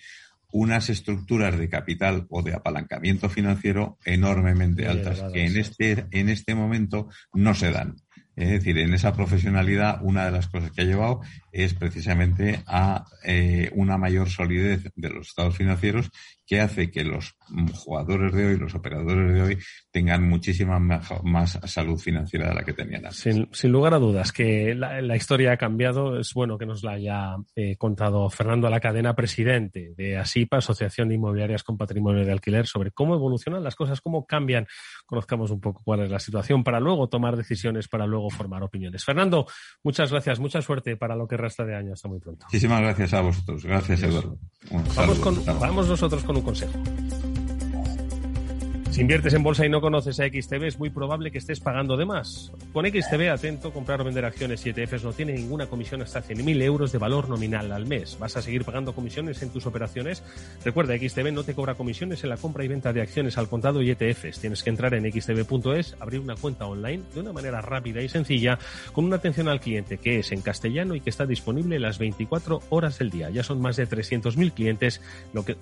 unas 0.53 0.91
estructuras 0.91 1.59
de 1.59 1.69
capital 1.69 2.27
o 2.29 2.43
de 2.43 2.55
apalancamiento 2.55 3.29
financiero 3.29 3.99
enormemente 4.05 4.87
altas, 4.87 5.25
que 5.33 5.47
en 5.47 5.57
este, 5.57 6.07
en 6.11 6.29
este 6.29 6.55
momento 6.55 7.09
no 7.33 7.55
se 7.55 7.73
dan. 7.73 7.97
Es 8.37 8.49
decir, 8.49 8.79
en 8.79 8.95
esa 8.95 9.15
profesionalidad, 9.15 9.99
una 10.03 10.25
de 10.25 10.31
las 10.31 10.49
cosas 10.49 10.71
que 10.71 10.83
ha 10.83 10.87
llevado 10.87 11.21
es 11.53 11.75
precisamente 11.75 12.63
a 12.67 13.05
eh, 13.25 13.71
una 13.75 13.99
mayor 13.99 14.31
solidez 14.31 14.91
de 14.95 15.11
los 15.11 15.29
estados 15.29 15.57
financieros 15.57 16.11
que 16.47 16.61
hace 16.61 16.91
que 16.91 17.05
los 17.05 17.37
jugadores 17.75 18.33
de 18.33 18.47
hoy, 18.47 18.57
los 18.57 18.75
operadores 18.75 19.33
de 19.33 19.43
hoy, 19.43 19.59
tengan 19.91 20.29
muchísima 20.29 20.79
más 20.79 21.59
salud 21.65 21.99
financiera 21.99 22.49
de 22.49 22.55
la 22.55 22.65
que 22.65 22.73
tenían 22.73 23.07
antes. 23.07 23.49
Sin, 23.53 23.73
lugar 23.73 23.95
a 23.95 23.99
dudas 23.99 24.33
que 24.33 24.75
la, 24.75 25.17
historia 25.17 25.53
ha 25.53 25.57
cambiado. 25.57 26.19
Es 26.19 26.33
bueno 26.35 26.59
que 26.59 26.67
nos 26.67 26.83
la 26.83 26.93
haya 26.93 27.37
eh, 27.55 27.77
contado 27.77 28.29
Fernando 28.31 28.67
a 28.67 28.71
la 28.71 28.81
cadena, 28.81 29.15
presidente 29.15 29.95
de 29.97 30.17
ASIPA, 30.17 30.59
Asociación 30.59 31.09
de 31.09 31.15
Inmobiliarias 31.15 31.63
con 31.63 31.77
Patrimonio 31.77 32.25
de 32.25 32.33
Alquiler, 32.33 32.67
sobre 32.67 32.91
cómo 32.91 33.15
evolucionan 33.15 33.63
las 33.63 33.77
cosas, 33.77 34.01
cómo 34.01 34.27
cambian. 34.27 34.67
Conozcamos 35.07 35.51
un 35.51 35.61
poco 35.61 35.83
cuál 35.85 36.01
es 36.01 36.11
la 36.11 36.19
situación 36.19 36.65
para 36.65 36.81
luego 36.81 37.09
tomar 37.09 37.37
decisiones, 37.37 37.89
para 37.89 38.07
luego 38.07 38.31
formar 38.31 38.63
opiniones. 38.63 39.05
Fernando, 39.05 39.47
muchas 39.83 40.11
gracias, 40.11 40.39
mucha 40.39 40.63
suerte 40.63 40.97
para 40.97 41.17
lo 41.17 41.27
que 41.27 41.37
resta 41.37 41.65
de 41.65 41.77
año. 41.77 41.93
Hasta 41.93 42.09
muy 42.09 42.19
pronto. 42.19 42.47
Muchísimas 42.47 42.81
gracias 42.81 43.15
a 43.15 43.21
vosotros. 43.21 43.65
Gracias, 43.65 44.03
Eduardo. 44.03 44.39
Vamos, 44.97 45.45
vamos 45.61 45.89
nosotros 45.89 46.25
con 46.25 46.37
un 46.37 46.42
consejo. 46.43 47.02
Si 48.93 49.01
inviertes 49.01 49.33
en 49.33 49.43
bolsa 49.43 49.65
y 49.65 49.71
no 49.71 49.81
conoces 49.81 50.21
a 50.21 50.27
XTB, 50.27 50.65
es 50.65 50.79
muy 50.79 50.91
probable 50.91 51.31
que 51.31 51.39
estés 51.39 51.61
pagando 51.61 51.97
de 51.97 52.05
más. 52.05 52.53
Con 52.75 52.85
XTB, 52.85 53.31
atento, 53.33 53.73
comprar 53.73 54.03
o 54.03 54.05
vender 54.05 54.27
acciones 54.27 54.67
y 54.67 54.69
ETFs 54.69 55.03
no 55.03 55.15
tiene 55.15 55.33
ninguna 55.33 55.67
comisión 55.67 56.03
hasta 56.03 56.23
100.000 56.23 56.61
euros 56.61 56.93
de 56.93 56.99
valor 56.99 57.31
nominal 57.31 57.73
al 57.73 57.87
mes. 57.87 58.19
¿Vas 58.21 58.37
a 58.37 58.43
seguir 58.43 58.67
pagando 58.67 58.95
comisiones 58.95 59.41
en 59.43 59.49
tus 59.49 59.65
operaciones? 59.65 60.23
Recuerda, 60.63 60.95
XTB 60.95 61.33
no 61.33 61.43
te 61.43 61.55
cobra 61.55 61.75
comisiones 61.75 62.23
en 62.23 62.29
la 62.29 62.37
compra 62.37 62.67
y 62.67 62.69
venta 62.69 62.93
de 62.93 63.01
acciones 63.01 63.39
al 63.39 63.49
contado 63.49 63.81
y 63.81 63.91
ETFs. 63.91 64.41
Tienes 64.41 64.63
que 64.63 64.69
entrar 64.69 64.93
en 64.93 65.11
xtb.es, 65.11 65.97
abrir 65.99 66.21
una 66.21 66.37
cuenta 66.37 66.67
online 66.67 67.03
de 67.15 67.21
una 67.21 67.33
manera 67.33 67.63
rápida 67.63 68.03
y 68.03 68.11
sencilla, 68.11 68.59
con 68.93 69.07
una 69.07 69.17
atención 69.17 69.49
al 69.49 69.61
cliente 69.61 69.97
que 69.97 70.19
es 70.19 70.33
en 70.33 70.43
castellano 70.43 70.95
y 70.95 71.01
que 71.01 71.09
está 71.09 71.25
disponible 71.25 71.79
las 71.79 71.99
24 71.99 72.61
horas 72.69 72.99
del 72.99 73.09
día. 73.09 73.31
Ya 73.31 73.43
son 73.43 73.59
más 73.59 73.77
de 73.77 73.89
300.000 73.89 74.53
clientes 74.53 75.01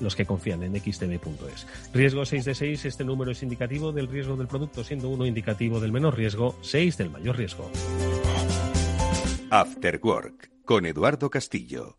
los 0.01 0.17
que 0.17 0.27
confían 0.27 0.65
en 0.65 0.75
xtb.es. 0.75 1.69
Riesgo 1.95 2.25
6 2.25 2.45
de 2.45 2.55
6, 2.57 2.85
este 2.87 3.05
número 3.05 3.20
número 3.21 3.33
es 3.33 3.43
indicativo 3.43 3.93
del 3.93 4.09
riesgo 4.09 4.35
del 4.35 4.47
producto, 4.47 4.83
siendo 4.83 5.11
uno 5.11 5.27
indicativo 5.27 5.79
del 5.79 5.93
menor 5.93 6.17
riesgo, 6.17 6.57
seis 6.63 6.97
del 6.97 7.11
mayor 7.11 7.37
riesgo. 7.37 7.71
After 9.51 10.01
Work 10.03 10.51
con 10.65 10.87
Eduardo 10.87 11.29
Castillo. 11.29 11.99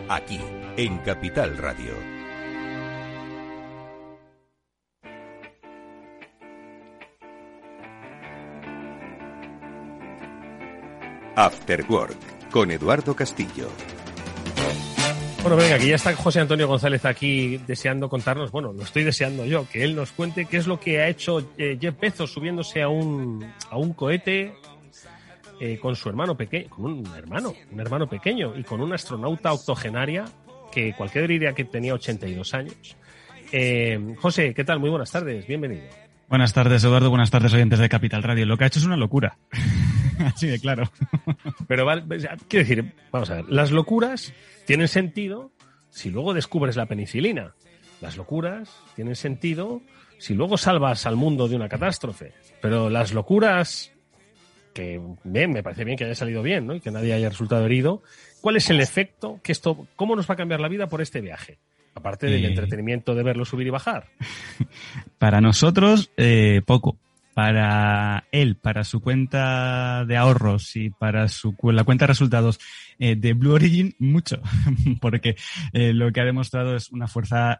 Aquí 0.13 0.41
en 0.75 0.97
Capital 0.97 1.57
Radio. 1.57 1.93
After 11.37 11.85
Work 11.87 12.49
con 12.49 12.71
Eduardo 12.71 13.15
Castillo. 13.15 13.69
Bueno, 15.43 15.55
venga, 15.55 15.75
aquí 15.75 15.87
ya 15.87 15.95
está 15.95 16.13
José 16.13 16.41
Antonio 16.41 16.67
González 16.67 17.05
aquí 17.05 17.57
deseando 17.65 18.09
contarnos, 18.09 18.51
bueno, 18.51 18.73
lo 18.73 18.83
estoy 18.83 19.05
deseando 19.05 19.45
yo, 19.45 19.65
que 19.69 19.85
él 19.85 19.95
nos 19.95 20.11
cuente 20.11 20.43
qué 20.45 20.57
es 20.57 20.67
lo 20.67 20.77
que 20.77 20.99
ha 20.99 21.07
hecho 21.07 21.39
eh, 21.57 21.77
Jeff 21.79 21.97
Bezos 21.97 22.33
subiéndose 22.33 22.81
a 22.81 22.89
un, 22.89 23.49
a 23.69 23.77
un 23.77 23.93
cohete 23.93 24.53
eh, 25.63 25.77
con 25.77 25.95
su 25.95 26.09
hermano 26.09 26.35
pequeño, 26.35 26.69
con 26.71 26.85
un 26.85 27.05
hermano, 27.15 27.53
un 27.71 27.79
hermano 27.79 28.09
pequeño 28.09 28.57
y 28.57 28.63
con 28.63 28.81
una 28.81 28.95
astronauta 28.95 29.53
octogenaria 29.53 30.25
que 30.71 30.95
cualquiera 30.95 31.27
diría 31.27 31.53
que 31.53 31.65
tenía 31.65 31.93
82 31.93 32.53
años. 32.55 32.97
Eh, 33.51 34.15
José, 34.19 34.55
¿qué 34.55 34.63
tal? 34.63 34.79
Muy 34.79 34.89
buenas 34.89 35.11
tardes, 35.11 35.45
bienvenido. 35.45 35.83
Buenas 36.27 36.51
tardes, 36.53 36.83
Eduardo. 36.83 37.11
Buenas 37.11 37.29
tardes, 37.29 37.53
oyentes 37.53 37.77
de 37.77 37.89
Capital 37.89 38.23
Radio. 38.23 38.47
Lo 38.47 38.57
que 38.57 38.63
ha 38.63 38.67
hecho 38.67 38.79
es 38.79 38.85
una 38.85 38.97
locura. 38.97 39.37
Así 40.25 40.47
de 40.47 40.59
claro. 40.59 40.91
Pero 41.67 41.85
vale, 41.85 42.05
quiero 42.47 42.67
decir, 42.67 42.95
vamos 43.11 43.29
a 43.29 43.35
ver, 43.35 43.45
las 43.47 43.69
locuras 43.69 44.33
tienen 44.65 44.87
sentido 44.87 45.51
si 45.91 46.09
luego 46.09 46.33
descubres 46.33 46.75
la 46.75 46.87
penicilina. 46.87 47.53
las 48.01 48.17
locuras 48.17 48.81
tienen 48.95 49.15
sentido 49.15 49.83
si 50.17 50.33
luego 50.33 50.57
salvas 50.57 51.05
al 51.05 51.17
mundo 51.17 51.47
de 51.47 51.55
una 51.55 51.69
catástrofe. 51.69 52.33
Pero 52.63 52.89
las 52.89 53.13
locuras, 53.13 53.90
que 54.73 55.01
bien, 55.23 55.51
me 55.51 55.63
parece 55.63 55.83
bien 55.83 55.97
que 55.97 56.05
haya 56.05 56.15
salido 56.15 56.41
bien, 56.43 56.67
¿no? 56.67 56.75
Y 56.75 56.79
que 56.79 56.91
nadie 56.91 57.13
haya 57.13 57.29
resultado 57.29 57.65
herido. 57.65 58.01
¿Cuál 58.41 58.57
es 58.57 58.69
el 58.69 58.79
efecto 58.79 59.39
que 59.43 59.51
esto, 59.51 59.87
cómo 59.95 60.15
nos 60.15 60.29
va 60.29 60.33
a 60.33 60.37
cambiar 60.37 60.59
la 60.59 60.67
vida 60.67 60.87
por 60.87 61.01
este 61.01 61.21
viaje? 61.21 61.57
Aparte 61.93 62.27
del 62.27 62.45
Eh. 62.45 62.47
entretenimiento 62.47 63.13
de 63.15 63.23
verlo 63.23 63.43
subir 63.45 63.67
y 63.67 63.69
bajar. 63.69 64.07
Para 65.17 65.41
nosotros, 65.41 66.11
eh, 66.17 66.61
poco. 66.65 66.97
Para 67.33 68.25
él, 68.33 68.55
para 68.55 68.83
su 68.83 68.99
cuenta 68.99 70.03
de 70.05 70.17
ahorros 70.17 70.75
y 70.75 70.89
para 70.89 71.29
su 71.29 71.55
la 71.63 71.85
cuenta 71.85 72.03
de 72.03 72.07
resultados 72.07 72.59
eh, 72.99 73.15
de 73.15 73.33
Blue 73.33 73.53
Origin, 73.53 73.95
mucho. 73.99 74.41
Porque 75.01 75.35
eh, 75.71 75.93
lo 75.93 76.11
que 76.11 76.19
ha 76.19 76.25
demostrado 76.25 76.75
es 76.75 76.91
una 76.91 77.07
fuerza 77.07 77.57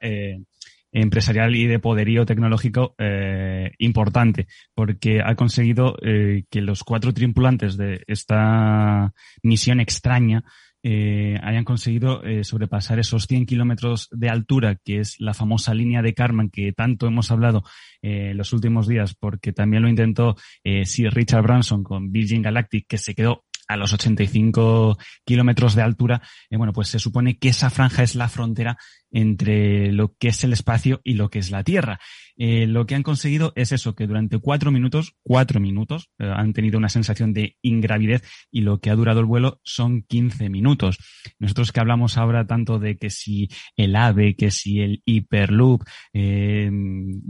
empresarial 0.92 1.56
y 1.56 1.68
de 1.68 1.80
poderío 1.80 2.26
tecnológico 2.26 2.96
eh, 2.98 3.72
importante. 3.78 4.48
Porque 4.74 5.22
ha 5.24 5.36
conseguido 5.36 5.96
eh, 6.02 6.44
que 6.50 6.62
los 6.62 6.84
cuatro 6.84 7.14
tripulantes 7.14 7.78
de 7.78 8.04
esta 8.08 9.14
misión 9.44 9.80
extraña 9.80 10.44
eh, 10.84 11.38
hayan 11.44 11.64
conseguido 11.64 12.24
eh, 12.24 12.44
sobrepasar 12.44 13.00
esos 13.00 13.28
100 13.28 13.46
kilómetros 13.46 14.10
de 14.12 14.30
altura, 14.30 14.78
que 14.84 15.00
es 15.00 15.20
la 15.20 15.34
famosa 15.34 15.74
línea 15.74 16.02
de 16.02 16.14
Karman 16.14 16.50
que 16.50 16.74
tanto 16.74 17.08
hemos 17.08 17.30
hablado 17.32 17.64
eh, 18.02 18.30
en 18.32 18.38
los 18.38 18.52
últimos 18.54 18.88
días, 18.88 19.14
porque 19.14 19.54
también 19.54 19.84
lo 19.84 19.90
intentó 19.90 20.36
eh, 20.64 20.86
Sir 20.86 21.14
Richard 21.14 21.44
Branson 21.44 21.84
con 21.84 22.12
Virgin 22.12 22.42
Galactic, 22.42 22.88
que 22.88 22.98
se 22.98 23.14
quedó 23.14 23.46
a 23.68 23.78
los 23.78 23.94
85 23.94 24.98
kilómetros 25.26 25.76
de 25.76 25.82
altura. 25.82 26.22
Eh, 26.50 26.58
bueno, 26.58 26.74
pues 26.74 26.90
se 26.90 27.00
supone 27.00 27.38
que 27.38 27.50
esa 27.50 27.70
franja 27.70 28.04
es 28.04 28.16
la 28.16 28.30
frontera 28.30 28.78
entre 29.12 29.92
lo 29.92 30.16
que 30.16 30.30
es 30.30 30.44
el 30.44 30.54
espacio 30.54 31.02
y 31.04 31.14
lo 31.14 31.30
que 31.30 31.40
es 31.40 31.52
la 31.52 31.64
Tierra. 31.64 32.00
Eh, 32.38 32.68
lo 32.68 32.86
que 32.86 32.96
han 32.96 33.04
conseguido 33.04 33.54
es 33.56 33.72
eso, 33.72 33.96
que 33.96 34.08
durante 34.08 34.40
cuatro 34.40 34.72
minutos, 34.72 35.16
cuatro 35.24 35.60
minutos, 35.60 36.10
eh, 36.20 36.32
han 36.34 36.54
tenido 36.54 36.78
una 36.78 36.90
sensación 36.90 37.34
de 37.34 37.58
ingravidez 37.62 38.24
y 38.52 38.62
lo 38.62 38.80
que 38.80 38.90
ha 38.90 38.96
durado 38.96 39.20
el 39.20 39.26
vuelo 39.26 39.60
son 39.64 40.04
15 40.04 40.50
minutos. 40.50 40.98
Nosotros 41.40 41.72
que 41.72 41.80
hablamos 41.80 42.18
ahora 42.18 42.46
tanto 42.48 42.80
de 42.80 42.98
que 42.98 43.10
si 43.10 43.50
el 43.76 43.96
AVE, 43.96 44.36
que 44.36 44.52
si 44.52 44.82
el 44.82 45.02
Hyperloop, 45.06 45.84
eh, 46.14 46.72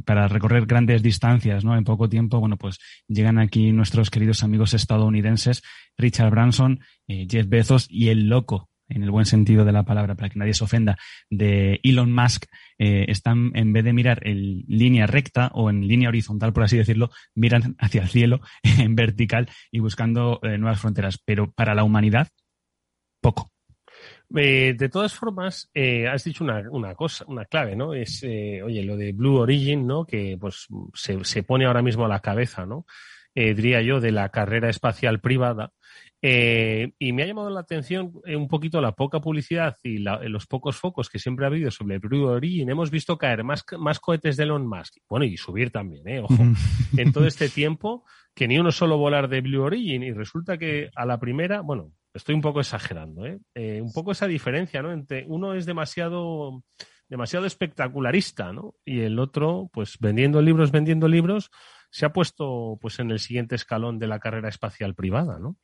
para 0.06 0.28
recorrer 0.28 0.66
grandes 0.66 1.04
distancias, 1.04 1.64
¿no? 1.64 1.78
En 1.78 1.84
poco 1.84 2.10
tiempo, 2.10 2.40
bueno, 2.40 2.58
pues 2.58 2.80
llegan 3.08 3.40
aquí 3.40 3.72
nuestros 3.72 4.10
queridos 4.10 4.44
amigos 4.44 4.74
estadounidenses, 4.74 5.62
Richard 5.98 6.32
Branson, 6.32 6.80
eh, 7.08 7.28
Jeff 7.30 7.48
Bezos 7.48 7.88
y 7.90 8.10
el 8.10 8.28
loco 8.28 8.71
en 8.94 9.04
el 9.04 9.12
buen 9.12 9.26
sentido 9.26 9.66
de 9.66 9.72
la 9.72 9.84
palabra, 9.84 10.16
para 10.16 10.30
que 10.30 10.40
nadie 10.40 10.54
se 10.54 10.64
ofenda, 10.64 10.98
de 11.30 11.80
Elon 11.84 12.14
Musk, 12.14 12.46
eh, 12.78 13.06
están, 13.10 13.52
en 13.56 13.74
vez 13.74 13.84
de 13.84 13.94
mirar 13.94 14.28
en 14.28 14.64
línea 14.68 15.08
recta 15.08 15.52
o 15.54 15.70
en 15.70 15.88
línea 15.88 16.10
horizontal, 16.10 16.54
por 16.54 16.64
así 16.64 16.78
decirlo, 16.78 17.12
miran 17.36 17.76
hacia 17.80 18.02
el 18.02 18.10
cielo 18.10 18.42
en 18.64 18.96
vertical 18.96 19.50
y 19.72 19.80
buscando 19.80 20.40
eh, 20.44 20.58
nuevas 20.58 20.80
fronteras. 20.80 21.22
Pero 21.24 21.52
para 21.52 21.76
la 21.76 21.84
humanidad, 21.84 22.28
poco. 23.22 23.52
Eh, 24.36 24.74
de 24.78 24.90
todas 24.90 25.14
formas, 25.14 25.70
has 26.10 26.24
dicho 26.24 26.44
una, 26.44 26.96
cosa, 26.96 27.26
una 27.28 27.46
clave, 27.46 27.76
¿no? 27.76 27.94
Es, 27.94 28.24
oye, 28.24 28.84
lo 28.84 28.96
de 28.96 29.12
Blue 29.12 29.38
Origin, 29.38 29.86
¿no? 29.86 30.06
Que 30.06 30.38
pues 30.40 30.68
se, 30.94 31.24
se 31.24 31.44
pone 31.44 31.66
ahora 31.66 31.82
mismo 31.82 32.06
a 32.06 32.10
la 32.10 32.22
cabeza, 32.22 32.66
¿no? 32.66 32.86
Diría 33.36 33.82
yo, 33.82 34.00
de 34.00 34.12
la 34.12 34.30
carrera 34.30 34.70
espacial 34.70 35.22
privada. 35.22 35.72
Eh, 36.24 36.92
y 37.00 37.14
me 37.14 37.24
ha 37.24 37.26
llamado 37.26 37.50
la 37.50 37.62
atención 37.62 38.14
eh, 38.26 38.36
un 38.36 38.48
poquito 38.48 38.80
la 38.80 38.92
poca 38.92 39.20
publicidad 39.20 39.76
y 39.82 39.98
la- 39.98 40.20
los 40.30 40.46
pocos 40.46 40.76
focos 40.76 41.10
que 41.10 41.18
siempre 41.18 41.46
ha 41.46 41.48
habido 41.48 41.72
sobre 41.72 41.98
Blue 41.98 42.28
Origin. 42.28 42.70
Hemos 42.70 42.92
visto 42.92 43.18
caer 43.18 43.44
más, 43.44 43.66
más 43.80 44.00
cohetes 44.00 44.38
de 44.38 44.44
Elon 44.44 44.68
Musk. 44.68 44.98
Bueno, 45.10 45.26
y 45.26 45.36
subir 45.38 45.72
también, 45.72 46.08
¿eh? 46.08 46.20
Ojo. 46.22 46.36
en 46.98 47.12
todo 47.12 47.26
este 47.26 47.50
tiempo 47.50 48.06
que 48.36 48.48
ni 48.48 48.60
uno 48.60 48.72
solo 48.72 48.98
volar 48.98 49.28
de 49.30 49.42
Blue 49.42 49.64
Origin 49.64 50.04
y 50.04 50.12
resulta 50.12 50.58
que 50.58 50.90
a 50.96 51.06
la 51.06 51.20
primera, 51.20 51.62
bueno, 51.62 51.92
estoy 52.14 52.36
un 52.36 52.42
poco 52.42 52.60
exagerando, 52.60 53.26
¿eh? 53.26 53.40
Eh, 53.56 53.82
un 53.82 53.92
poco 53.92 54.12
esa 54.12 54.28
diferencia, 54.28 54.82
¿no? 54.82 54.92
Entre 54.92 55.26
uno 55.28 55.54
es 55.56 55.66
demasiado 55.66 56.64
demasiado 57.10 57.46
espectacularista, 57.46 58.54
¿no? 58.54 58.76
Y 58.86 59.02
el 59.02 59.20
otro, 59.20 59.70
pues 59.74 59.98
vendiendo 60.00 60.42
libros, 60.42 60.72
vendiendo 60.72 61.10
libros, 61.10 61.50
se 61.90 62.06
ha 62.06 62.14
puesto 62.14 62.78
pues 62.80 63.00
en 63.00 63.12
el 63.12 63.20
siguiente 63.20 63.56
escalón 63.56 64.00
de 64.00 64.08
la 64.08 64.20
carrera 64.20 64.48
espacial 64.48 64.96
privada, 64.96 65.38
¿no? 65.38 65.58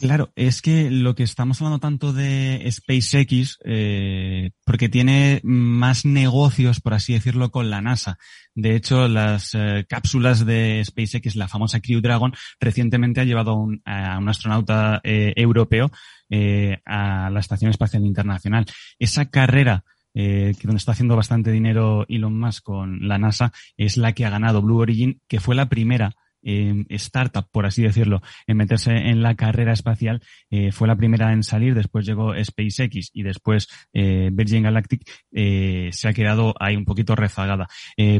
Claro, 0.00 0.32
es 0.36 0.62
que 0.62 0.90
lo 0.90 1.14
que 1.14 1.22
estamos 1.22 1.60
hablando 1.60 1.78
tanto 1.78 2.12
de 2.12 2.66
SpaceX, 2.70 3.58
eh, 3.64 4.50
porque 4.64 4.88
tiene 4.88 5.40
más 5.44 6.06
negocios, 6.06 6.80
por 6.80 6.94
así 6.94 7.12
decirlo, 7.12 7.50
con 7.50 7.68
la 7.68 7.82
NASA. 7.82 8.18
De 8.54 8.74
hecho, 8.74 9.06
las 9.06 9.54
eh, 9.54 9.84
cápsulas 9.88 10.46
de 10.46 10.82
SpaceX, 10.84 11.36
la 11.36 11.48
famosa 11.48 11.80
Crew 11.80 12.00
Dragon, 12.00 12.32
recientemente 12.58 13.20
ha 13.20 13.24
llevado 13.24 13.50
a 13.50 13.54
un, 13.54 13.82
a 13.84 14.18
un 14.18 14.28
astronauta 14.28 15.00
eh, 15.04 15.34
europeo 15.36 15.90
eh, 16.30 16.78
a 16.86 17.28
la 17.30 17.40
Estación 17.40 17.70
Espacial 17.70 18.04
Internacional. 18.04 18.66
Esa 18.98 19.26
carrera 19.26 19.84
eh, 20.18 20.54
que 20.58 20.66
donde 20.66 20.78
está 20.78 20.92
haciendo 20.92 21.14
bastante 21.14 21.52
dinero 21.52 22.06
Elon 22.08 22.38
Musk 22.38 22.64
con 22.64 23.06
la 23.06 23.18
NASA, 23.18 23.52
es 23.76 23.98
la 23.98 24.14
que 24.14 24.24
ha 24.24 24.30
ganado 24.30 24.62
Blue 24.62 24.78
Origin, 24.78 25.20
que 25.28 25.40
fue 25.40 25.54
la 25.54 25.68
primera 25.68 26.14
eh, 26.46 26.84
startup, 26.90 27.48
por 27.50 27.66
así 27.66 27.82
decirlo, 27.82 28.22
en 28.46 28.56
meterse 28.56 28.92
en 28.92 29.20
la 29.20 29.34
carrera 29.34 29.72
espacial. 29.72 30.22
Eh, 30.50 30.70
fue 30.70 30.88
la 30.88 30.96
primera 30.96 31.32
en 31.32 31.42
salir, 31.42 31.74
después 31.74 32.06
llegó 32.06 32.32
SpaceX 32.32 33.10
y 33.12 33.22
después 33.22 33.68
eh, 33.92 34.30
Virgin 34.32 34.62
Galactic. 34.62 35.02
eh, 35.32 35.90
se 35.92 36.08
ha 36.08 36.12
quedado 36.12 36.54
ahí 36.60 36.76
un 36.76 36.84
poquito 36.84 37.16
rezagada. 37.16 37.66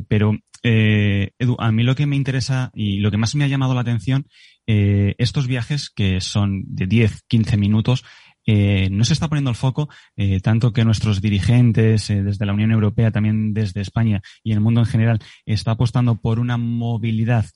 Pero, 0.09 0.33
Edu, 0.63 1.57
a 1.59 1.71
mí 1.71 1.83
lo 1.85 1.95
que 1.95 2.07
me 2.07 2.17
interesa 2.17 2.71
y 2.75 2.99
lo 2.99 3.11
que 3.11 3.19
más 3.19 3.35
me 3.35 3.45
ha 3.45 3.49
llamado 3.49 3.75
la 3.75 3.83
atención, 3.83 4.27
estos 4.67 5.47
viajes 5.47 5.91
que 5.91 6.21
son 6.21 6.65
de 6.67 6.87
10, 6.87 7.23
15 7.29 7.57
minutos, 7.57 8.05
no 8.47 9.05
se 9.05 9.13
está 9.13 9.29
poniendo 9.29 9.51
el 9.51 9.57
foco, 9.57 9.89
tanto 10.43 10.73
que 10.73 10.85
nuestros 10.85 11.21
dirigentes 11.21 12.09
desde 12.09 12.47
la 12.47 12.53
Unión 12.53 12.73
Europea, 12.73 13.11
también 13.11 13.53
desde 13.55 13.81
España 13.81 14.23
y 14.43 14.53
el 14.53 14.61
mundo 14.61 14.81
en 14.81 14.87
general, 14.87 15.19
está 15.45 15.73
apostando 15.73 16.21
por 16.21 16.41
una 16.41 16.57
movilidad 16.57 17.47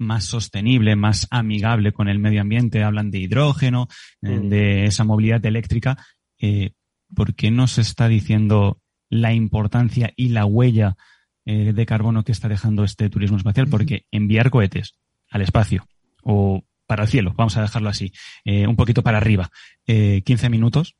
más 0.00 0.24
sostenible, 0.24 0.96
más 0.96 1.28
amigable 1.30 1.92
con 1.92 2.08
el 2.08 2.18
medio 2.18 2.40
ambiente, 2.40 2.82
hablan 2.82 3.10
de 3.10 3.18
hidrógeno, 3.18 3.86
eh, 4.22 4.30
Mm. 4.40 4.48
de 4.48 4.84
esa 4.86 5.04
movilidad 5.04 5.44
eléctrica. 5.44 5.98
Eh, 6.40 6.72
¿Por 7.14 7.34
qué 7.34 7.50
no 7.50 7.66
se 7.66 7.82
está 7.82 8.08
diciendo 8.08 8.80
la 9.08 9.32
importancia 9.34 10.12
y 10.16 10.28
la 10.30 10.46
huella 10.46 10.96
eh, 11.46 11.72
de 11.72 11.86
carbono 11.86 12.22
que 12.22 12.32
está 12.32 12.48
dejando 12.48 12.84
este 12.84 13.08
turismo 13.10 13.36
espacial? 13.36 13.66
Porque 13.68 14.06
enviar 14.10 14.50
cohetes 14.50 14.94
al 15.30 15.42
espacio 15.42 15.86
o 16.22 16.64
para 16.86 17.04
el 17.04 17.08
cielo, 17.08 17.34
vamos 17.36 17.56
a 17.56 17.62
dejarlo 17.62 17.88
así, 17.88 18.12
eh, 18.44 18.66
un 18.66 18.76
poquito 18.76 19.02
para 19.02 19.18
arriba, 19.18 19.50
eh, 19.86 20.22
15 20.24 20.48
minutos, 20.50 20.96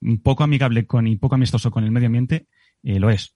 un 0.00 0.20
poco 0.22 0.42
amigable 0.44 0.86
con 0.86 1.06
y 1.06 1.16
poco 1.16 1.34
amistoso 1.36 1.70
con 1.70 1.84
el 1.84 1.90
medio 1.92 2.06
ambiente, 2.06 2.46
lo 2.82 3.10
es. 3.10 3.34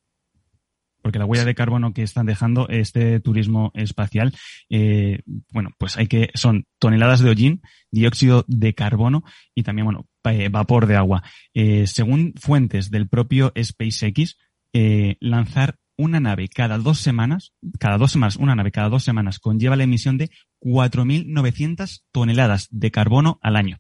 Porque 1.07 1.21
la 1.21 1.25
huella 1.25 1.45
de 1.45 1.55
carbono 1.55 1.95
que 1.95 2.03
están 2.03 2.27
dejando 2.27 2.69
este 2.69 3.21
turismo 3.21 3.71
espacial, 3.75 4.35
eh, 4.69 5.21
bueno, 5.53 5.71
pues 5.79 5.97
hay 5.97 6.09
que, 6.09 6.31
son 6.35 6.67
toneladas 6.81 7.21
de 7.21 7.31
hollín, 7.31 7.63
dióxido 7.93 8.45
de 8.49 8.75
carbono 8.75 9.23
y 9.55 9.63
también, 9.63 9.85
bueno, 9.85 10.09
eh, 10.25 10.49
vapor 10.49 10.89
de 10.89 10.97
agua. 10.97 11.23
Eh, 11.55 11.87
según 11.87 12.35
fuentes 12.35 12.91
del 12.91 13.09
propio 13.09 13.53
SpaceX, 13.57 14.37
eh, 14.73 15.15
lanzar 15.21 15.77
una 15.97 16.19
nave 16.19 16.49
cada 16.49 16.77
dos 16.77 16.99
semanas, 16.99 17.53
cada 17.79 17.99
dos 17.99 18.11
semanas, 18.11 18.35
una 18.35 18.57
nave 18.57 18.73
cada 18.73 18.89
dos 18.89 19.05
semanas 19.05 19.39
conlleva 19.39 19.77
la 19.77 19.85
emisión 19.85 20.19
de 20.19 20.33
4.900 20.61 22.03
toneladas 22.11 22.67
de 22.73 22.91
carbono 22.91 23.39
al 23.43 23.55
año. 23.55 23.79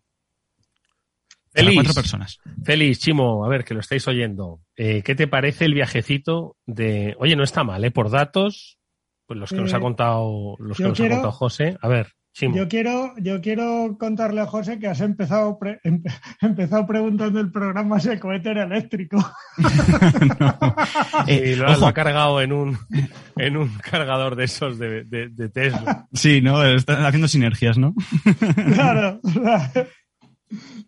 Para 1.56 1.64
Feliz. 1.66 1.74
cuatro 1.74 1.94
personas. 1.94 2.38
Feliz, 2.64 2.98
Chimo, 3.00 3.44
a 3.44 3.48
ver, 3.48 3.64
que 3.64 3.74
lo 3.74 3.80
estáis 3.80 4.06
oyendo. 4.08 4.60
Eh, 4.76 5.02
¿Qué 5.02 5.14
te 5.14 5.26
parece 5.26 5.64
el 5.64 5.74
viajecito 5.74 6.56
de... 6.66 7.16
Oye, 7.18 7.34
no 7.36 7.42
está 7.44 7.64
mal, 7.64 7.84
¿eh? 7.84 7.90
Por 7.90 8.10
datos, 8.10 8.78
pues 9.26 9.40
los 9.40 9.50
que 9.50 9.56
nos 9.56 9.72
Eh, 9.72 9.76
ha 9.76 9.80
contado, 9.80 10.56
los 10.58 10.76
que 10.76 10.84
nos 10.84 11.00
ha 11.00 11.08
contado 11.08 11.32
José. 11.32 11.76
A 11.80 11.88
ver, 11.88 12.12
Chimo. 12.34 12.54
Yo 12.54 12.68
quiero, 12.68 13.14
yo 13.16 13.40
quiero 13.40 13.96
contarle 13.98 14.42
a 14.42 14.46
José 14.46 14.78
que 14.78 14.88
has 14.88 15.00
empezado, 15.00 15.58
pre- 15.58 15.80
em- 15.84 16.02
empezado 16.42 16.86
preguntando 16.86 17.40
el 17.40 17.50
programa 17.50 17.98
si 17.98 18.10
el 18.10 18.20
cohete 18.20 18.50
era 18.50 18.64
eléctrico. 18.64 19.16
Eh, 21.26 21.52
y 21.52 21.56
lo, 21.56 21.66
ha- 21.66 21.72
ojo. 21.72 21.80
lo 21.80 21.86
ha 21.86 21.92
cargado 21.94 22.40
en 22.40 22.52
un, 22.52 22.78
en 23.36 23.56
un 23.56 23.68
cargador 23.78 24.36
de 24.36 24.44
esos 24.44 24.78
de, 24.78 25.04
de- 25.04 25.28
de 25.30 25.48
Tesla. 25.48 26.06
Sí, 26.12 26.40
¿no? 26.40 26.62
Están 26.64 27.04
haciendo 27.04 27.26
sinergias, 27.28 27.78
¿no? 27.78 27.94
claro. 28.74 29.20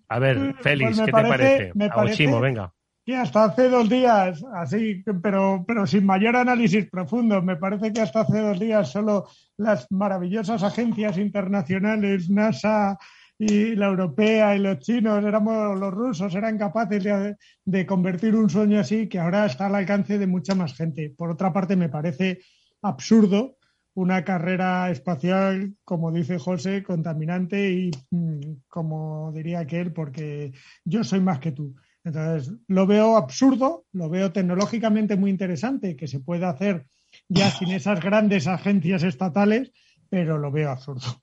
A 0.08 0.18
ver, 0.18 0.36
Pues 0.38 0.56
Félix, 0.62 0.98
me 0.98 1.04
¿qué 1.06 1.12
parece- 1.12 1.32
te 1.32 1.38
parece? 1.38 1.72
me 1.74 1.88
parece- 1.88 2.40
venga. 2.40 2.72
Y 3.04 3.14
hasta 3.14 3.44
hace 3.44 3.70
dos 3.70 3.88
días, 3.88 4.44
así, 4.54 5.02
pero, 5.22 5.64
pero 5.66 5.86
sin 5.86 6.04
mayor 6.04 6.36
análisis 6.36 6.90
profundo, 6.90 7.40
me 7.40 7.56
parece 7.56 7.90
que 7.90 8.02
hasta 8.02 8.20
hace 8.20 8.38
dos 8.40 8.60
días 8.60 8.90
solo 8.90 9.26
las 9.56 9.86
maravillosas 9.90 10.62
agencias 10.62 11.16
internacionales, 11.16 12.28
NASA, 12.28 12.98
y 13.38 13.76
la 13.76 13.86
europea 13.86 14.56
y 14.56 14.58
los 14.58 14.80
chinos, 14.80 15.24
éramos 15.24 15.78
los 15.78 15.94
rusos, 15.94 16.34
eran 16.34 16.58
capaces 16.58 17.04
de, 17.04 17.36
de, 17.64 17.86
convertir 17.86 18.34
un 18.34 18.50
sueño 18.50 18.80
así 18.80 19.08
que 19.08 19.20
ahora 19.20 19.46
está 19.46 19.66
al 19.66 19.76
alcance 19.76 20.18
de 20.18 20.26
mucha 20.26 20.56
más 20.56 20.74
gente. 20.74 21.14
Por 21.16 21.30
otra 21.30 21.52
parte, 21.52 21.76
me 21.76 21.88
parece 21.88 22.40
absurdo 22.82 23.57
una 23.98 24.24
carrera 24.24 24.90
espacial, 24.92 25.74
como 25.84 26.12
dice 26.12 26.38
José, 26.38 26.84
contaminante 26.84 27.72
y 27.72 27.90
mm, 28.10 28.62
como 28.68 29.32
diría 29.34 29.58
aquel, 29.58 29.92
porque 29.92 30.52
yo 30.84 31.02
soy 31.02 31.20
más 31.20 31.40
que 31.40 31.50
tú. 31.50 31.74
Entonces, 32.04 32.54
lo 32.68 32.86
veo 32.86 33.16
absurdo, 33.16 33.86
lo 33.92 34.08
veo 34.08 34.30
tecnológicamente 34.30 35.16
muy 35.16 35.30
interesante, 35.30 35.96
que 35.96 36.06
se 36.06 36.20
puede 36.20 36.46
hacer 36.46 36.86
ya 37.28 37.50
sin 37.50 37.72
esas 37.72 38.00
grandes 38.00 38.46
agencias 38.46 39.02
estatales, 39.02 39.72
pero 40.08 40.38
lo 40.38 40.52
veo 40.52 40.70
absurdo. 40.70 41.20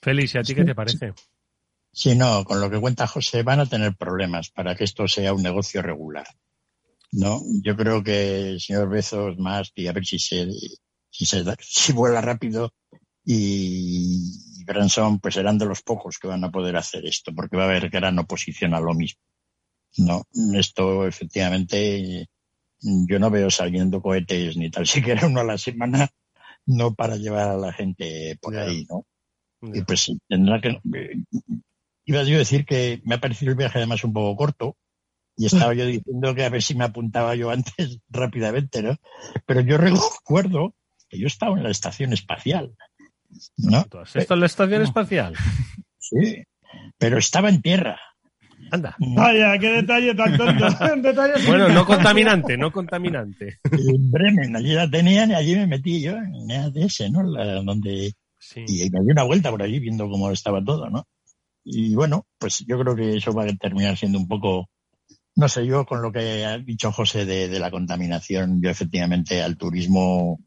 Félix, 0.00 0.34
¿y 0.34 0.38
a 0.38 0.42
ti 0.42 0.54
qué 0.54 0.64
te 0.64 0.74
parece? 0.74 1.12
Sí, 1.92 2.14
no, 2.14 2.44
con 2.44 2.60
lo 2.60 2.70
que 2.70 2.80
cuenta 2.80 3.06
José 3.06 3.42
van 3.42 3.60
a 3.60 3.66
tener 3.66 3.94
problemas 3.94 4.48
para 4.50 4.74
que 4.74 4.84
esto 4.84 5.06
sea 5.06 5.34
un 5.34 5.42
negocio 5.42 5.82
regular. 5.82 6.26
No, 7.12 7.42
yo 7.62 7.76
creo 7.76 8.02
que 8.02 8.52
el 8.52 8.60
señor 8.60 8.88
Bezos 8.88 9.36
más 9.38 9.70
y 9.74 9.86
a 9.86 9.92
ver 9.92 10.06
si 10.06 10.18
se 10.18 10.48
si, 11.16 11.24
se, 11.24 11.44
si 11.60 11.92
vuela 11.94 12.20
rápido 12.20 12.72
y 13.24 14.64
Branson 14.64 15.18
pues 15.18 15.34
serán 15.34 15.58
de 15.58 15.66
los 15.66 15.82
pocos 15.82 16.18
que 16.18 16.28
van 16.28 16.44
a 16.44 16.50
poder 16.50 16.76
hacer 16.76 17.06
esto, 17.06 17.34
porque 17.34 17.56
va 17.56 17.64
a 17.64 17.68
haber 17.68 17.88
gran 17.88 18.18
oposición 18.18 18.74
a 18.74 18.80
lo 18.80 18.94
mismo. 18.94 19.20
No, 19.98 20.24
esto 20.54 21.06
efectivamente 21.06 22.28
yo 22.80 23.18
no 23.18 23.30
veo 23.30 23.50
saliendo 23.50 24.02
cohetes 24.02 24.56
ni 24.56 24.70
tal 24.70 24.86
siquiera 24.86 25.26
uno 25.26 25.40
a 25.40 25.44
la 25.44 25.58
semana, 25.58 26.08
no 26.66 26.94
para 26.94 27.16
llevar 27.16 27.48
a 27.48 27.56
la 27.56 27.72
gente 27.72 28.38
por 28.40 28.56
ahí, 28.56 28.86
¿no? 28.88 29.06
Y 29.62 29.82
pues 29.82 30.12
tendrá 30.28 30.60
que. 30.60 30.78
Iba 32.04 32.22
yo 32.22 32.36
a 32.36 32.38
decir 32.38 32.66
que 32.66 33.00
me 33.04 33.16
ha 33.16 33.20
parecido 33.20 33.50
el 33.50 33.56
viaje 33.56 33.78
además 33.78 34.04
un 34.04 34.12
poco 34.12 34.36
corto, 34.36 34.76
y 35.36 35.46
estaba 35.46 35.74
yo 35.74 35.86
diciendo 35.86 36.34
que 36.34 36.44
a 36.44 36.50
ver 36.50 36.62
si 36.62 36.74
me 36.74 36.84
apuntaba 36.84 37.34
yo 37.34 37.50
antes 37.50 37.98
rápidamente, 38.08 38.82
¿no? 38.82 38.96
Pero 39.46 39.62
yo 39.62 39.78
recuerdo 39.78 40.74
que 41.08 41.18
yo 41.18 41.26
estaba 41.26 41.56
en 41.56 41.64
la 41.64 41.70
estación 41.70 42.12
espacial, 42.12 42.74
¿no? 43.56 43.84
¿Tú 43.84 43.98
has 43.98 44.16
estado 44.16 44.34
en 44.34 44.40
la 44.40 44.46
estación 44.46 44.82
espacial? 44.82 45.34
Sí, 45.98 46.44
pero 46.98 47.18
estaba 47.18 47.48
en 47.48 47.60
tierra. 47.60 47.98
Anda. 48.70 48.96
Vaya, 48.98 49.58
qué 49.58 49.72
detalle 49.72 50.14
tan 50.14 50.36
tonto. 50.36 50.66
bueno, 51.46 51.68
no 51.68 51.84
contaminante, 51.84 52.56
no 52.56 52.72
contaminante. 52.72 53.58
En 53.70 54.10
Bremen, 54.10 54.56
allí 54.56 54.72
la 54.72 54.88
tenían 54.88 55.30
y 55.30 55.34
allí 55.34 55.56
me 55.56 55.66
metí 55.66 56.00
yo 56.00 56.16
en 56.16 56.50
EADS, 56.50 57.10
¿no? 57.10 57.22
La, 57.22 57.62
donde... 57.62 58.12
Y 58.54 58.90
me 58.90 59.00
di 59.00 59.10
una 59.10 59.24
vuelta 59.24 59.50
por 59.50 59.62
allí 59.62 59.80
viendo 59.80 60.08
cómo 60.08 60.30
estaba 60.30 60.62
todo, 60.62 60.88
¿no? 60.88 61.06
Y 61.64 61.94
bueno, 61.96 62.26
pues 62.38 62.64
yo 62.66 62.78
creo 62.78 62.94
que 62.94 63.16
eso 63.16 63.32
va 63.32 63.44
a 63.44 63.56
terminar 63.56 63.96
siendo 63.96 64.18
un 64.18 64.28
poco, 64.28 64.70
no 65.34 65.48
sé, 65.48 65.66
yo 65.66 65.84
con 65.84 66.00
lo 66.00 66.12
que 66.12 66.44
ha 66.44 66.56
dicho 66.58 66.92
José 66.92 67.26
de, 67.26 67.48
de 67.48 67.58
la 67.58 67.72
contaminación, 67.72 68.62
yo 68.62 68.70
efectivamente 68.70 69.42
al 69.42 69.56
turismo 69.56 70.38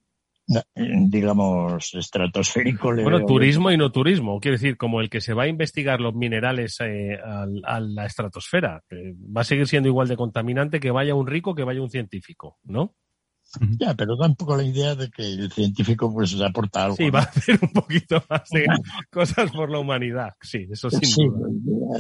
digamos, 0.76 1.94
estratosférico. 1.94 2.94
Bueno, 2.96 3.26
turismo 3.26 3.72
y 3.72 3.78
no 3.78 3.92
turismo. 3.92 4.40
Quiere 4.40 4.58
decir, 4.58 4.78
como 4.78 5.02
el 5.02 5.10
que 5.10 5.22
se 5.22 5.34
va 5.34 5.44
a 5.44 5.48
investigar 5.48 6.02
los 6.02 6.16
minerales 6.16 6.78
eh, 6.82 7.20
a, 7.24 7.80
la 7.80 8.06
estratosfera. 8.06 8.84
va 8.92 9.42
a 9.42 9.44
seguir 9.44 9.68
siendo 9.68 9.90
igual 9.90 10.08
de 10.08 10.18
contaminante 10.18 10.80
que 10.80 10.92
vaya 10.92 11.16
un 11.16 11.28
rico 11.28 11.54
que 11.54 11.64
vaya 11.64 11.82
un 11.82 11.90
científico, 11.90 12.58
¿no? 12.64 12.96
Ya, 13.80 13.96
pero 13.96 14.16
tampoco 14.16 14.56
la 14.56 14.64
idea 14.64 14.94
de 14.94 15.10
que 15.10 15.24
el 15.24 15.52
científico 15.52 16.14
pues 16.14 16.40
aporta 16.40 16.84
algo. 16.84 16.96
Sí, 16.96 17.10
va 17.10 17.22
a 17.22 17.24
hacer 17.24 17.58
un 17.62 17.70
poquito 17.70 18.24
más 18.30 18.48
de 18.52 18.68
cosas 19.12 19.52
por 19.52 19.72
la 19.72 19.80
humanidad. 19.80 20.34
Sí, 20.42 20.68
eso 20.70 20.92
sin 20.92 21.06
sí, 21.06 21.28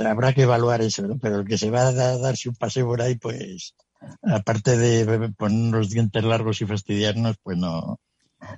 Habrá 0.05 0.33
que 0.33 0.43
evaluar 0.43 0.81
eso, 0.81 1.07
¿no? 1.07 1.17
Pero 1.17 1.39
el 1.39 1.47
que 1.47 1.57
se 1.57 1.71
va 1.71 1.87
a 1.87 1.91
darse 1.91 2.49
un 2.49 2.55
paseo 2.55 2.85
por 2.85 3.01
ahí, 3.01 3.15
pues, 3.15 3.73
aparte 4.21 4.77
de 4.77 5.31
poner 5.31 5.75
unos 5.75 5.89
dientes 5.89 6.23
largos 6.23 6.61
y 6.61 6.65
fastidiarnos, 6.65 7.37
pues 7.41 7.57
no, 7.57 7.99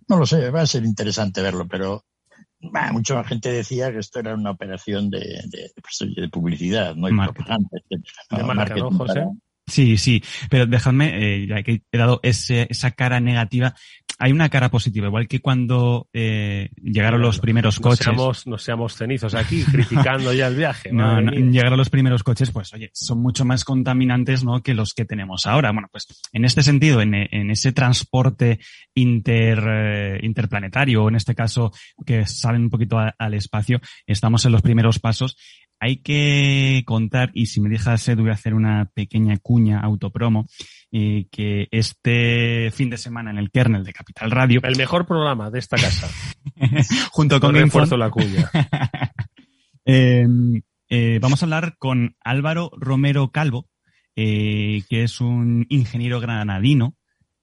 no 0.07 0.17
lo 0.17 0.25
sé, 0.25 0.49
va 0.49 0.61
a 0.61 0.67
ser 0.67 0.83
interesante 0.85 1.41
verlo, 1.41 1.67
pero 1.67 2.05
mucha 2.91 3.23
gente 3.23 3.51
decía 3.51 3.91
que 3.91 3.99
esto 3.99 4.19
era 4.19 4.35
una 4.35 4.51
operación 4.51 5.09
de, 5.09 5.19
de, 5.47 5.71
pues, 5.81 6.29
publicidad, 6.31 6.95
no 6.95 7.07
hay 7.07 7.13
propaganda, 7.13 7.69
¿no, 8.29 8.37
Sí, 9.67 9.97
sí, 9.97 10.21
pero 10.49 10.65
dejadme, 10.65 11.43
eh, 11.43 11.47
ya 11.47 11.63
que 11.63 11.83
he 11.91 11.97
dado 11.97 12.19
ese, 12.23 12.67
esa 12.69 12.91
cara 12.91 13.19
negativa, 13.21 13.73
hay 14.21 14.31
una 14.31 14.49
cara 14.49 14.69
positiva, 14.69 15.07
igual 15.07 15.27
que 15.27 15.39
cuando 15.39 16.07
eh, 16.13 16.69
llegaron 16.79 17.21
los 17.21 17.39
primeros 17.39 17.79
coches. 17.79 18.07
No 18.45 18.57
seamos, 18.59 18.95
cenizos 18.95 19.33
aquí, 19.33 19.63
criticando 19.63 20.31
ya 20.31 20.47
el 20.47 20.55
viaje. 20.55 20.91
No, 21.01 21.19
llegaron 21.19 21.77
los 21.77 21.89
primeros 21.89 22.21
coches, 22.21 22.51
pues 22.51 22.71
oye, 22.73 22.91
son 22.93 23.19
mucho 23.19 23.45
más 23.45 23.65
contaminantes 23.65 24.43
¿no? 24.43 24.61
que 24.61 24.75
los 24.75 24.93
que 24.93 25.05
tenemos 25.05 25.47
ahora. 25.47 25.71
Bueno, 25.71 25.87
pues 25.91 26.05
en 26.31 26.45
este 26.45 26.61
sentido, 26.61 27.01
en, 27.01 27.15
en 27.15 27.49
ese 27.49 27.71
transporte 27.71 28.59
inter, 28.93 29.63
eh, 29.67 30.19
interplanetario, 30.21 31.07
en 31.07 31.15
este 31.15 31.33
caso 31.33 31.71
que 32.05 32.27
salen 32.27 32.63
un 32.63 32.69
poquito 32.69 32.99
al 32.99 33.33
espacio, 33.33 33.81
estamos 34.05 34.45
en 34.45 34.51
los 34.51 34.61
primeros 34.61 34.99
pasos 34.99 35.35
hay 35.81 35.97
que 35.97 36.83
contar, 36.85 37.31
y 37.33 37.47
si 37.47 37.59
me 37.59 37.67
dejas, 37.67 38.07
Edu, 38.07 38.21
voy 38.21 38.29
a 38.29 38.35
hacer 38.35 38.53
una 38.53 38.85
pequeña 38.93 39.35
cuña 39.37 39.79
autopromo, 39.79 40.45
eh, 40.91 41.25
que 41.31 41.67
este 41.71 42.69
fin 42.71 42.91
de 42.91 42.97
semana 42.97 43.31
en 43.31 43.39
el 43.39 43.49
kernel 43.49 43.83
de 43.83 43.91
Capital 43.91 44.29
Radio. 44.29 44.61
El 44.63 44.77
mejor 44.77 45.07
programa 45.07 45.49
de 45.49 45.57
esta 45.57 45.77
casa. 45.77 46.07
junto 47.11 47.39
con 47.39 47.55
refuerzo 47.55 47.97
la 47.97 48.11
cuña. 48.11 48.49
Em, 49.83 50.61
eh, 50.89 51.17
vamos 51.19 51.41
a 51.41 51.45
hablar 51.47 51.75
con 51.79 52.15
Álvaro 52.23 52.69
Romero 52.77 53.31
Calvo, 53.31 53.67
eh, 54.15 54.83
que 54.87 55.01
es 55.01 55.19
un 55.19 55.65
ingeniero 55.69 56.19
granadino 56.19 56.95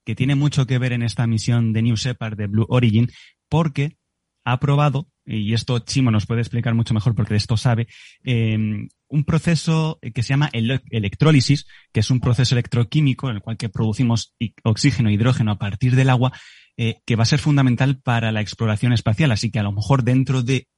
que 0.04 0.14
tiene 0.14 0.36
mucho 0.36 0.64
que 0.64 0.78
ver 0.78 0.92
en 0.92 1.02
esta 1.02 1.26
misión 1.26 1.72
de 1.72 1.82
New 1.82 1.96
Shepard 1.96 2.36
de 2.36 2.46
Blue 2.46 2.66
Origin, 2.68 3.10
porque 3.48 3.96
ha 4.44 4.60
probado 4.60 5.08
y 5.28 5.52
esto 5.52 5.78
Chimo 5.80 6.10
nos 6.10 6.26
puede 6.26 6.40
explicar 6.40 6.74
mucho 6.74 6.94
mejor 6.94 7.14
porque 7.14 7.34
de 7.34 7.38
esto 7.38 7.56
sabe, 7.56 7.86
em, 8.24 8.88
un 9.08 9.24
proceso 9.24 9.98
que 10.14 10.22
se 10.22 10.30
llama 10.30 10.50
electrólisis, 10.52 11.66
que 11.92 12.00
es 12.00 12.10
un 12.10 12.20
proceso 12.20 12.54
electroquímico 12.54 13.28
en 13.28 13.36
el 13.36 13.42
cual 13.42 13.56
que 13.56 13.68
producimos 13.68 14.34
oxígeno 14.64 15.10
e 15.10 15.12
hidrógeno 15.12 15.52
a 15.52 15.58
partir 15.58 15.96
del 15.96 16.10
agua, 16.10 16.32
eh, 16.76 17.00
que 17.06 17.16
va 17.16 17.24
a 17.24 17.26
ser 17.26 17.40
fundamental 17.40 18.00
para 18.00 18.32
la 18.32 18.40
exploración 18.40 18.92
espacial. 18.92 19.32
Así 19.32 19.50
que 19.50 19.58
a 19.58 19.62
lo 19.62 19.72
mejor 19.72 20.02
dentro 20.02 20.42
de 20.42 20.68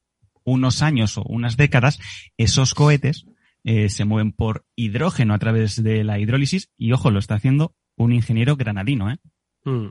unos 0.44 0.82
años 0.82 1.16
o 1.18 1.22
unas 1.22 1.57
décadas, 1.57 1.98
esos 2.36 2.74
cohetes 2.74 3.26
eh, 3.64 3.88
se 3.88 4.05
mueven 4.05 4.32
por 4.32 4.64
hidrógeno 4.74 5.34
a 5.34 5.38
través 5.38 5.82
de 5.82 6.03
la 6.03 6.18
hidrólisis 6.18 6.70
y, 6.76 6.92
ojo, 6.92 7.11
lo 7.11 7.18
está 7.18 7.34
haciendo 7.34 7.74
un 7.96 8.12
ingeniero 8.12 8.57
granadino, 8.57 9.11
¿eh? 9.11 9.18
Mm. 9.64 9.88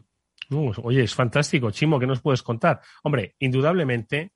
oye, 0.84 1.03
es 1.03 1.14
fantástico. 1.14 1.72
Chimo, 1.72 1.99
¿qué 1.99 2.07
nos 2.07 2.22
puedes 2.22 2.41
contar? 2.41 2.82
Hombre, 3.03 3.36
indudablemente 3.39 4.34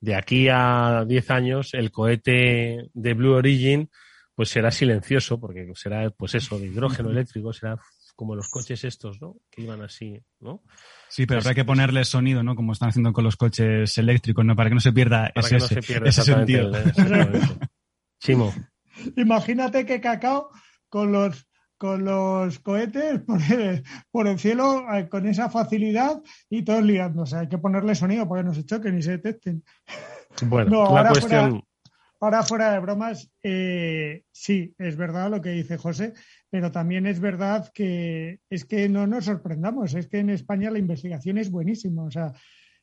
de 0.00 0.14
aquí 0.14 0.48
a 0.50 1.04
10 1.06 1.30
años 1.30 1.74
el 1.74 1.90
cohete 1.90 2.90
de 2.92 3.14
Blue 3.14 3.34
Origin 3.34 3.90
pues 4.34 4.50
será 4.50 4.70
silencioso 4.70 5.40
porque 5.40 5.70
será 5.74 6.10
pues 6.10 6.34
eso 6.34 6.58
de 6.58 6.66
hidrógeno 6.66 7.10
eléctrico 7.12 7.52
será 7.52 7.78
como 8.14 8.34
los 8.34 8.48
coches 8.48 8.82
estos 8.84 9.20
no 9.20 9.36
que 9.50 9.62
iban 9.62 9.82
así 9.82 10.18
no 10.40 10.62
sí 11.08 11.26
pero 11.26 11.40
habrá 11.40 11.54
que 11.54 11.64
ponerle 11.64 12.04
sonido 12.04 12.42
no 12.42 12.54
como 12.54 12.72
están 12.72 12.90
haciendo 12.90 13.12
con 13.12 13.24
los 13.24 13.36
coches 13.36 13.96
eléctricos 13.98 14.44
no 14.44 14.56
para 14.56 14.70
que 14.70 14.74
no 14.74 14.80
se 14.80 14.92
pierda 14.92 15.32
ese, 15.34 16.22
sentido. 16.22 16.72
Chimo. 18.20 18.54
Imagínate 19.16 19.84
que 19.84 20.00
cacao 20.00 20.50
con 20.88 21.12
los 21.12 21.45
con 21.78 22.04
los 22.04 22.58
cohetes 22.60 23.20
por 24.10 24.26
el, 24.26 24.38
cielo 24.38 24.84
eh, 24.94 25.08
con 25.08 25.26
esa 25.26 25.50
facilidad 25.50 26.22
y 26.48 26.62
todos 26.62 26.82
liándose. 26.82 27.36
Hay 27.36 27.48
que 27.48 27.58
ponerle 27.58 27.94
sonido 27.94 28.28
para 28.28 28.42
que 28.42 28.48
no 28.48 28.54
se 28.54 28.64
choquen 28.64 28.98
y 28.98 29.02
se 29.02 29.12
detecten. 29.12 29.62
Bueno, 30.42 30.82
ahora 30.82 31.10
cuestión... 31.10 31.50
Fuera, 31.50 31.64
ahora 32.20 32.42
fuera 32.42 32.72
de 32.72 32.80
bromas, 32.80 33.30
eh, 33.42 34.24
sí, 34.32 34.74
es 34.78 34.96
verdad 34.96 35.30
lo 35.30 35.40
que 35.40 35.50
dice 35.50 35.76
José, 35.76 36.14
pero 36.50 36.72
también 36.72 37.06
es 37.06 37.20
verdad 37.20 37.70
que 37.72 38.40
es 38.48 38.64
que 38.64 38.88
no 38.88 39.06
nos 39.06 39.26
sorprendamos, 39.26 39.94
es 39.94 40.08
que 40.08 40.18
en 40.18 40.30
España 40.30 40.70
la 40.70 40.78
investigación 40.78 41.38
es 41.38 41.50
buenísima. 41.50 42.04
O 42.04 42.10
sea, 42.10 42.32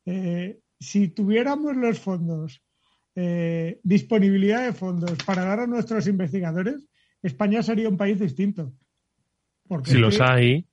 eh, 0.06 0.60
si 0.80 1.10
tuviéramos 1.10 1.76
los 1.76 2.00
fondos, 2.00 2.62
disponibilidad 3.84 4.66
de 4.66 4.74
fondos 4.74 5.24
para 5.24 5.46
dar 5.46 5.60
a 5.60 5.68
nuestros 5.68 6.08
investigadores, 6.08 6.88
España 7.22 7.62
sería 7.62 7.88
un 7.88 7.96
país 7.96 8.20
distinto 8.20 8.74
si 9.84 9.98
los 9.98 10.20
hay. 10.22 10.66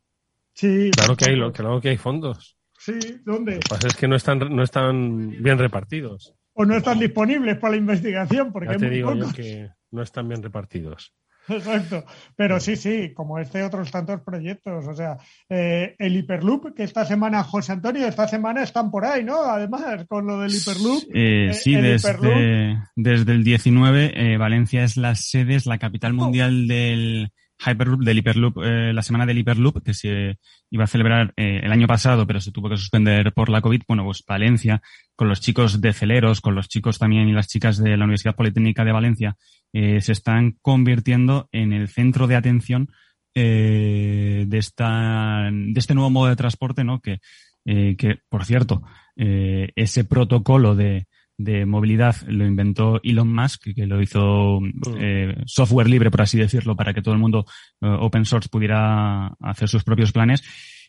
Sí. 0.55 0.91
Claro 0.93 1.17
que 1.17 1.31
hay, 1.31 1.53
claro 1.53 1.81
que 1.81 1.89
hay 1.91 1.97
fondos. 1.97 2.57
Sí, 2.79 2.99
¿dónde? 3.25 3.55
Lo 3.55 3.61
que 3.61 3.69
pasa 3.69 3.89
es 3.89 3.95
que 3.97 4.09
no 4.09 4.17
están, 4.17 4.39
no 4.39 4.63
están 4.63 5.43
bien 5.43 5.59
repartidos. 5.59 6.35
O 6.55 6.65
no 6.65 6.77
están 6.77 6.99
disponibles 6.99 7.59
para 7.59 7.73
la 7.73 7.77
investigación, 7.77 8.53
porque 8.53 8.73
ya 8.73 8.79
te 8.79 8.91
digo 8.91 9.15
yo 9.15 9.33
que 9.33 9.69
no 9.91 10.03
están 10.03 10.29
bien 10.29 10.43
repartidos. 10.43 11.15
Exacto. 11.49 12.05
Pero 12.37 12.61
sí, 12.61 12.77
sí, 12.77 13.13
como 13.15 13.39
este 13.39 13.63
otros 13.63 13.91
tantos 13.91 14.21
proyectos. 14.23 14.87
O 14.87 14.95
sea, 14.95 15.19
eh, 15.49 15.95
el 15.99 16.17
Hyperloop, 16.17 16.75
que 16.75 16.85
esta 16.85 17.05
semana, 17.05 17.43
José 17.43 17.73
Antonio, 17.73 18.07
esta 18.07 18.29
semana 18.29 18.63
están 18.63 18.91
por 18.91 19.05
ahí, 19.05 19.25
¿no? 19.25 19.43
Además, 19.43 20.07
con 20.09 20.27
lo 20.27 20.41
del 20.41 20.53
Hyperloop. 20.53 21.03
Eh, 21.15 21.51
eh, 21.51 21.55
sí, 21.55 21.75
el 21.75 21.83
desde, 21.83 22.09
Hyperloop. 22.11 22.85
desde 22.97 23.33
el 23.33 23.45
19, 23.45 24.13
eh, 24.15 24.37
Valencia 24.39 24.85
es 24.85 24.97
la 24.97 25.15
sede, 25.15 25.57
es 25.57 25.67
la 25.67 25.79
capital 25.79 26.13
mundial 26.13 26.67
del 26.69 27.33
Hyperloop, 27.65 28.03
del 28.03 28.19
Hyperloop, 28.19 28.59
eh, 28.65 28.93
la 28.93 29.03
semana 29.03 29.27
del 29.27 29.39
Hyperloop, 29.39 29.83
que 29.85 29.95
se 29.95 30.39
iba 30.71 30.85
a 30.85 30.87
celebrar 30.87 31.35
eh, 31.37 31.61
el 31.63 31.73
año 31.73 31.87
pasado, 31.87 32.27
pero 32.27 32.41
se 32.41 32.53
tuvo 32.53 32.69
que 32.69 32.77
suspender 32.77 33.33
por 33.33 33.49
la 33.49 33.61
COVID. 33.61 33.83
Bueno, 33.87 34.05
pues 34.05 34.25
Valencia, 34.27 34.83
con 35.15 35.29
los 35.29 35.41
chicos 35.41 35.81
de 35.81 35.93
Celeros, 35.93 36.41
con 36.41 36.55
los 36.55 36.69
chicos 36.69 36.99
también 36.99 37.29
y 37.29 37.33
las 37.33 37.49
chicas 37.49 37.79
de 37.79 37.97
la 37.97 38.05
Universidad 38.05 38.35
Politécnica 38.35 38.85
de 38.85 38.93
Valencia, 38.93 39.37
eh, 39.73 40.01
se 40.01 40.13
están 40.13 40.57
convirtiendo 40.63 41.49
en 41.53 41.73
el 41.73 41.89
centro 41.89 42.27
de 42.27 42.37
atención 42.37 42.89
eh, 43.35 44.45
de 44.49 44.59
esta 44.59 45.51
de 45.53 45.79
este 45.79 45.95
nuevo 45.95 46.11
modo 46.11 46.29
de 46.29 46.37
transporte, 46.37 46.83
¿no? 46.83 47.01
Que, 47.01 47.21
eh, 47.65 47.95
que 47.97 48.19
por 48.29 48.45
cierto, 48.45 48.83
eh, 49.17 49.71
ese 49.77 50.05
protocolo 50.05 50.75
de, 50.75 51.07
de 51.43 51.65
movilidad 51.67 52.17
lo 52.27 52.45
inventó 52.47 53.01
Elon 53.03 53.33
Musk, 53.33 53.75
que, 53.75 53.87
lo 53.87 54.01
hizo 54.03 54.61
eh, 54.99 55.35
software 55.47 55.89
libre, 55.89 56.11
por 56.11 56.23
así 56.23 56.39
decirlo, 56.39 56.77
para 56.77 56.93
que 56.93 57.03
todo 57.03 57.15
el 57.15 57.21
mundo 57.21 57.45
eh, 57.81 57.87
open 58.01 58.25
source 58.25 58.49
pudiera 58.49 59.29
hacer 59.41 59.69
sus 59.69 59.85
propios 59.85 60.13
planes. 60.13 60.43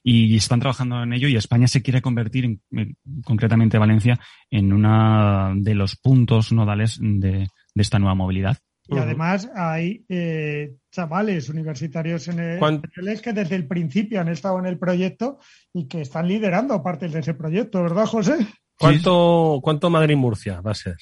Y 0.03 0.35
están 0.35 0.59
trabajando 0.59 1.03
en 1.03 1.13
ello 1.13 1.27
y 1.27 1.35
España 1.35 1.67
se 1.67 1.81
quiere 1.83 2.01
convertir, 2.01 2.45
en- 2.45 2.61
en- 2.71 2.97
concretamente 3.23 3.77
Valencia, 3.77 4.19
en 4.49 4.73
una 4.73 5.53
de 5.55 5.75
los 5.75 5.95
puntos 5.95 6.51
nodales 6.51 6.97
de, 6.99 7.47
de 7.75 7.81
esta 7.81 7.99
nueva 7.99 8.15
movilidad. 8.15 8.57
Y 8.87 8.97
además 8.97 9.49
hay 9.55 10.03
eh, 10.09 10.73
chavales 10.91 11.47
universitarios 11.49 12.27
en 12.27 12.39
el, 12.39 12.59
¿Cuán- 12.59 12.81
españoles 12.83 13.21
que 13.21 13.31
desde 13.31 13.55
el 13.55 13.67
principio 13.67 14.19
han 14.19 14.27
estado 14.27 14.57
en 14.59 14.65
el 14.65 14.77
proyecto 14.79 15.37
y 15.71 15.87
que 15.87 16.01
están 16.01 16.27
liderando 16.27 16.81
partes 16.83 17.13
de 17.13 17.19
ese 17.19 17.35
proyecto, 17.35 17.83
¿verdad, 17.83 18.05
José? 18.07 18.35
¿Cuánto, 18.81 19.59
cuánto 19.63 19.89
Madrid-Murcia 19.89 20.61
va 20.61 20.71
a 20.71 20.75
ser? 20.75 20.97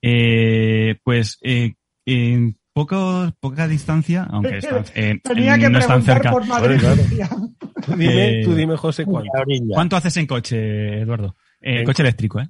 Eh, 0.00 0.96
pues 1.04 1.38
eh, 1.42 1.74
en 2.06 2.58
poco, 2.72 3.30
poca 3.38 3.68
distancia, 3.68 4.26
aunque 4.30 4.58
está, 4.58 4.82
eh, 4.94 5.20
Tenía 5.22 5.58
que 5.58 5.68
no 5.70 5.78
están 5.78 6.02
preguntar 6.02 6.16
cerca. 6.16 6.30
por 6.32 6.46
Madrid. 6.46 6.78
Claro. 6.80 7.02
Tú 7.84 7.92
dime, 7.96 8.40
Eh, 8.40 8.44
tú 8.44 8.54
dime, 8.54 8.76
José, 8.76 9.04
cuánto. 9.04 9.30
¿Cuánto 9.70 9.96
haces 9.96 10.16
en 10.16 10.26
coche, 10.26 11.00
Eduardo? 11.02 11.36
Eh, 11.60 11.80
En- 11.80 11.84
coche 11.84 12.02
eléctrico, 12.02 12.40
¿eh? 12.40 12.48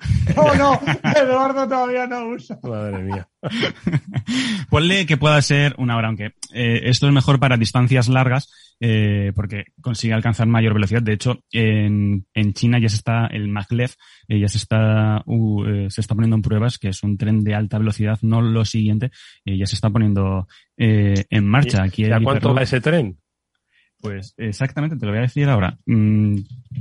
No, 0.36 0.54
no, 0.54 0.80
Eduardo 1.14 1.68
todavía 1.68 2.06
no 2.06 2.28
usa. 2.28 2.58
Madre 2.62 3.02
mía. 3.02 3.28
Ponle 4.70 5.04
que 5.06 5.16
pueda 5.16 5.40
ser 5.42 5.74
una 5.78 5.96
hora, 5.96 6.08
aunque 6.08 6.34
eh, 6.52 6.80
esto 6.84 7.06
es 7.06 7.12
mejor 7.12 7.38
para 7.38 7.56
distancias 7.56 8.08
largas 8.08 8.50
eh, 8.80 9.32
porque 9.34 9.66
consigue 9.80 10.14
alcanzar 10.14 10.46
mayor 10.46 10.74
velocidad. 10.74 11.02
De 11.02 11.12
hecho, 11.12 11.40
en, 11.52 12.26
en 12.34 12.52
China 12.54 12.78
ya 12.80 12.88
se 12.88 12.96
está, 12.96 13.26
el 13.26 13.48
maglev 13.48 13.90
eh, 14.28 14.40
ya 14.40 14.48
se 14.48 14.58
está, 14.58 15.22
uh, 15.26 15.64
eh, 15.66 15.86
se 15.90 16.00
está 16.00 16.14
poniendo 16.14 16.36
en 16.36 16.42
pruebas, 16.42 16.78
que 16.78 16.88
es 16.88 17.02
un 17.02 17.16
tren 17.18 17.44
de 17.44 17.54
alta 17.54 17.78
velocidad, 17.78 18.18
no 18.22 18.40
lo 18.40 18.64
siguiente, 18.64 19.10
eh, 19.44 19.58
ya 19.58 19.66
se 19.66 19.74
está 19.74 19.90
poniendo 19.90 20.48
eh, 20.76 21.24
en 21.28 21.46
marcha. 21.46 21.82
Aquí 21.82 22.06
¿Y 22.06 22.10
a 22.10 22.20
cuánto 22.20 22.54
va 22.54 22.62
ese 22.62 22.80
tren? 22.80 23.18
Pues 24.02 24.32
exactamente, 24.38 24.96
te 24.96 25.04
lo 25.04 25.12
voy 25.12 25.18
a 25.18 25.22
decir 25.22 25.46
ahora. 25.46 25.76
Mm, 25.84 26.36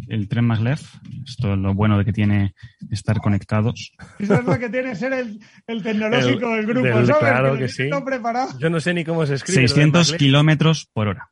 el 0.07 0.29
tren 0.29 0.45
maglev, 0.45 0.79
esto 1.25 1.51
es 1.51 1.59
lo 1.59 1.73
bueno 1.73 1.97
de 1.97 2.05
que 2.05 2.13
tiene 2.13 2.53
estar 2.91 3.17
conectados. 3.17 3.91
Eso 4.19 4.35
es 4.35 4.45
lo 4.45 4.57
que 4.57 4.69
tiene 4.69 4.91
que 4.91 4.95
ser 4.95 5.11
el, 5.11 5.37
el 5.67 5.83
tecnológico 5.83 6.55
del 6.55 6.65
grupo, 6.65 6.87
del- 6.87 7.05
¿sabes? 7.07 7.19
claro 7.19 7.57
que 7.57 7.67
tiene 7.67 7.97
sí. 7.97 8.05
preparado. 8.05 8.57
Yo 8.57 8.69
no 8.69 8.79
sé 8.79 8.93
ni 8.93 9.03
cómo 9.03 9.25
se 9.25 9.33
escribe. 9.33 9.57
lo 9.57 9.61
del 9.63 9.67
600 9.69 10.07
Maglev. 10.11 10.17
kilómetros 10.17 10.89
por 10.93 11.09
hora. 11.09 11.29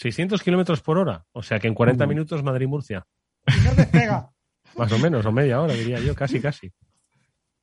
Oh, 0.00 0.02
600 0.02 0.42
kilómetros 0.42 0.80
por 0.80 0.98
hora. 0.98 1.24
O 1.32 1.42
sea 1.42 1.58
que 1.58 1.68
en 1.68 1.74
40 1.74 2.06
minutos 2.06 2.42
Madrid-Murcia. 2.42 3.06
Y 3.46 3.60
no 3.64 3.74
despega. 3.74 4.30
Más 4.76 4.90
o 4.92 4.98
menos, 4.98 5.26
o 5.26 5.32
media 5.32 5.60
hora, 5.60 5.74
diría 5.74 5.98
yo, 6.00 6.14
casi, 6.14 6.40
casi. 6.40 6.72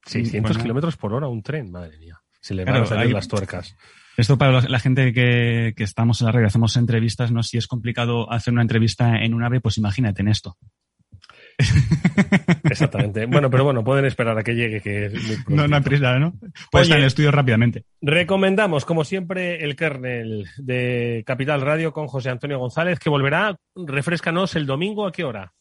600 0.05 0.51
bueno. 0.51 0.61
kilómetros 0.61 0.97
por 0.97 1.13
hora 1.13 1.27
un 1.27 1.41
tren, 1.41 1.71
madre 1.71 1.97
mía. 1.97 2.19
Se 2.39 2.53
le 2.53 2.63
Claro, 2.63 2.79
van 2.79 2.83
a 2.83 2.89
salir 2.89 3.07
hay- 3.07 3.13
las 3.13 3.27
tuercas. 3.27 3.75
Esto 4.17 4.37
para 4.37 4.61
la 4.61 4.79
gente 4.79 5.13
que, 5.13 5.73
que 5.75 5.83
estamos 5.83 6.21
en 6.21 6.25
la 6.25 6.31
red, 6.31 6.43
hacemos 6.45 6.75
entrevistas, 6.75 7.31
¿no? 7.31 7.43
Si 7.43 7.57
es 7.57 7.67
complicado 7.67 8.31
hacer 8.31 8.51
una 8.51 8.63
entrevista 8.63 9.17
en 9.17 9.35
un 9.35 9.43
ave, 9.43 9.61
pues 9.61 9.77
imagínate 9.77 10.23
en 10.23 10.29
esto. 10.29 10.57
Exactamente. 12.63 13.25
Bueno, 13.25 13.49
pero 13.49 13.63
bueno, 13.63 13.83
pueden 13.83 14.05
esperar 14.05 14.37
a 14.37 14.43
que 14.43 14.53
llegue, 14.53 14.81
que 14.81 15.11
No, 15.47 15.67
no 15.67 15.75
hay 15.75 15.81
prisa, 15.81 16.17
¿no? 16.19 16.33
Puede 16.71 16.83
estar 16.83 16.97
en 16.97 17.03
el 17.03 17.07
estudio 17.07 17.31
rápidamente. 17.31 17.83
Recomendamos, 18.01 18.85
como 18.85 19.03
siempre, 19.03 19.63
el 19.63 19.75
kernel 19.75 20.45
de 20.57 21.23
Capital 21.25 21.61
Radio 21.61 21.91
con 21.91 22.07
José 22.07 22.29
Antonio 22.29 22.59
González, 22.59 22.99
que 22.99 23.09
volverá, 23.09 23.57
refrescanos, 23.75 24.55
el 24.55 24.65
domingo, 24.65 25.07
¿a 25.07 25.11
qué 25.11 25.23
hora? 25.23 25.53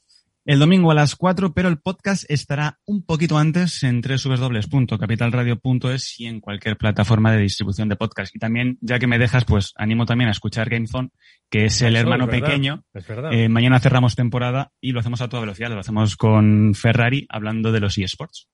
El 0.47 0.59
domingo 0.61 0.93
a 0.93 0.95
las 0.95 1.17
4, 1.17 1.55
pero 1.55 1.69
el 1.69 1.81
podcast 1.81 2.25
estará 2.31 2.79
un 2.87 3.05
poquito 3.05 3.37
antes 3.37 3.83
en 3.83 4.01
www.capitalradio.es 4.01 6.21
y 6.21 6.27
en 6.27 6.41
cualquier 6.41 6.77
plataforma 6.77 7.33
de 7.33 7.39
distribución 7.39 7.89
de 7.89 7.97
podcast. 7.97 8.37
Y 8.37 8.39
también, 8.39 8.79
ya 8.81 9.01
que 9.01 9.09
me 9.09 9.19
dejas, 9.19 9.45
pues 9.45 9.73
animo 9.75 10.07
también 10.07 10.29
a 10.29 10.31
escuchar 10.31 10.71
GameZone, 10.71 11.11
que 11.51 11.65
es 11.65 11.83
el 11.83 11.97
Eso, 11.97 12.03
hermano 12.03 12.27
es 12.27 12.31
pequeño. 12.31 12.85
Es 12.95 13.09
verdad. 13.09 13.33
Eh, 13.33 13.49
mañana 13.49 13.81
cerramos 13.81 14.15
temporada 14.15 14.71
y 14.81 14.93
lo 14.93 15.01
hacemos 15.01 15.21
a 15.21 15.29
toda 15.29 15.41
velocidad. 15.41 15.71
Lo 15.71 15.81
hacemos 15.81 16.17
con 16.17 16.75
Ferrari 16.77 17.27
hablando 17.29 17.73
de 17.73 17.81
los 17.81 17.99
eSports. 17.99 18.49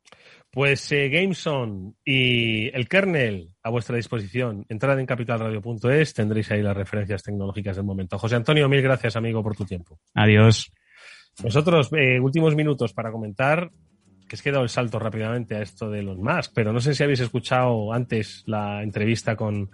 Pues 0.51 0.90
eh, 0.93 1.11
Gameson 1.11 1.95
y 2.07 2.74
el 2.74 2.88
kernel 2.88 3.51
a 3.62 3.68
vuestra 3.68 3.97
disposición. 3.97 4.64
Entrad 4.70 4.99
en 4.99 5.05
capitalradio.es, 5.05 6.14
tendréis 6.14 6.51
ahí 6.53 6.62
las 6.62 6.74
referencias 6.74 7.22
tecnológicas 7.22 7.76
del 7.76 7.84
momento. 7.84 8.18
José 8.18 8.36
Antonio, 8.36 8.66
mil 8.66 8.80
gracias, 8.80 9.14
amigo, 9.14 9.43
por 9.43 9.55
tu 9.55 9.66
tiempo. 9.66 10.01
Adiós. 10.14 10.72
Nosotros, 11.43 11.91
eh, 11.93 12.20
últimos 12.20 12.55
minutos 12.55 12.93
para 12.93 13.11
comentar, 13.11 13.70
que 14.28 14.37
es 14.37 14.43
que 14.43 14.49
he 14.49 14.53
dado 14.53 14.64
el 14.64 14.70
salto 14.70 14.99
rápidamente 14.99 15.55
a 15.55 15.62
esto 15.62 15.91
de 15.91 16.03
los 16.03 16.18
Musk, 16.18 16.53
pero 16.55 16.72
no 16.72 16.80
sé 16.80 16.95
si 16.95 17.03
habéis 17.03 17.20
escuchado 17.20 17.93
antes 17.93 18.43
la 18.47 18.83
entrevista 18.83 19.37
con 19.37 19.70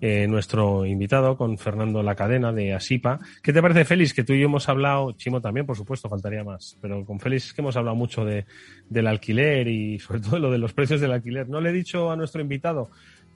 eh, 0.00 0.28
nuestro 0.28 0.86
invitado, 0.86 1.36
con 1.36 1.58
Fernando 1.58 2.02
La 2.04 2.14
Cadena 2.14 2.52
de 2.52 2.72
Asipa. 2.72 3.18
¿Qué 3.42 3.52
te 3.52 3.60
parece, 3.60 3.84
Félix? 3.84 4.14
Que 4.14 4.22
tú 4.22 4.32
y 4.32 4.38
yo 4.40 4.46
hemos 4.46 4.68
hablado, 4.68 5.12
Chimo 5.12 5.40
también, 5.40 5.66
por 5.66 5.76
supuesto, 5.76 6.08
faltaría 6.08 6.44
más, 6.44 6.78
pero 6.80 7.04
con 7.04 7.18
Félix 7.18 7.46
es 7.46 7.52
que 7.52 7.62
hemos 7.62 7.76
hablado 7.76 7.96
mucho 7.96 8.24
de, 8.24 8.46
del 8.88 9.08
alquiler 9.08 9.66
y 9.66 9.98
sobre 9.98 10.20
todo 10.20 10.38
lo 10.38 10.52
de 10.52 10.58
los 10.58 10.72
precios 10.72 11.00
del 11.00 11.12
alquiler. 11.12 11.48
No 11.48 11.60
le 11.60 11.70
he 11.70 11.72
dicho 11.72 12.12
a 12.12 12.16
nuestro 12.16 12.40
invitado 12.40 12.90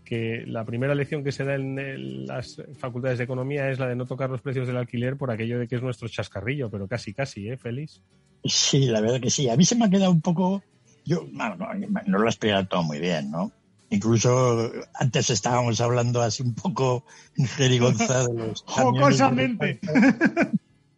que 0.05 0.44
la 0.46 0.64
primera 0.64 0.94
lección 0.94 1.24
que 1.24 1.32
se 1.32 1.44
da 1.44 1.55
en 1.55 2.26
las 2.26 2.61
facultades 2.78 3.18
de 3.18 3.24
economía 3.24 3.70
es 3.70 3.78
la 3.78 3.88
de 3.88 3.96
no 3.96 4.07
tocar 4.07 4.30
los 4.30 4.40
precios 4.40 4.66
del 4.66 4.76
alquiler 4.76 5.16
por 5.16 5.30
aquello 5.30 5.59
de 5.59 5.68
que 5.68 5.76
es 5.76 5.82
nuestro 5.82 6.09
chascarrillo, 6.09 6.70
pero 6.70 6.88
casi, 6.88 7.14
casi, 7.14 7.48
¿eh, 7.48 7.57
Félix? 7.57 8.03
Sí, 8.44 8.86
la 8.86 9.00
verdad 9.00 9.20
que 9.20 9.30
sí. 9.30 9.48
A 9.48 9.57
mí 9.57 9.64
se 9.64 9.76
me 9.76 9.84
ha 9.84 9.90
quedado 9.90 10.11
un 10.11 10.20
poco. 10.20 10.62
Yo 11.05 11.26
no, 11.32 11.55
no, 11.57 11.68
no 11.74 12.18
lo 12.18 12.24
he 12.26 12.28
explicado 12.28 12.66
todo 12.66 12.82
muy 12.82 12.98
bien, 12.98 13.30
¿no? 13.30 13.53
Incluso 13.90 14.72
antes 14.94 15.28
estábamos 15.30 15.80
hablando 15.80 16.22
así 16.22 16.42
un 16.42 16.55
poco 16.55 17.05
en 17.36 17.46
jerigonza 17.46 18.26
de 18.26 18.34
los. 18.34 18.62
Jocosamente. 18.66 19.80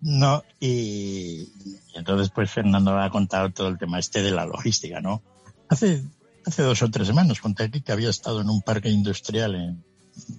No, 0.00 0.44
y, 0.60 1.48
y 1.56 1.78
entonces 1.94 2.30
pues 2.30 2.50
Fernando 2.50 2.98
ha 2.98 3.08
contado 3.08 3.50
todo 3.50 3.68
el 3.68 3.78
tema 3.78 3.98
este 3.98 4.22
de 4.22 4.30
la 4.30 4.44
logística, 4.44 5.00
¿no? 5.00 5.22
Hace, 5.68 6.02
hace 6.46 6.62
dos 6.62 6.82
o 6.82 6.90
tres 6.90 7.06
semanas 7.06 7.40
conté 7.40 7.64
aquí 7.64 7.80
que 7.80 7.92
había 7.92 8.10
estado 8.10 8.40
en 8.40 8.50
un 8.50 8.62
parque 8.62 8.90
industrial 8.90 9.54
en 9.54 9.84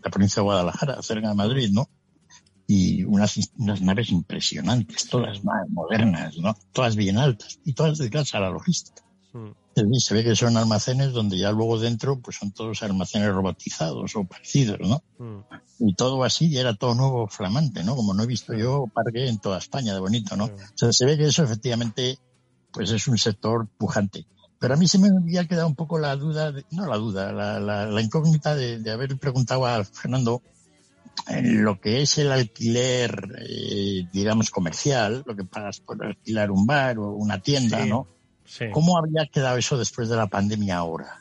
la 0.03 0.09
provincia 0.09 0.41
de 0.41 0.45
Guadalajara, 0.45 1.01
cerca 1.01 1.29
de 1.29 1.35
Madrid, 1.35 1.69
¿no? 1.71 1.89
Y 2.67 3.03
unas, 3.03 3.37
unas 3.57 3.81
naves 3.81 4.09
impresionantes, 4.09 5.07
todas 5.07 5.43
más 5.43 5.69
modernas, 5.69 6.37
¿no? 6.37 6.55
Todas 6.71 6.95
bien 6.95 7.17
altas 7.17 7.59
y 7.63 7.73
todas 7.73 7.97
dedicadas 7.97 8.33
a 8.35 8.39
la 8.39 8.49
logística. 8.49 9.03
Decir, 9.75 10.01
se 10.01 10.13
ve 10.13 10.23
que 10.23 10.35
son 10.35 10.55
almacenes 10.55 11.11
donde 11.11 11.37
ya 11.37 11.51
luego 11.51 11.77
dentro 11.77 12.21
pues 12.21 12.37
son 12.37 12.53
todos 12.53 12.81
almacenes 12.81 13.33
robotizados 13.33 14.15
o 14.15 14.23
parecidos, 14.23 14.79
¿no? 14.79 15.03
y 15.79 15.93
todo 15.93 16.23
así, 16.23 16.47
y 16.47 16.57
era 16.57 16.73
todo 16.75 16.95
nuevo, 16.95 17.27
flamante, 17.27 17.83
¿no? 17.83 17.95
Como 17.95 18.13
no 18.13 18.23
he 18.23 18.27
visto 18.27 18.53
yo 18.53 18.85
parque 18.93 19.27
en 19.27 19.39
toda 19.39 19.57
España 19.57 19.93
de 19.93 19.99
bonito, 19.99 20.37
¿no? 20.37 20.45
O 20.45 20.77
sea, 20.77 20.93
se 20.93 21.05
ve 21.05 21.17
que 21.17 21.25
eso 21.25 21.43
efectivamente, 21.43 22.17
pues 22.71 22.91
es 22.91 23.07
un 23.07 23.17
sector 23.17 23.67
pujante. 23.77 24.25
Pero 24.65 24.73
a 24.73 24.77
mí 24.77 24.87
se 24.87 24.97
me 24.99 25.09
había 25.09 25.45
quedado 25.45 25.67
un 25.67 25.75
poco 25.75 25.97
la 25.99 26.15
duda, 26.15 26.51
de- 26.51 26.65
no 26.71 26.85
la 26.87 26.97
duda, 26.97 27.31
la, 27.31 27.59
la- 27.59 27.85
la 27.85 28.01
incógnita 28.01 28.55
de, 28.55 28.79
de 28.79 28.91
haber 28.91 29.17
preguntado 29.17 29.65
a 29.65 29.83
Fernando 29.83 30.41
en 31.27 31.63
lo 31.63 31.79
que 31.79 32.01
es 32.01 32.17
el 32.17 32.31
alquiler, 32.31 33.35
eh, 33.39 34.07
digamos, 34.11 34.49
comercial, 34.49 35.23
lo 35.25 35.35
que 35.35 35.43
pagas 35.43 35.79
por 35.79 36.03
alquilar 36.03 36.51
un 36.51 36.65
bar 36.65 36.97
o 36.99 37.11
una 37.11 37.39
tienda, 37.41 37.83
Sí, 37.83 37.89
¿no? 37.89 38.07
sí. 38.45 38.65
¿Cómo 38.71 38.97
había 38.97 39.25
quedado 39.27 39.57
eso 39.57 39.77
después 39.77 40.09
de 40.09 40.15
la 40.17 40.27
pandemia 40.27 40.77
ahora? 40.77 41.19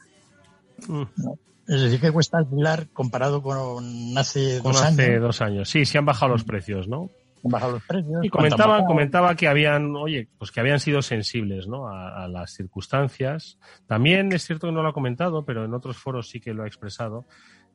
Mm. 0.88 1.02
¿no? 1.16 1.38
Es 1.66 1.80
decir, 1.80 2.00
¿qué 2.00 2.12
cuesta 2.12 2.38
alquilar 2.38 2.88
comparado 2.92 3.42
con 3.42 4.16
hace 4.18 4.58
Con 4.60 4.72
dos 4.72 4.82
hace 4.82 5.06
años? 5.12 5.22
dos 5.22 5.40
años. 5.40 5.70
Sí, 5.70 5.86
sí 5.86 5.96
han 5.96 6.04
bajado 6.04 6.32
los 6.32 6.44
precios, 6.44 6.88
¿no? 6.88 7.10
Los 7.44 7.82
precios. 7.84 8.24
Y 8.24 8.28
¿cuánto 8.28 8.54
han 8.54 8.58
comentaba, 8.58 8.84
comentaba 8.84 9.34
que 9.36 9.48
habían, 9.48 9.94
oye, 9.96 10.28
pues 10.38 10.50
que 10.50 10.60
habían 10.60 10.80
sido 10.80 11.02
sensibles, 11.02 11.68
¿no? 11.68 11.88
A, 11.88 12.24
a 12.24 12.28
las 12.28 12.52
circunstancias. 12.52 13.58
También 13.86 14.32
es 14.32 14.44
cierto 14.44 14.66
que 14.66 14.72
no 14.72 14.82
lo 14.82 14.88
ha 14.88 14.94
comentado, 14.94 15.44
pero 15.44 15.64
en 15.64 15.74
otros 15.74 15.96
foros 15.96 16.28
sí 16.28 16.40
que 16.40 16.54
lo 16.54 16.62
ha 16.62 16.66
expresado. 16.66 17.26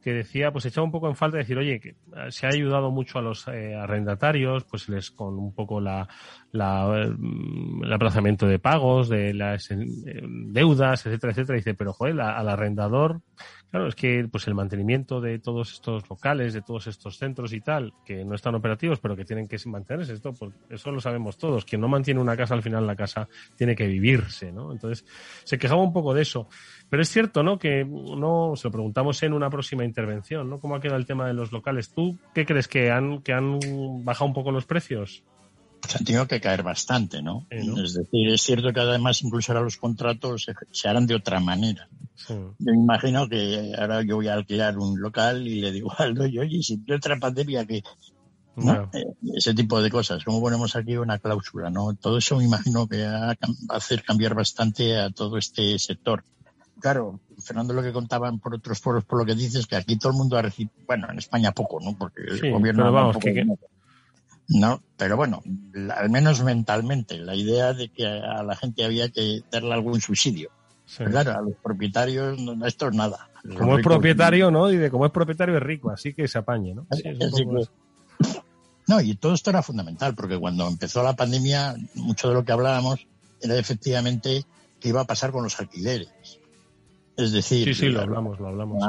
que 0.02 0.14
decía, 0.14 0.52
pues 0.52 0.66
echaba 0.66 0.86
un 0.86 0.92
poco 0.92 1.10
en 1.10 1.16
falta 1.16 1.38
decir, 1.38 1.58
oye, 1.58 1.80
que 1.80 1.90
eh, 1.90 1.96
se 2.30 2.46
ha 2.46 2.50
ayudado 2.50 2.90
mucho 2.90 3.20
a 3.20 3.22
los 3.22 3.48
eh, 3.48 3.76
arrendatarios, 3.76 4.64
pues 4.64 4.88
les 4.88 5.12
con 5.12 5.38
un 5.38 5.54
poco 5.54 5.82
la, 5.82 6.08
la 6.52 7.14
mm, 7.18 7.84
el 7.84 7.94
aplazamiento 7.94 8.48
de 8.48 8.60
pagos, 8.60 9.10
de 9.10 9.34
las 9.34 9.70
deudas, 9.70 11.06
etcétera, 11.06 11.32
etcétera. 11.32 11.58
dice, 11.58 11.74
pero 11.74 11.94
joder, 11.94 12.20
al 12.20 12.50
arrendador, 12.50 13.22
claro, 13.72 13.88
es 13.88 13.96
que 13.96 14.28
pues 14.30 14.48
el 14.48 14.56
mantenimiento 14.56 15.22
de 15.22 15.40
todos 15.40 15.74
estos 15.74 16.10
locales, 16.10 16.54
de 16.54 16.62
todos 16.62 16.88
estos 16.88 17.18
centros 17.18 17.54
y 17.54 17.62
tal, 17.62 17.94
que 18.06 18.26
no 18.26 18.36
están 18.36 18.56
operativos, 18.56 19.00
pero 19.00 19.16
que 19.16 19.26
tienen 19.26 19.48
que 19.48 19.58
mantenerse, 19.66 20.14
esto, 20.14 20.34
pues 20.34 20.54
eso 20.70 20.92
lo 20.92 21.00
sabemos 21.00 21.38
todos. 21.38 21.66
Quien 21.66 21.82
no 21.82 21.88
mantiene 21.88 22.20
una 22.20 22.36
casa, 22.36 22.54
al 22.54 22.64
final 22.64 22.88
la 22.88 22.96
casa 22.96 23.28
tiene 23.56 23.76
que 23.76 23.88
vivirse, 23.88 24.52
¿no? 24.52 24.72
Entonces, 24.72 25.06
se 25.44 25.58
quejaba 25.58 25.82
un 25.82 25.94
poco 25.94 26.14
de 26.14 26.24
eso. 26.24 26.48
Pero 26.90 27.04
es 27.04 27.10
cierto, 27.10 27.44
¿no? 27.44 27.60
Que 27.60 27.86
no 27.86 28.54
se 28.56 28.68
lo 28.68 28.72
preguntamos 28.72 29.22
en 29.24 29.34
una 29.34 29.50
próxima 29.50 29.86
intervención, 29.86 30.50
¿no? 30.50 30.60
¿Cómo 30.60 30.76
ha 30.76 30.82
quedado 30.82 30.98
el 30.98 31.06
tema 31.06 31.28
de 31.28 31.34
los 31.34 31.52
locales? 31.52 31.94
¿Tú 31.94 32.18
qué 32.34 32.46
crees 32.46 32.68
que 32.68 32.90
han 32.90 33.22
que 33.22 33.34
han 33.34 33.60
bajado 34.04 34.28
un 34.28 34.34
poco 34.34 34.52
los 34.52 34.66
precios? 34.66 35.24
Pues 35.82 35.96
han 35.96 36.06
tenido 36.06 36.28
que 36.28 36.42
caer 36.42 36.64
bastante, 36.64 37.22
¿no? 37.22 37.48
Es 37.50 37.94
decir, 37.94 38.30
es 38.30 38.42
cierto 38.42 38.74
que 38.74 38.80
además 38.80 39.22
incluso 39.24 39.52
ahora 39.52 39.64
los 39.64 39.78
contratos 39.78 40.48
se, 40.72 40.88
harán 40.88 41.08
de 41.08 41.16
otra 41.16 41.40
manera. 41.40 41.88
Yo 42.28 42.56
me 42.60 42.74
imagino 42.74 43.28
que 43.30 43.74
ahora 43.78 44.04
yo 44.04 44.16
voy 44.18 44.28
a 44.28 44.34
alquilar 44.34 44.78
un 44.78 45.00
local 45.00 45.48
y 45.48 45.62
le 45.62 45.72
digo 45.72 45.92
al 45.98 46.14
dueño, 46.14 46.42
oye, 46.42 46.62
si 46.62 46.78
tiene 46.78 46.98
otra 46.98 47.18
pandemia 47.18 47.66
que 47.66 47.78
eh, 48.58 49.06
ese 49.36 49.54
tipo 49.54 49.82
de 49.82 49.90
cosas. 49.90 50.24
¿Cómo 50.26 50.42
ponemos 50.42 50.76
aquí 50.76 50.98
una 50.98 51.18
cláusula? 51.18 51.70
¿no? 51.70 51.96
Todo 51.96 52.18
eso 52.18 52.38
me 52.38 52.44
imagino 52.44 52.88
que 52.88 53.06
va 53.06 53.32
a 53.32 53.38
hacer 53.70 54.04
cambiar 54.04 54.36
bastante 54.36 54.98
a 54.98 55.10
todo 55.10 55.38
este 55.38 55.80
sector 55.80 56.24
claro, 56.80 57.20
Fernando, 57.44 57.74
lo 57.74 57.84
que 57.84 57.92
contaban 57.92 58.40
por 58.40 58.56
otros 58.56 58.80
foros, 58.80 59.06
por 59.06 59.20
lo 59.20 59.26
que 59.26 59.36
dices, 59.36 59.68
que 59.68 59.76
aquí 59.76 59.98
todo 59.98 60.12
el 60.12 60.18
mundo 60.18 60.38
ha 60.38 60.42
recibido, 60.42 60.74
bueno, 60.88 61.08
en 61.12 61.20
España 61.20 61.52
poco, 61.52 61.80
¿no? 61.80 61.96
Porque 61.98 62.22
el 62.24 62.52
gobierno... 62.52 62.84
Pero 62.84 62.94
vamos, 62.94 63.18
No, 64.50 64.82
pero 64.98 65.16
bueno, 65.16 65.44
al 65.96 66.10
menos 66.10 66.44
mentalmente, 66.44 67.20
la 67.20 67.36
idea 67.36 67.74
de 67.74 67.90
que 67.90 68.06
a 68.06 68.42
la 68.44 68.56
gente 68.56 68.84
había 68.84 69.10
que 69.10 69.42
darle 69.52 69.74
algún 69.74 70.02
subsidio. 70.02 70.50
claro, 70.98 71.38
a 71.38 71.42
los 71.42 71.56
propietarios 71.62 72.40
esto 72.66 72.88
es 72.88 72.96
nada. 72.96 73.30
como 73.58 73.78
es 73.78 73.84
propietario, 73.84 74.50
¿no? 74.50 74.72
Y 74.72 74.78
de 74.78 74.90
como 74.90 75.06
es 75.06 75.12
propietario 75.12 75.58
es 75.58 75.64
rico, 75.64 75.92
así 75.92 76.14
que 76.14 76.28
se 76.28 76.40
apañe, 76.40 76.74
¿no? 76.74 76.88
no, 78.88 79.02
y 79.02 79.16
todo 79.16 79.36
esto 79.36 79.52
era 79.52 79.62
fundamental, 79.62 80.16
porque 80.16 80.40
cuando 80.40 80.68
empezó 80.68 81.04
la 81.04 81.16
pandemia, 81.16 81.76
mucho 81.94 82.30
de 82.30 82.34
lo 82.34 82.44
que 82.44 82.52
hablábamos 82.52 83.06
era 83.42 83.56
efectivamente 83.56 84.46
qué 84.80 84.90
iba 84.90 85.02
a 85.02 85.06
pasar 85.06 85.32
con 85.32 85.44
los 85.44 85.60
alquileres. 85.60 86.40
Es 87.20 87.34
decir, 87.34 87.68
sí, 87.68 87.74
sí, 87.74 87.90
lo 87.90 88.00
hablamos, 88.00 88.40
lo 88.40 88.48
hablamos. 88.48 88.82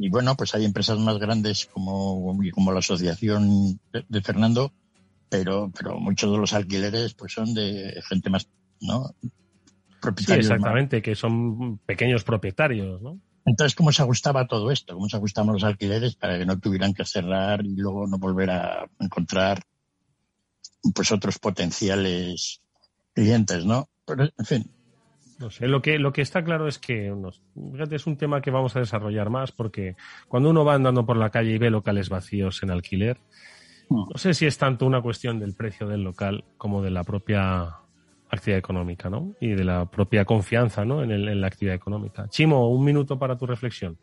Y 0.00 0.08
bueno, 0.08 0.34
pues 0.34 0.54
hay 0.54 0.64
empresas 0.64 0.98
más 0.98 1.18
grandes 1.18 1.66
como, 1.66 2.34
como 2.54 2.72
la 2.72 2.78
asociación 2.78 3.78
de, 3.92 4.22
Fernando, 4.22 4.72
pero, 5.28 5.72
pero 5.76 5.98
muchos 5.98 6.30
de 6.30 6.38
los 6.38 6.52
alquileres 6.52 7.14
pues 7.14 7.32
son 7.32 7.54
de 7.54 8.00
gente 8.08 8.30
más, 8.30 8.48
¿no? 8.80 9.14
Propietarios. 10.00 10.46
Sí, 10.46 10.52
exactamente, 10.52 11.02
que 11.02 11.14
son 11.14 11.78
pequeños 11.78 12.24
propietarios, 12.24 13.00
¿no? 13.02 13.20
Entonces, 13.44 13.76
¿cómo 13.76 13.92
se 13.92 14.02
ajustaba 14.02 14.46
todo 14.46 14.72
esto? 14.72 14.94
¿Cómo 14.94 15.08
se 15.08 15.16
ajustaban 15.16 15.52
los 15.52 15.62
alquileres 15.62 16.16
para 16.16 16.38
que 16.38 16.46
no 16.46 16.58
tuvieran 16.58 16.92
que 16.92 17.04
cerrar 17.04 17.64
y 17.64 17.76
luego 17.76 18.06
no 18.06 18.18
volver 18.18 18.50
a 18.50 18.88
encontrar 18.98 19.62
pues 20.94 21.12
otros 21.12 21.38
potenciales 21.38 22.60
clientes, 23.14 23.64
¿no? 23.64 23.88
Pero, 24.04 24.24
en 24.24 24.44
fin, 24.44 24.70
no 25.38 25.50
sé, 25.50 25.68
lo 25.68 25.82
que, 25.82 25.98
lo 25.98 26.12
que 26.12 26.22
está 26.22 26.42
claro 26.44 26.66
es 26.66 26.78
que 26.78 27.14
fíjate, 27.72 27.96
es 27.96 28.06
un 28.06 28.16
tema 28.16 28.40
que 28.40 28.50
vamos 28.50 28.74
a 28.74 28.80
desarrollar 28.80 29.28
más 29.28 29.52
porque 29.52 29.96
cuando 30.28 30.50
uno 30.50 30.64
va 30.64 30.74
andando 30.74 31.04
por 31.04 31.18
la 31.18 31.30
calle 31.30 31.52
y 31.52 31.58
ve 31.58 31.70
locales 31.70 32.08
vacíos 32.08 32.62
en 32.62 32.70
alquiler. 32.70 33.18
No 33.90 34.08
sé 34.16 34.34
si 34.34 34.46
es 34.46 34.58
tanto 34.58 34.86
una 34.86 35.00
cuestión 35.00 35.38
del 35.38 35.54
precio 35.54 35.86
del 35.86 36.02
local 36.02 36.44
como 36.58 36.82
de 36.82 36.90
la 36.90 37.04
propia 37.04 37.76
actividad 38.28 38.58
económica, 38.58 39.08
¿no? 39.08 39.34
Y 39.40 39.50
de 39.50 39.64
la 39.64 39.86
propia 39.86 40.24
confianza, 40.24 40.84
¿no? 40.84 41.02
En, 41.02 41.10
el, 41.10 41.28
en 41.28 41.40
la 41.40 41.46
actividad 41.46 41.74
económica. 41.74 42.28
Chimo, 42.28 42.68
un 42.70 42.84
minuto 42.84 43.18
para 43.18 43.36
tu 43.36 43.46
reflexión. 43.46 43.96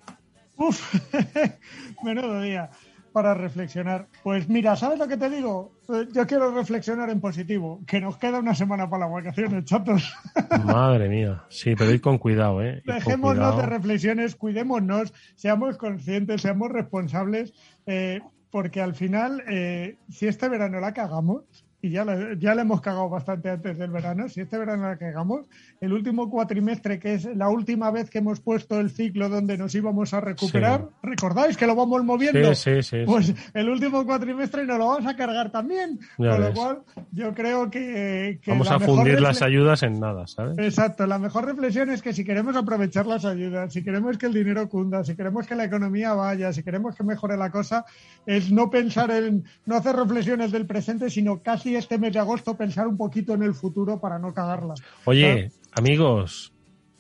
Uf, 0.55 0.95
menudo 2.03 2.41
día 2.41 2.69
para 3.13 3.35
reflexionar. 3.35 4.07
Pues 4.23 4.49
mira, 4.49 4.75
¿sabes 4.75 4.99
lo 4.99 5.07
que 5.07 5.15
te 5.15 5.29
digo? 5.29 5.71
Eh, 5.87 6.07
yo 6.11 6.25
quiero 6.25 6.51
reflexionar 6.51 7.09
en 7.11 7.21
positivo, 7.21 7.79
que 7.87 8.01
nos 8.01 8.17
queda 8.17 8.39
una 8.39 8.55
semana 8.55 8.89
para 8.89 9.05
las 9.05 9.13
vacaciones, 9.13 9.65
chatos. 9.65 10.13
Madre 10.65 11.07
mía, 11.07 11.43
sí, 11.47 11.75
pero 11.77 11.91
ir 11.91 12.01
con 12.01 12.17
cuidado, 12.17 12.61
¿eh? 12.63 12.81
Dejémonos 12.83 13.55
de 13.55 13.65
reflexiones, 13.67 14.35
cuidémonos, 14.35 15.13
seamos 15.35 15.77
conscientes, 15.77 16.41
seamos 16.41 16.71
responsables, 16.71 17.53
eh, 17.85 18.19
porque 18.53 18.81
al 18.81 18.93
final, 18.93 19.43
eh, 19.47 19.97
si 20.11 20.27
este 20.27 20.47
verano 20.47 20.79
la 20.79 20.93
cagamos, 20.93 21.65
y 21.83 21.89
ya 21.89 22.05
le, 22.05 22.37
ya 22.39 22.55
le 22.55 22.61
hemos 22.61 22.79
cagado 22.79 23.09
bastante 23.09 23.49
antes 23.49 23.77
del 23.77 23.91
verano, 23.91 24.29
si 24.29 24.39
este 24.39 24.57
verano 24.57 24.87
la 24.87 24.97
cagamos, 24.97 25.45
el 25.81 25.91
último 25.91 26.29
cuatrimestre, 26.29 26.97
que 26.97 27.15
es 27.15 27.25
la 27.25 27.49
última 27.49 27.91
vez 27.91 28.09
que 28.09 28.19
hemos 28.19 28.39
puesto 28.39 28.79
el 28.79 28.89
ciclo 28.89 29.27
donde 29.27 29.57
nos 29.57 29.75
íbamos 29.75 30.13
a 30.13 30.21
recuperar, 30.21 30.87
¿recordáis 31.01 31.57
que 31.57 31.67
lo 31.67 31.75
vamos 31.75 32.01
moviendo? 32.05 32.55
Sí, 32.55 32.81
sí, 32.81 32.83
sí. 32.83 33.03
Pues 33.05 33.33
el 33.53 33.67
último 33.67 34.05
cuatrimestre 34.05 34.65
nos 34.65 34.77
lo 34.77 34.87
vamos 34.87 35.11
a 35.11 35.17
cargar 35.17 35.51
también, 35.51 35.99
con 36.15 36.41
lo 36.41 36.53
cual 36.53 36.79
yo 37.11 37.33
creo 37.33 37.69
que... 37.69 38.39
vamos 38.47 38.71
a 38.71 38.79
fundir 38.79 39.19
las 39.19 39.41
ayudas 39.41 39.83
en 39.83 39.99
nada, 39.99 40.25
¿sabes? 40.25 40.57
Exacto, 40.59 41.05
la 41.05 41.19
mejor 41.19 41.43
reflexión 41.43 41.89
es 41.89 42.01
que 42.01 42.13
si 42.13 42.23
queremos 42.23 42.55
aprovechar 42.55 43.05
las 43.07 43.25
ayudas, 43.25 43.73
si 43.73 43.83
queremos 43.83 44.17
que 44.17 44.27
el 44.27 44.33
dinero 44.33 44.69
cunda, 44.69 45.03
si 45.03 45.17
queremos 45.17 45.45
que 45.45 45.55
la 45.55 45.65
economía 45.65 46.13
vaya, 46.13 46.53
si 46.53 46.63
queremos 46.63 46.95
que 46.95 47.03
mejore 47.03 47.35
la 47.35 47.51
cosa, 47.51 47.83
es 48.25 48.53
no 48.53 48.69
pensar 48.69 49.11
en, 49.11 49.43
no 49.65 49.75
hacer 49.75 49.97
reflexiones 49.97 50.49
del 50.53 50.65
presente, 50.65 51.09
sino 51.09 51.43
casi 51.43 51.72
este 51.75 51.97
mes 51.97 52.13
de 52.13 52.19
agosto 52.19 52.55
pensar 52.55 52.87
un 52.87 52.97
poquito 52.97 53.33
en 53.33 53.43
el 53.43 53.53
futuro 53.53 53.99
para 53.99 54.19
no 54.19 54.33
cagarla. 54.33 54.73
Oye, 55.05 55.51
amigos, 55.73 56.53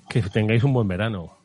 que 0.09 0.21
tengáis 0.21 0.63
un 0.63 0.73
buen 0.73 0.87
verano. 0.87 1.37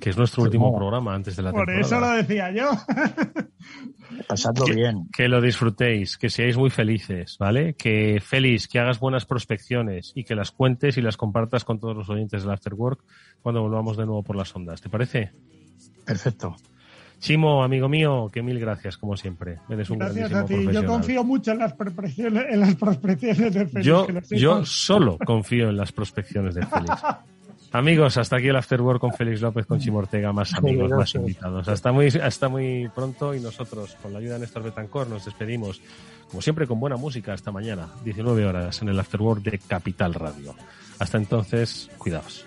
Que 0.00 0.10
es 0.10 0.18
nuestro 0.18 0.42
último 0.42 0.76
programa 0.76 1.14
antes 1.14 1.36
de 1.36 1.42
la 1.42 1.52
temporada. 1.52 1.78
Por 1.78 1.86
eso 1.86 1.98
lo 1.98 2.10
decía 2.10 2.52
yo. 2.52 2.70
Pasando 4.28 4.66
bien. 4.66 5.08
Que 5.10 5.26
lo 5.26 5.40
disfrutéis, 5.40 6.18
que 6.18 6.28
seáis 6.28 6.58
muy 6.58 6.68
felices, 6.68 7.36
¿vale? 7.38 7.74
Que 7.74 8.20
feliz, 8.20 8.68
que 8.68 8.78
hagas 8.78 9.00
buenas 9.00 9.24
prospecciones 9.24 10.12
y 10.14 10.24
que 10.24 10.34
las 10.34 10.50
cuentes 10.50 10.98
y 10.98 11.00
las 11.00 11.16
compartas 11.16 11.64
con 11.64 11.80
todos 11.80 11.96
los 11.96 12.10
oyentes 12.10 12.42
del 12.42 12.52
Afterwork 12.52 13.02
cuando 13.40 13.62
volvamos 13.62 13.96
de 13.96 14.04
nuevo 14.04 14.22
por 14.22 14.36
las 14.36 14.54
ondas. 14.54 14.82
¿Te 14.82 14.90
parece? 14.90 15.32
Perfecto. 16.04 16.56
Chimo, 17.18 17.64
amigo 17.64 17.88
mío, 17.88 18.30
que 18.32 18.42
mil 18.42 18.60
gracias, 18.60 18.98
como 18.98 19.16
siempre. 19.16 19.58
Eres 19.68 19.90
un 19.90 19.98
gracias 19.98 20.32
a 20.32 20.44
ti. 20.44 20.66
Yo 20.72 20.84
confío 20.84 21.24
mucho 21.24 21.52
en 21.52 21.58
las, 21.58 21.72
prospecciones, 21.72 22.44
en 22.50 22.60
las 22.60 22.74
prospecciones 22.74 23.54
de 23.54 23.66
Félix. 23.66 23.86
Yo, 23.86 24.06
yo 24.30 24.64
solo 24.64 25.18
confío 25.18 25.70
en 25.70 25.76
las 25.76 25.92
prospecciones 25.92 26.54
de 26.54 26.66
Félix. 26.66 27.02
Amigos, 27.72 28.16
hasta 28.16 28.36
aquí 28.36 28.48
el 28.48 28.56
Afterwork 28.56 29.00
con 29.00 29.12
Félix 29.12 29.40
López, 29.42 29.66
con 29.66 29.78
Chimo 29.78 29.98
Ortega, 29.98 30.32
más 30.32 30.54
amigos, 30.54 30.90
más 30.90 31.14
invitados. 31.14 31.68
Hasta 31.68 31.92
muy, 31.92 32.06
hasta 32.06 32.48
muy 32.48 32.88
pronto 32.94 33.34
y 33.34 33.40
nosotros, 33.40 33.96
con 34.02 34.12
la 34.12 34.18
ayuda 34.18 34.34
de 34.34 34.40
Néstor 34.40 34.62
Betancor, 34.62 35.08
nos 35.08 35.24
despedimos, 35.24 35.82
como 36.30 36.40
siempre, 36.40 36.66
con 36.66 36.80
buena 36.80 36.96
música. 36.96 37.32
Hasta 37.32 37.50
mañana, 37.50 37.88
19 38.04 38.46
horas, 38.46 38.80
en 38.80 38.88
el 38.88 38.98
Afterwork 38.98 39.42
de 39.42 39.58
Capital 39.58 40.14
Radio. 40.14 40.54
Hasta 40.98 41.18
entonces, 41.18 41.90
cuidaos. 41.98 42.46